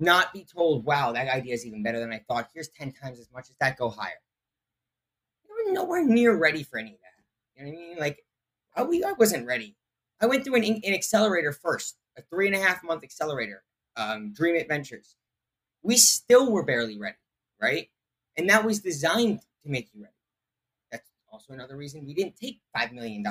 Not 0.00 0.32
be 0.32 0.44
told, 0.44 0.84
wow, 0.84 1.12
that 1.12 1.28
idea 1.28 1.54
is 1.54 1.64
even 1.64 1.82
better 1.82 2.00
than 2.00 2.12
I 2.12 2.20
thought. 2.26 2.50
Here's 2.52 2.68
10 2.68 2.92
times 2.92 3.20
as 3.20 3.30
much 3.32 3.48
as 3.48 3.56
that, 3.60 3.78
go 3.78 3.88
higher. 3.88 4.10
We're 5.48 5.72
nowhere 5.72 6.04
near 6.04 6.36
ready 6.36 6.64
for 6.64 6.78
any 6.78 6.94
of 6.94 6.98
that. 7.00 7.14
You 7.54 7.64
know 7.64 7.70
what 7.70 7.78
I 7.78 7.88
mean? 7.88 7.98
Like, 7.98 8.24
I, 8.74 8.82
we, 8.82 9.04
I 9.04 9.12
wasn't 9.12 9.46
ready. 9.46 9.76
I 10.20 10.26
went 10.26 10.44
through 10.44 10.56
an, 10.56 10.64
an 10.64 10.94
accelerator 10.94 11.52
first, 11.52 11.96
a 12.18 12.22
three 12.22 12.46
and 12.46 12.56
a 12.56 12.58
half 12.58 12.82
month 12.82 13.04
accelerator, 13.04 13.62
um, 13.96 14.34
DreamIt 14.36 14.68
Ventures. 14.68 15.16
We 15.82 15.96
still 15.96 16.50
were 16.50 16.64
barely 16.64 16.98
ready, 16.98 17.16
right? 17.60 17.88
And 18.36 18.48
that 18.50 18.64
was 18.64 18.80
designed 18.80 19.40
to 19.62 19.70
make 19.70 19.90
you 19.92 20.02
ready. 20.02 20.13
Also 21.34 21.52
another 21.52 21.76
reason 21.76 22.06
we 22.06 22.14
didn't 22.14 22.36
take 22.36 22.60
$5 22.76 22.92
million. 22.92 23.24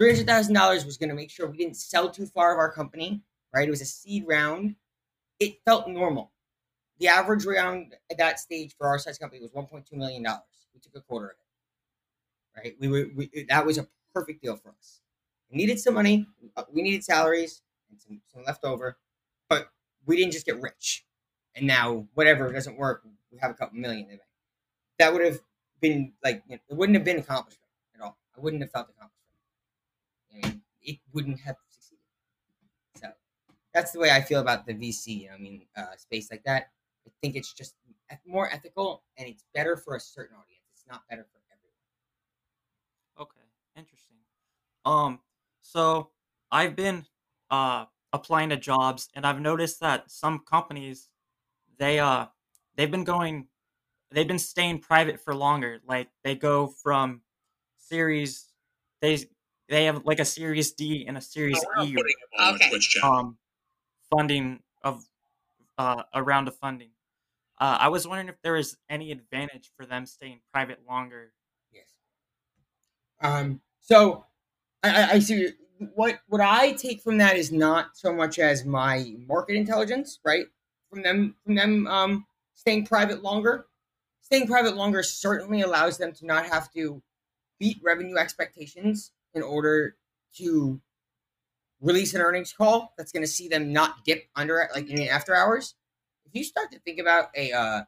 $300,000 0.00 0.86
was 0.86 0.96
going 0.96 1.08
to 1.08 1.14
make 1.14 1.30
sure 1.30 1.46
we 1.48 1.56
didn't 1.56 1.76
sell 1.76 2.10
too 2.10 2.26
far 2.26 2.52
of 2.52 2.58
our 2.58 2.70
company, 2.70 3.22
right? 3.54 3.66
It 3.66 3.70
was 3.70 3.80
a 3.80 3.86
seed 3.86 4.24
round. 4.26 4.76
It 5.40 5.56
felt 5.64 5.88
normal. 5.88 6.32
The 7.00 7.08
average 7.08 7.44
round 7.44 7.94
at 8.10 8.18
that 8.18 8.38
stage 8.38 8.74
for 8.76 8.86
our 8.86 8.98
size 8.98 9.18
company 9.18 9.40
was 9.40 9.50
$1.2 9.50 9.92
million. 9.94 10.22
We 10.74 10.80
took 10.80 10.94
a 10.94 11.00
quarter 11.00 11.26
of 11.26 11.32
it 11.32 11.44
right? 12.56 12.74
We 12.78 12.88
were 12.88 13.06
we, 13.14 13.46
that 13.48 13.66
was 13.66 13.78
a 13.78 13.86
perfect 14.14 14.42
deal 14.42 14.56
for 14.56 14.70
us. 14.70 15.00
We 15.50 15.56
needed 15.56 15.78
some 15.80 15.94
money. 15.94 16.26
Uh, 16.56 16.64
we 16.72 16.82
needed 16.82 17.04
salaries 17.04 17.62
and 17.90 18.00
some, 18.00 18.20
some 18.32 18.44
left 18.44 18.64
over, 18.64 18.98
but 19.48 19.68
we 20.06 20.16
didn't 20.16 20.32
just 20.32 20.46
get 20.46 20.60
rich. 20.60 21.04
And 21.54 21.66
now 21.66 22.06
whatever 22.14 22.52
doesn't 22.52 22.76
work, 22.76 23.02
we 23.30 23.38
have 23.38 23.50
a 23.50 23.54
couple 23.54 23.78
million. 23.78 24.18
That 24.98 25.12
would 25.12 25.24
have 25.24 25.40
been 25.84 26.12
like 26.24 26.42
you 26.48 26.56
know, 26.56 26.62
it 26.70 26.74
wouldn't 26.74 26.96
have 26.96 27.04
been 27.04 27.18
accomplishment 27.18 27.70
at 27.94 28.00
all. 28.00 28.16
I 28.36 28.40
wouldn't 28.40 28.62
have 28.62 28.72
felt 28.72 28.88
accomplished. 28.88 29.12
I 30.32 30.34
mean, 30.36 30.62
it 30.82 30.98
wouldn't 31.12 31.40
have 31.40 31.56
succeeded. 31.70 32.00
So 32.96 33.08
that's 33.74 33.92
the 33.92 34.00
way 34.00 34.10
I 34.10 34.22
feel 34.22 34.40
about 34.40 34.66
the 34.66 34.72
VC. 34.72 35.28
I 35.32 35.36
mean, 35.36 35.66
uh, 35.76 35.94
space 35.98 36.30
like 36.30 36.42
that. 36.44 36.70
I 37.06 37.10
think 37.20 37.36
it's 37.36 37.52
just 37.52 37.74
more 38.26 38.50
ethical 38.50 39.02
and 39.18 39.28
it's 39.28 39.44
better 39.54 39.76
for 39.76 39.94
a 39.94 40.00
certain 40.00 40.36
audience. 40.36 40.64
It's 40.72 40.86
not 40.90 41.02
better 41.10 41.26
for 41.30 41.40
everyone. 41.52 43.28
Okay, 43.28 43.46
interesting. 43.76 44.16
Um, 44.86 45.20
so 45.60 46.10
I've 46.50 46.74
been 46.74 47.04
uh 47.50 47.84
applying 48.14 48.48
to 48.48 48.56
jobs 48.56 49.10
and 49.14 49.26
I've 49.26 49.40
noticed 49.40 49.80
that 49.80 50.10
some 50.10 50.38
companies 50.38 51.10
they 51.78 51.98
uh 51.98 52.26
they've 52.76 52.90
been 52.90 53.04
going 53.04 53.48
they've 54.14 54.28
been 54.28 54.38
staying 54.38 54.80
private 54.80 55.20
for 55.20 55.34
longer. 55.34 55.80
Like 55.86 56.08
they 56.24 56.34
go 56.36 56.68
from 56.68 57.22
series 57.78 58.52
they 59.00 59.18
they 59.68 59.84
have 59.86 60.04
like 60.04 60.20
a 60.20 60.24
series 60.24 60.72
D 60.72 61.06
and 61.06 61.16
a 61.18 61.20
series 61.20 61.64
Oh, 61.76 61.82
E 61.82 61.96
Okay. 62.54 62.70
um 63.02 63.38
funding 64.10 64.62
of 64.82 65.04
uh 65.78 66.02
a 66.12 66.22
round 66.22 66.48
of 66.48 66.56
funding. 66.56 66.90
Uh, 67.60 67.78
I 67.80 67.88
was 67.88 68.06
wondering 68.06 68.28
if 68.28 68.40
there 68.42 68.54
was 68.54 68.76
any 68.90 69.12
advantage 69.12 69.70
for 69.76 69.86
them 69.86 70.06
staying 70.06 70.40
private 70.52 70.80
longer. 70.88 71.32
Yes. 71.72 71.94
Um, 73.20 73.60
so 73.80 74.24
I, 74.82 74.90
I, 75.02 75.10
I 75.14 75.18
see 75.20 75.50
what 75.94 76.20
what 76.28 76.40
I 76.40 76.72
take 76.72 77.02
from 77.02 77.18
that 77.18 77.36
is 77.36 77.52
not 77.52 77.96
so 77.96 78.12
much 78.12 78.38
as 78.38 78.64
my 78.64 79.14
market 79.26 79.56
intelligence, 79.56 80.20
right? 80.24 80.46
From 80.90 81.02
them 81.02 81.36
from 81.44 81.54
them 81.54 81.86
um, 81.86 82.26
staying 82.54 82.86
private 82.86 83.22
longer. 83.22 83.66
Staying 84.24 84.46
private 84.46 84.74
longer 84.74 85.02
certainly 85.02 85.60
allows 85.60 85.98
them 85.98 86.12
to 86.14 86.24
not 86.24 86.46
have 86.46 86.72
to 86.72 87.02
beat 87.60 87.78
revenue 87.82 88.16
expectations 88.16 89.12
in 89.34 89.42
order 89.42 89.96
to 90.38 90.80
release 91.82 92.14
an 92.14 92.22
earnings 92.22 92.50
call 92.50 92.94
that's 92.96 93.12
going 93.12 93.22
to 93.22 93.28
see 93.28 93.48
them 93.48 93.70
not 93.70 94.02
dip 94.06 94.24
under 94.34 94.66
like 94.74 94.88
in 94.88 94.96
the 94.96 95.10
after 95.10 95.36
hours. 95.36 95.74
If 96.24 96.34
you 96.34 96.42
start 96.42 96.72
to 96.72 96.78
think 96.78 96.98
about 96.98 97.26
a, 97.36 97.52
uh, 97.52 97.82
a 97.82 97.86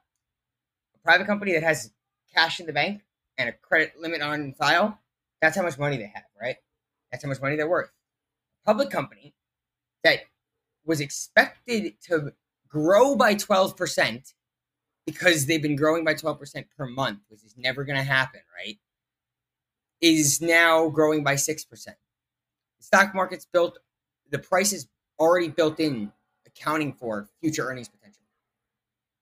private 1.02 1.26
company 1.26 1.54
that 1.54 1.62
has 1.62 1.90
cash 2.34 2.60
in 2.60 2.66
the 2.66 2.72
bank 2.74 3.00
and 3.38 3.48
a 3.48 3.52
credit 3.52 3.94
limit 3.98 4.20
on 4.20 4.52
file, 4.52 4.98
that's 5.40 5.56
how 5.56 5.62
much 5.62 5.78
money 5.78 5.96
they 5.96 6.12
have, 6.14 6.24
right? 6.38 6.56
That's 7.10 7.24
how 7.24 7.30
much 7.30 7.40
money 7.40 7.56
they're 7.56 7.66
worth. 7.66 7.90
A 8.62 8.66
Public 8.66 8.90
company 8.90 9.32
that 10.04 10.20
was 10.84 11.00
expected 11.00 11.94
to 12.08 12.34
grow 12.68 13.16
by 13.16 13.34
12% 13.34 14.34
because 15.06 15.46
they've 15.46 15.62
been 15.62 15.76
growing 15.76 16.04
by 16.04 16.14
12% 16.14 16.64
per 16.76 16.86
month, 16.86 17.20
which 17.28 17.44
is 17.44 17.54
never 17.56 17.84
going 17.84 17.96
to 17.96 18.04
happen, 18.04 18.40
right? 18.58 18.78
Is 20.00 20.40
now 20.40 20.88
growing 20.88 21.24
by 21.24 21.34
6%. 21.34 21.66
The 21.68 21.94
stock 22.80 23.14
market's 23.14 23.46
built, 23.46 23.78
the 24.30 24.38
price 24.38 24.72
is 24.72 24.88
already 25.18 25.48
built 25.48 25.80
in, 25.80 26.12
accounting 26.46 26.92
for 26.92 27.28
future 27.40 27.66
earnings 27.66 27.88
potential. 27.88 28.22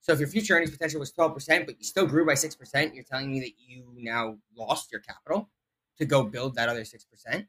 So 0.01 0.13
if 0.13 0.19
your 0.19 0.29
future 0.29 0.55
earnings 0.55 0.71
potential 0.71 1.01
was 1.01 1.13
12%, 1.13 1.67
but 1.67 1.79
you 1.79 1.85
still 1.85 2.07
grew 2.07 2.27
by 2.27 2.35
6%, 2.35 2.95
you're 2.95 3.05
telling 3.05 3.31
me 3.31 3.41
that 3.41 3.53
you 3.59 3.85
now 3.97 4.37
lost 4.57 4.91
your 4.91 5.01
capital 5.01 5.49
to 5.99 6.05
go 6.05 6.23
build 6.23 6.57
that 6.57 6.69
other 6.69 6.83
6%. 6.83 6.95
You 7.35 7.45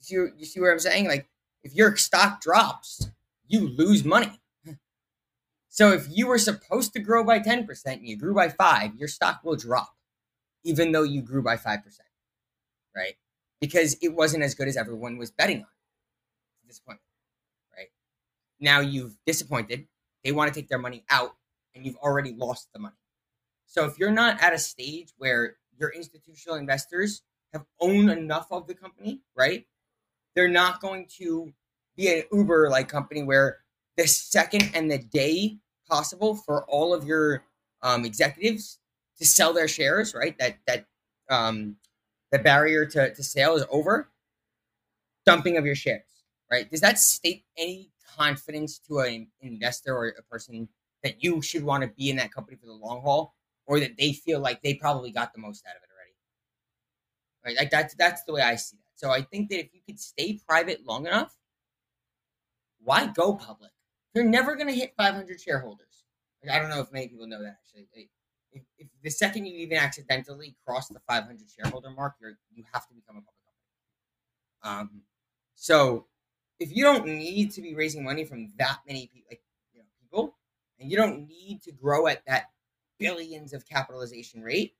see, 0.00 0.14
you 0.14 0.44
see 0.44 0.60
where 0.60 0.72
I'm 0.72 0.78
saying? 0.78 1.06
Like, 1.06 1.28
if 1.62 1.74
your 1.74 1.96
stock 1.96 2.40
drops, 2.40 3.10
you 3.46 3.68
lose 3.68 4.04
money. 4.04 4.40
So 5.70 5.92
if 5.92 6.06
you 6.10 6.26
were 6.26 6.38
supposed 6.38 6.92
to 6.92 7.00
grow 7.00 7.24
by 7.24 7.38
10% 7.38 7.86
and 7.86 8.06
you 8.06 8.16
grew 8.16 8.34
by 8.34 8.48
5, 8.48 8.96
your 8.96 9.08
stock 9.08 9.40
will 9.44 9.56
drop 9.56 9.94
even 10.64 10.92
though 10.92 11.04
you 11.04 11.22
grew 11.22 11.42
by 11.42 11.56
5%. 11.56 11.80
Right? 12.94 13.14
Because 13.60 13.96
it 14.02 14.14
wasn't 14.14 14.42
as 14.42 14.54
good 14.54 14.68
as 14.68 14.76
everyone 14.76 15.16
was 15.16 15.30
betting 15.30 15.58
on. 15.58 15.66
Disappointment. 16.66 17.02
Right? 17.76 17.88
Now 18.58 18.80
you've 18.80 19.16
disappointed. 19.26 19.86
They 20.24 20.32
want 20.32 20.52
to 20.52 20.60
take 20.60 20.68
their 20.68 20.78
money 20.78 21.04
out 21.08 21.36
and 21.74 21.86
you've 21.86 21.96
already 21.96 22.34
lost 22.34 22.68
the 22.72 22.80
money. 22.80 22.96
So 23.66 23.84
if 23.84 23.98
you're 23.98 24.10
not 24.10 24.42
at 24.42 24.52
a 24.52 24.58
stage 24.58 25.12
where 25.16 25.56
your 25.78 25.90
institutional 25.90 26.56
investors 26.58 27.22
have 27.52 27.64
owned 27.80 28.10
enough 28.10 28.48
of 28.50 28.66
the 28.66 28.74
company, 28.74 29.22
right? 29.36 29.66
They're 30.34 30.48
not 30.48 30.80
going 30.80 31.06
to 31.18 31.52
be 31.96 32.12
an 32.12 32.24
Uber 32.32 32.68
like 32.70 32.88
company 32.88 33.22
where 33.22 33.59
the 34.00 34.08
second 34.08 34.70
and 34.74 34.90
the 34.90 34.98
day 34.98 35.58
possible 35.86 36.34
for 36.34 36.64
all 36.64 36.94
of 36.94 37.04
your 37.04 37.44
um, 37.82 38.06
executives 38.06 38.78
to 39.18 39.26
sell 39.26 39.52
their 39.52 39.68
shares, 39.68 40.14
right? 40.14 40.38
That 40.38 40.56
that 40.66 40.86
um, 41.28 41.76
the 42.32 42.38
barrier 42.38 42.86
to, 42.86 43.14
to 43.14 43.22
sale 43.22 43.56
is 43.56 43.64
over. 43.70 44.08
Dumping 45.26 45.58
of 45.58 45.66
your 45.66 45.74
shares, 45.74 46.24
right? 46.50 46.68
Does 46.70 46.80
that 46.80 46.98
state 46.98 47.44
any 47.58 47.90
confidence 48.16 48.78
to 48.88 49.00
an 49.00 49.28
investor 49.42 49.94
or 49.94 50.08
a 50.18 50.22
person 50.22 50.66
that 51.02 51.22
you 51.22 51.42
should 51.42 51.62
want 51.62 51.82
to 51.82 51.90
be 51.90 52.08
in 52.08 52.16
that 52.16 52.32
company 52.32 52.56
for 52.56 52.66
the 52.66 52.72
long 52.72 53.02
haul, 53.02 53.34
or 53.66 53.80
that 53.80 53.98
they 53.98 54.14
feel 54.14 54.40
like 54.40 54.62
they 54.62 54.74
probably 54.74 55.10
got 55.10 55.34
the 55.34 55.40
most 55.40 55.62
out 55.66 55.76
of 55.76 55.82
it 55.82 55.90
already? 55.94 56.14
Right? 57.44 57.62
Like 57.62 57.70
that's 57.70 57.94
that's 57.96 58.24
the 58.24 58.32
way 58.32 58.40
I 58.40 58.56
see 58.56 58.78
that. 58.78 58.98
So 58.98 59.10
I 59.10 59.20
think 59.20 59.50
that 59.50 59.60
if 59.60 59.74
you 59.74 59.80
could 59.86 60.00
stay 60.00 60.40
private 60.48 60.86
long 60.86 61.06
enough, 61.06 61.36
why 62.82 63.06
go 63.08 63.34
public? 63.34 63.70
You're 64.14 64.24
never 64.24 64.56
going 64.56 64.68
to 64.68 64.74
hit 64.74 64.94
500 64.96 65.40
shareholders. 65.40 66.04
Like, 66.42 66.56
I 66.56 66.58
don't 66.58 66.70
know 66.70 66.80
if 66.80 66.92
many 66.92 67.08
people 67.08 67.26
know 67.26 67.42
that 67.42 67.58
actually. 67.62 67.88
If, 68.52 68.62
if, 68.78 68.88
the 69.02 69.10
second 69.10 69.46
you 69.46 69.56
even 69.58 69.78
accidentally 69.78 70.56
cross 70.66 70.88
the 70.88 71.00
500 71.06 71.38
shareholder 71.56 71.90
mark, 71.90 72.14
you're 72.20 72.32
you 72.52 72.64
have 72.72 72.88
to 72.88 72.94
become 72.94 73.16
a 73.16 73.20
public 73.20 73.36
company. 74.62 74.80
Um, 74.80 75.02
so 75.54 76.06
if 76.58 76.74
you 76.74 76.82
don't 76.82 77.06
need 77.06 77.52
to 77.52 77.62
be 77.62 77.74
raising 77.74 78.02
money 78.02 78.24
from 78.24 78.52
that 78.58 78.78
many 78.86 79.06
people, 79.06 79.28
like 79.30 79.42
you 79.72 79.80
know, 79.80 79.86
people, 80.00 80.36
and 80.80 80.90
you 80.90 80.96
don't 80.96 81.28
need 81.28 81.62
to 81.62 81.72
grow 81.72 82.06
at 82.06 82.24
that 82.26 82.46
billions 82.98 83.52
of 83.52 83.66
capitalization 83.66 84.42
rate, 84.42 84.74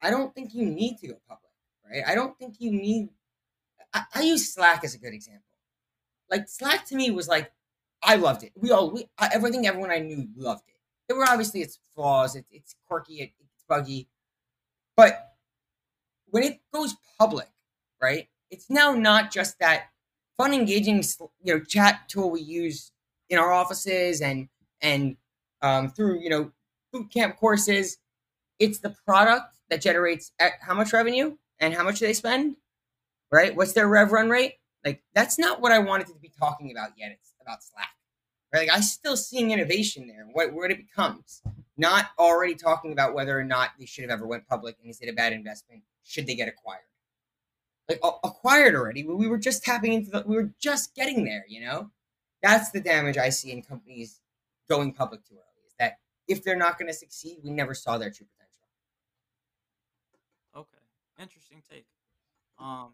I 0.00 0.10
don't 0.10 0.34
think 0.34 0.54
you 0.54 0.64
need 0.64 0.98
to 0.98 1.08
go 1.08 1.14
public, 1.28 1.52
right? 1.90 2.02
I 2.06 2.14
don't 2.14 2.38
think 2.38 2.56
you 2.58 2.70
need. 2.70 3.08
I, 3.92 4.02
I 4.14 4.22
use 4.22 4.54
Slack 4.54 4.84
as 4.84 4.94
a 4.94 4.98
good 4.98 5.14
example. 5.14 5.42
Like 6.30 6.48
Slack 6.48 6.86
to 6.86 6.96
me 6.96 7.10
was 7.10 7.28
like 7.28 7.52
I 8.02 8.16
loved 8.16 8.42
it. 8.42 8.52
We 8.56 8.70
all, 8.70 8.90
we, 8.90 9.06
everything, 9.32 9.66
everyone 9.66 9.90
I 9.90 9.98
knew 9.98 10.28
loved 10.36 10.62
it. 10.68 10.74
There 11.08 11.16
were 11.16 11.26
obviously 11.28 11.60
its 11.60 11.78
flaws. 11.94 12.36
It, 12.36 12.44
it's 12.50 12.74
quirky. 12.86 13.20
It, 13.20 13.32
it's 13.40 13.64
buggy. 13.68 14.08
But 14.96 15.34
when 16.30 16.42
it 16.42 16.60
goes 16.72 16.94
public, 17.18 17.48
right? 18.00 18.28
It's 18.50 18.70
now 18.70 18.92
not 18.92 19.32
just 19.32 19.58
that 19.58 19.86
fun, 20.36 20.54
engaging, 20.54 21.02
you 21.42 21.54
know, 21.54 21.60
chat 21.60 22.08
tool 22.08 22.30
we 22.30 22.40
use 22.40 22.92
in 23.28 23.38
our 23.38 23.52
offices 23.52 24.20
and 24.20 24.48
and 24.80 25.16
um, 25.62 25.88
through 25.90 26.20
you 26.20 26.30
know 26.30 26.52
boot 26.92 27.10
camp 27.10 27.36
courses. 27.36 27.98
It's 28.58 28.78
the 28.78 28.94
product 29.06 29.54
that 29.68 29.82
generates 29.82 30.32
how 30.60 30.74
much 30.74 30.92
revenue 30.92 31.36
and 31.60 31.74
how 31.74 31.84
much 31.84 31.98
do 31.98 32.06
they 32.06 32.14
spend, 32.14 32.56
right? 33.30 33.54
What's 33.54 33.72
their 33.72 33.88
rev 33.88 34.12
run 34.12 34.30
rate? 34.30 34.54
Like 34.84 35.02
that's 35.14 35.38
not 35.38 35.60
what 35.60 35.72
I 35.72 35.78
wanted 35.78 36.06
to 36.08 36.14
be 36.14 36.32
talking 36.38 36.70
about 36.70 36.90
yet. 36.96 37.12
It's 37.12 37.34
about 37.46 37.62
Slack. 37.62 37.90
Right? 38.52 38.68
Like 38.68 38.76
I 38.76 38.80
still 38.80 39.16
seeing 39.16 39.50
innovation 39.50 40.06
there. 40.06 40.26
What 40.32 40.52
what 40.52 40.70
it 40.70 40.78
becomes. 40.78 41.42
Not 41.76 42.06
already 42.18 42.54
talking 42.54 42.92
about 42.92 43.14
whether 43.14 43.38
or 43.38 43.44
not 43.44 43.70
they 43.78 43.86
should 43.86 44.02
have 44.02 44.10
ever 44.10 44.26
went 44.26 44.48
public 44.48 44.76
and 44.80 44.90
is 44.90 45.00
it 45.00 45.10
a 45.10 45.12
bad 45.12 45.32
investment? 45.32 45.82
Should 46.04 46.26
they 46.26 46.34
get 46.34 46.48
acquired? 46.48 46.80
Like 47.88 48.00
acquired 48.24 48.74
already. 48.74 49.04
We 49.04 49.28
were 49.28 49.38
just 49.38 49.62
tapping 49.62 49.92
into 49.92 50.10
the 50.10 50.24
we 50.26 50.36
were 50.36 50.50
just 50.58 50.94
getting 50.94 51.24
there, 51.24 51.44
you 51.48 51.60
know? 51.60 51.90
That's 52.42 52.70
the 52.70 52.80
damage 52.80 53.18
I 53.18 53.28
see 53.28 53.52
in 53.52 53.62
companies 53.62 54.20
going 54.68 54.92
public 54.92 55.24
too 55.24 55.34
early. 55.34 55.66
Is 55.66 55.74
that 55.78 55.98
if 56.28 56.42
they're 56.42 56.56
not 56.56 56.78
going 56.78 56.88
to 56.88 56.94
succeed, 56.94 57.38
we 57.44 57.50
never 57.50 57.74
saw 57.74 57.98
their 57.98 58.10
true 58.10 58.26
potential. 58.26 58.68
Okay. 60.56 61.22
Interesting 61.22 61.62
take. 61.68 61.86
Um, 62.58 62.92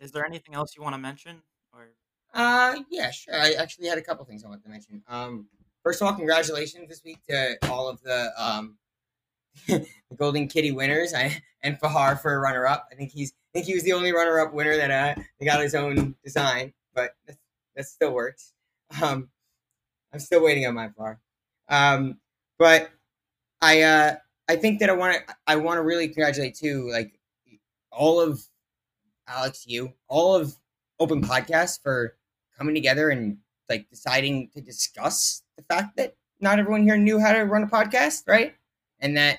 is 0.00 0.12
there 0.12 0.26
anything 0.26 0.54
else 0.54 0.76
you 0.76 0.82
want 0.82 0.94
to 0.94 0.98
mention 0.98 1.42
or 1.72 1.88
uh, 2.34 2.76
yeah, 2.90 3.10
sure. 3.10 3.34
I 3.34 3.52
actually 3.52 3.88
had 3.88 3.98
a 3.98 4.02
couple 4.02 4.24
things 4.24 4.44
I 4.44 4.48
wanted 4.48 4.64
to 4.64 4.70
mention. 4.70 5.02
Um, 5.08 5.46
first 5.82 6.00
of 6.00 6.08
all, 6.08 6.14
congratulations 6.14 6.88
this 6.88 7.02
week 7.04 7.18
to 7.28 7.56
all 7.70 7.88
of 7.88 8.02
the 8.02 8.30
um, 8.36 8.76
the 9.68 9.86
Golden 10.16 10.48
Kitty 10.48 10.72
winners. 10.72 11.14
I 11.14 11.40
and 11.62 11.80
Fahar 11.80 12.20
for 12.20 12.34
a 12.34 12.38
runner 12.38 12.66
up. 12.66 12.88
I 12.90 12.94
think 12.94 13.12
he's 13.12 13.32
I 13.32 13.58
think 13.58 13.66
he 13.66 13.74
was 13.74 13.84
the 13.84 13.92
only 13.92 14.12
runner 14.12 14.40
up 14.40 14.52
winner 14.52 14.76
that 14.76 14.90
uh 14.90 15.22
got 15.44 15.60
his 15.60 15.74
own 15.74 16.14
design, 16.24 16.72
but 16.94 17.14
that, 17.26 17.36
that 17.76 17.86
still 17.86 18.12
works. 18.12 18.52
Um, 19.02 19.28
I'm 20.12 20.20
still 20.20 20.42
waiting 20.42 20.66
on 20.66 20.74
my 20.74 20.88
Fahar. 20.88 21.18
Um, 21.68 22.18
but 22.58 22.90
I 23.62 23.82
uh 23.82 24.16
I 24.48 24.56
think 24.56 24.80
that 24.80 24.90
I 24.90 24.92
want 24.92 25.16
to 25.16 25.34
I 25.46 25.56
want 25.56 25.78
to 25.78 25.82
really 25.82 26.08
congratulate 26.08 26.54
too 26.54 26.88
like 26.90 27.18
all 27.90 28.20
of 28.20 28.42
Alex, 29.26 29.64
you, 29.66 29.92
all 30.08 30.34
of 30.34 30.54
Open 31.00 31.22
Podcast 31.22 31.82
for 31.82 32.16
coming 32.56 32.74
together 32.74 33.10
and 33.10 33.38
like 33.68 33.88
deciding 33.88 34.48
to 34.54 34.60
discuss 34.60 35.42
the 35.56 35.62
fact 35.64 35.96
that 35.96 36.16
not 36.40 36.58
everyone 36.58 36.82
here 36.82 36.96
knew 36.96 37.18
how 37.18 37.32
to 37.32 37.40
run 37.40 37.62
a 37.62 37.66
podcast, 37.66 38.24
right? 38.26 38.54
And 39.00 39.16
that 39.16 39.38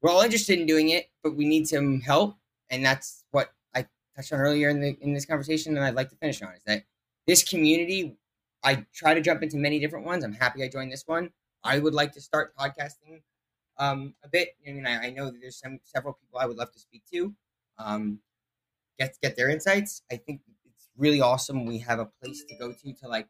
we're 0.00 0.10
all 0.10 0.22
interested 0.22 0.58
in 0.58 0.66
doing 0.66 0.90
it, 0.90 1.10
but 1.22 1.36
we 1.36 1.46
need 1.46 1.68
some 1.68 2.00
help. 2.00 2.36
And 2.70 2.84
that's 2.84 3.24
what 3.30 3.50
I 3.74 3.86
touched 4.14 4.32
on 4.32 4.40
earlier 4.40 4.68
in 4.68 4.80
the 4.80 4.96
in 5.00 5.14
this 5.14 5.26
conversation, 5.26 5.76
and 5.76 5.84
I'd 5.84 5.94
like 5.94 6.10
to 6.10 6.16
finish 6.16 6.42
on 6.42 6.54
is 6.54 6.62
that 6.66 6.84
this 7.26 7.42
community. 7.42 8.16
I 8.64 8.84
try 8.92 9.14
to 9.14 9.20
jump 9.20 9.44
into 9.44 9.56
many 9.56 9.78
different 9.78 10.06
ones. 10.06 10.24
I'm 10.24 10.32
happy 10.32 10.64
I 10.64 10.68
joined 10.68 10.90
this 10.90 11.04
one. 11.06 11.30
I 11.62 11.78
would 11.78 11.94
like 11.94 12.12
to 12.12 12.20
start 12.20 12.56
podcasting 12.56 13.20
um, 13.78 14.14
a 14.24 14.28
bit. 14.28 14.56
I 14.66 14.72
mean, 14.72 14.86
I, 14.86 15.06
I, 15.06 15.10
know 15.10 15.30
there's 15.30 15.58
some 15.60 15.78
several 15.84 16.14
people 16.14 16.40
I 16.40 16.46
would 16.46 16.56
love 16.56 16.72
to 16.72 16.78
speak 16.78 17.02
to, 17.12 17.32
um, 17.78 18.18
get 18.98 19.16
get 19.22 19.36
their 19.36 19.50
insights. 19.50 20.02
I 20.10 20.16
think 20.16 20.40
really 20.98 21.20
awesome. 21.20 21.66
We 21.66 21.78
have 21.78 21.98
a 21.98 22.06
place 22.22 22.44
to 22.48 22.56
go 22.56 22.72
to 22.72 22.92
to 22.92 23.08
like 23.08 23.28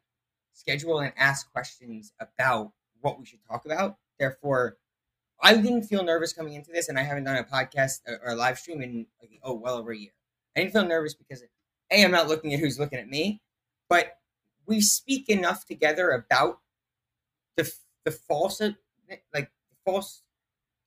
schedule 0.53 0.99
and 0.99 1.13
ask 1.17 1.51
questions 1.51 2.13
about 2.19 2.71
what 3.01 3.19
we 3.19 3.25
should 3.25 3.43
talk 3.47 3.65
about. 3.65 3.97
Therefore, 4.19 4.77
I 5.41 5.55
didn't 5.55 5.83
feel 5.83 6.03
nervous 6.03 6.33
coming 6.33 6.53
into 6.53 6.71
this, 6.71 6.89
and 6.89 6.97
I 6.97 7.03
haven't 7.03 7.25
done 7.25 7.37
a 7.37 7.43
podcast 7.43 7.99
uh, 8.07 8.15
or 8.23 8.31
a 8.31 8.35
live 8.35 8.57
stream 8.57 8.81
in 8.81 9.05
like 9.21 9.31
oh 9.43 9.53
well 9.53 9.77
over 9.77 9.91
a 9.91 9.97
year. 9.97 10.11
I 10.55 10.61
didn't 10.61 10.73
feel 10.73 10.85
nervous 10.85 11.13
because 11.13 11.43
a 11.91 12.03
I'm 12.03 12.11
not 12.11 12.27
looking 12.27 12.53
at 12.53 12.59
who's 12.59 12.79
looking 12.79 12.99
at 12.99 13.07
me, 13.07 13.41
but 13.89 14.17
we 14.65 14.81
speak 14.81 15.29
enough 15.29 15.65
together 15.65 16.11
about 16.11 16.59
the 17.55 17.71
the 18.03 18.11
false 18.11 18.61
uh, 18.61 18.71
like 19.33 19.51
the 19.69 19.75
false 19.85 20.23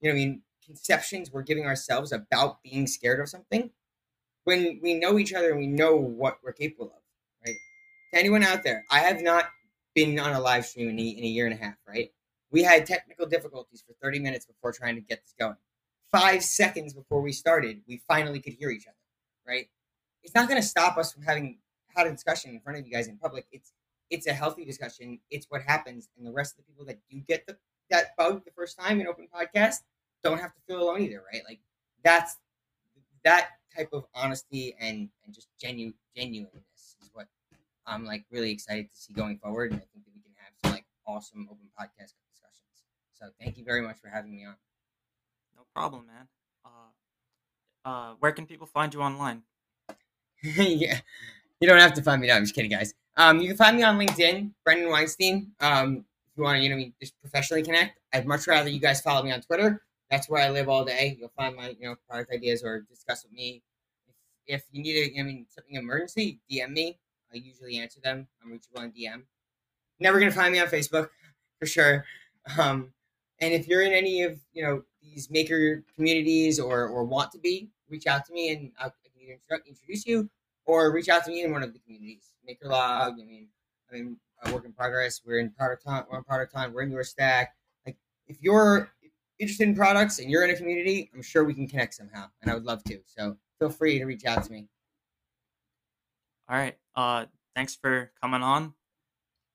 you 0.00 0.08
know 0.08 0.14
I 0.14 0.18
mean 0.18 0.42
conceptions 0.64 1.32
we're 1.32 1.42
giving 1.42 1.66
ourselves 1.66 2.12
about 2.12 2.62
being 2.62 2.86
scared 2.86 3.20
of 3.20 3.28
something 3.28 3.70
when 4.50 4.80
we 4.82 4.94
know 4.94 5.16
each 5.20 5.32
other 5.32 5.50
and 5.50 5.60
we 5.60 5.68
know 5.68 5.94
what 5.94 6.38
we're 6.42 6.52
capable 6.52 6.86
of, 6.86 7.02
right? 7.46 7.54
To 8.12 8.18
anyone 8.18 8.42
out 8.42 8.64
there, 8.64 8.84
I 8.90 8.98
have 8.98 9.22
not 9.22 9.44
been 9.94 10.18
on 10.18 10.32
a 10.32 10.40
live 10.40 10.66
stream 10.66 10.88
in 10.88 10.98
a, 10.98 11.02
in 11.02 11.22
a 11.22 11.28
year 11.28 11.46
and 11.46 11.54
a 11.54 11.56
half, 11.56 11.76
right? 11.86 12.10
We 12.50 12.64
had 12.64 12.84
technical 12.84 13.26
difficulties 13.26 13.84
for 13.86 13.94
30 14.02 14.18
minutes 14.18 14.46
before 14.46 14.72
trying 14.72 14.96
to 14.96 15.02
get 15.02 15.22
this 15.22 15.36
going. 15.38 15.54
Five 16.10 16.42
seconds 16.42 16.94
before 16.94 17.20
we 17.20 17.30
started, 17.30 17.82
we 17.86 18.02
finally 18.08 18.40
could 18.40 18.54
hear 18.54 18.70
each 18.70 18.88
other, 18.88 18.96
right? 19.46 19.68
It's 20.24 20.34
not 20.34 20.48
going 20.48 20.60
to 20.60 20.66
stop 20.66 20.96
us 20.98 21.12
from 21.12 21.22
having 21.22 21.58
had 21.94 22.08
a 22.08 22.10
discussion 22.10 22.50
in 22.50 22.60
front 22.60 22.80
of 22.80 22.84
you 22.84 22.92
guys 22.92 23.06
in 23.06 23.18
public. 23.18 23.46
It's 23.52 23.72
it's 24.10 24.26
a 24.26 24.32
healthy 24.32 24.64
discussion. 24.64 25.20
It's 25.30 25.46
what 25.48 25.62
happens, 25.62 26.08
and 26.18 26.26
the 26.26 26.32
rest 26.32 26.54
of 26.54 26.64
the 26.64 26.72
people 26.72 26.84
that 26.86 26.98
do 27.08 27.20
get 27.20 27.46
the 27.46 27.56
that 27.90 28.16
bug 28.16 28.44
the 28.44 28.50
first 28.50 28.76
time 28.76 29.00
in 29.00 29.06
open 29.06 29.28
podcast 29.32 29.76
don't 30.24 30.40
have 30.40 30.52
to 30.52 30.60
feel 30.66 30.82
alone 30.82 31.02
either, 31.02 31.22
right? 31.32 31.42
Like 31.48 31.60
that's 32.02 32.36
that 33.24 33.50
type 33.76 33.90
of 33.92 34.04
honesty 34.14 34.74
and 34.80 35.08
and 35.24 35.34
just 35.34 35.48
genuine 35.60 35.94
genuineness 36.16 36.96
is 37.00 37.10
what 37.12 37.26
I'm 37.86 38.04
like 38.04 38.24
really 38.30 38.50
excited 38.50 38.90
to 38.92 39.00
see 39.00 39.12
going 39.12 39.38
forward, 39.38 39.72
and 39.72 39.80
I 39.80 39.84
think 39.92 40.04
that 40.04 40.12
we 40.14 40.20
can 40.20 40.32
have 40.36 40.52
some 40.62 40.72
like 40.72 40.84
awesome 41.06 41.48
open 41.50 41.66
podcast 41.78 42.14
discussions. 42.30 42.84
So 43.14 43.26
thank 43.40 43.56
you 43.56 43.64
very 43.64 43.82
much 43.82 43.96
for 44.00 44.08
having 44.08 44.34
me 44.34 44.44
on. 44.44 44.54
No 45.56 45.62
problem, 45.74 46.06
man. 46.06 46.28
Uh, 46.64 47.88
uh, 47.88 48.14
where 48.20 48.32
can 48.32 48.46
people 48.46 48.66
find 48.66 48.92
you 48.92 49.02
online? 49.02 49.42
yeah, 50.42 51.00
you 51.60 51.68
don't 51.68 51.80
have 51.80 51.94
to 51.94 52.02
find 52.02 52.20
me. 52.20 52.28
No, 52.28 52.34
I'm 52.34 52.42
just 52.42 52.54
kidding, 52.54 52.70
guys. 52.70 52.94
Um, 53.16 53.40
you 53.40 53.48
can 53.48 53.56
find 53.56 53.76
me 53.76 53.82
on 53.82 53.98
LinkedIn, 53.98 54.52
Brendan 54.64 54.88
Weinstein. 54.88 55.52
Um, 55.60 56.04
if 56.30 56.38
you 56.38 56.44
want 56.44 56.58
to, 56.58 56.62
you 56.62 56.74
know, 56.74 56.90
just 57.00 57.20
professionally 57.20 57.62
connect. 57.62 57.98
I'd 58.12 58.26
much 58.26 58.46
rather 58.46 58.70
you 58.70 58.80
guys 58.80 59.00
follow 59.00 59.22
me 59.22 59.32
on 59.32 59.40
Twitter 59.40 59.82
that's 60.10 60.28
where 60.28 60.42
I 60.42 60.50
live 60.50 60.68
all 60.68 60.84
day. 60.84 61.16
You'll 61.18 61.32
find 61.36 61.56
my 61.56 61.76
you 61.78 61.88
know 61.88 61.96
product 62.08 62.32
ideas 62.32 62.62
or 62.62 62.80
discuss 62.80 63.24
with 63.24 63.32
me. 63.32 63.62
If, 64.46 64.62
if 64.62 64.64
you 64.72 64.82
need 64.82 64.96
a, 64.96 65.20
I 65.20 65.22
mean 65.22 65.46
something 65.48 65.74
emergency, 65.74 66.40
DM 66.50 66.70
me. 66.72 66.98
I 67.32 67.36
usually 67.36 67.78
answer 67.78 68.00
them. 68.00 68.26
I'm 68.42 68.50
reachable 68.50 68.80
on 68.80 68.92
DM. 68.92 69.22
Never 70.00 70.18
gonna 70.18 70.32
find 70.32 70.52
me 70.52 70.60
on 70.60 70.66
Facebook 70.66 71.08
for 71.58 71.66
sure. 71.66 72.04
Um, 72.58 72.92
and 73.40 73.52
if 73.54 73.68
you're 73.68 73.82
in 73.82 73.92
any 73.92 74.22
of 74.22 74.38
you 74.52 74.62
know 74.62 74.82
these 75.02 75.30
maker 75.30 75.84
communities 75.94 76.58
or 76.58 76.88
or 76.88 77.04
want 77.04 77.30
to 77.32 77.38
be, 77.38 77.68
reach 77.88 78.06
out 78.06 78.24
to 78.26 78.32
me 78.32 78.50
and 78.52 78.72
I 78.78 78.84
can 78.84 78.94
either 79.20 79.62
introduce 79.66 80.06
you 80.06 80.28
or 80.66 80.92
reach 80.92 81.08
out 81.08 81.24
to 81.24 81.30
me 81.30 81.44
in 81.44 81.52
one 81.52 81.62
of 81.62 81.72
the 81.72 81.78
communities. 81.80 82.32
MakerLog. 82.48 83.12
I 83.12 83.24
mean, 83.24 83.48
I 83.90 83.94
mean, 83.94 84.16
work 84.52 84.64
in 84.64 84.72
progress. 84.72 85.20
We're 85.24 85.38
in 85.38 85.50
product 85.50 85.84
time. 85.84 86.04
We're 86.10 86.18
in 86.18 86.24
product 86.24 86.54
time. 86.54 86.72
We're 86.72 86.82
in 86.82 86.90
YourStack. 86.90 87.46
Like, 87.86 87.96
if 88.26 88.36
you're 88.40 88.90
interested 89.40 89.68
in 89.68 89.74
products 89.74 90.18
and 90.18 90.30
you're 90.30 90.44
in 90.44 90.50
a 90.50 90.56
community, 90.56 91.10
I'm 91.14 91.22
sure 91.22 91.44
we 91.44 91.54
can 91.54 91.66
connect 91.66 91.94
somehow, 91.94 92.26
and 92.42 92.50
I 92.50 92.54
would 92.54 92.64
love 92.64 92.84
to. 92.84 93.00
So 93.06 93.36
feel 93.58 93.70
free 93.70 93.98
to 93.98 94.04
reach 94.04 94.24
out 94.24 94.44
to 94.44 94.52
me. 94.52 94.66
All 96.48 96.56
right. 96.56 96.76
Uh, 96.94 97.26
thanks 97.54 97.74
for 97.74 98.10
coming 98.20 98.42
on. 98.42 98.74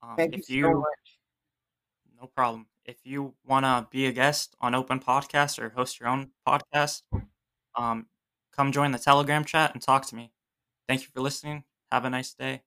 Um, 0.02 0.16
Thank 0.16 0.36
if 0.38 0.50
you, 0.50 0.64
so 0.64 0.74
much. 0.74 1.20
No 2.22 2.28
problem. 2.28 2.68
If 2.86 2.98
you 3.04 3.34
want 3.46 3.66
to 3.66 3.88
be 3.90 4.06
a 4.06 4.12
guest 4.12 4.56
on 4.62 4.76
Open 4.76 5.00
Podcast 5.00 5.60
or 5.60 5.70
host 5.70 6.00
your 6.00 6.10
own 6.10 6.32
podcast, 6.48 7.02
um, 7.76 8.08
come 8.56 8.72
join 8.72 8.92
the 8.92 9.00
Telegram 9.00 9.44
chat 9.44 9.74
and 9.74 9.82
talk 9.82 10.06
to 10.08 10.16
me. 10.16 10.32
Thank 10.88 11.02
you 11.02 11.08
for 11.14 11.22
listening. 11.22 11.64
Have 11.92 12.06
a 12.06 12.10
nice 12.10 12.34
day. 12.34 12.62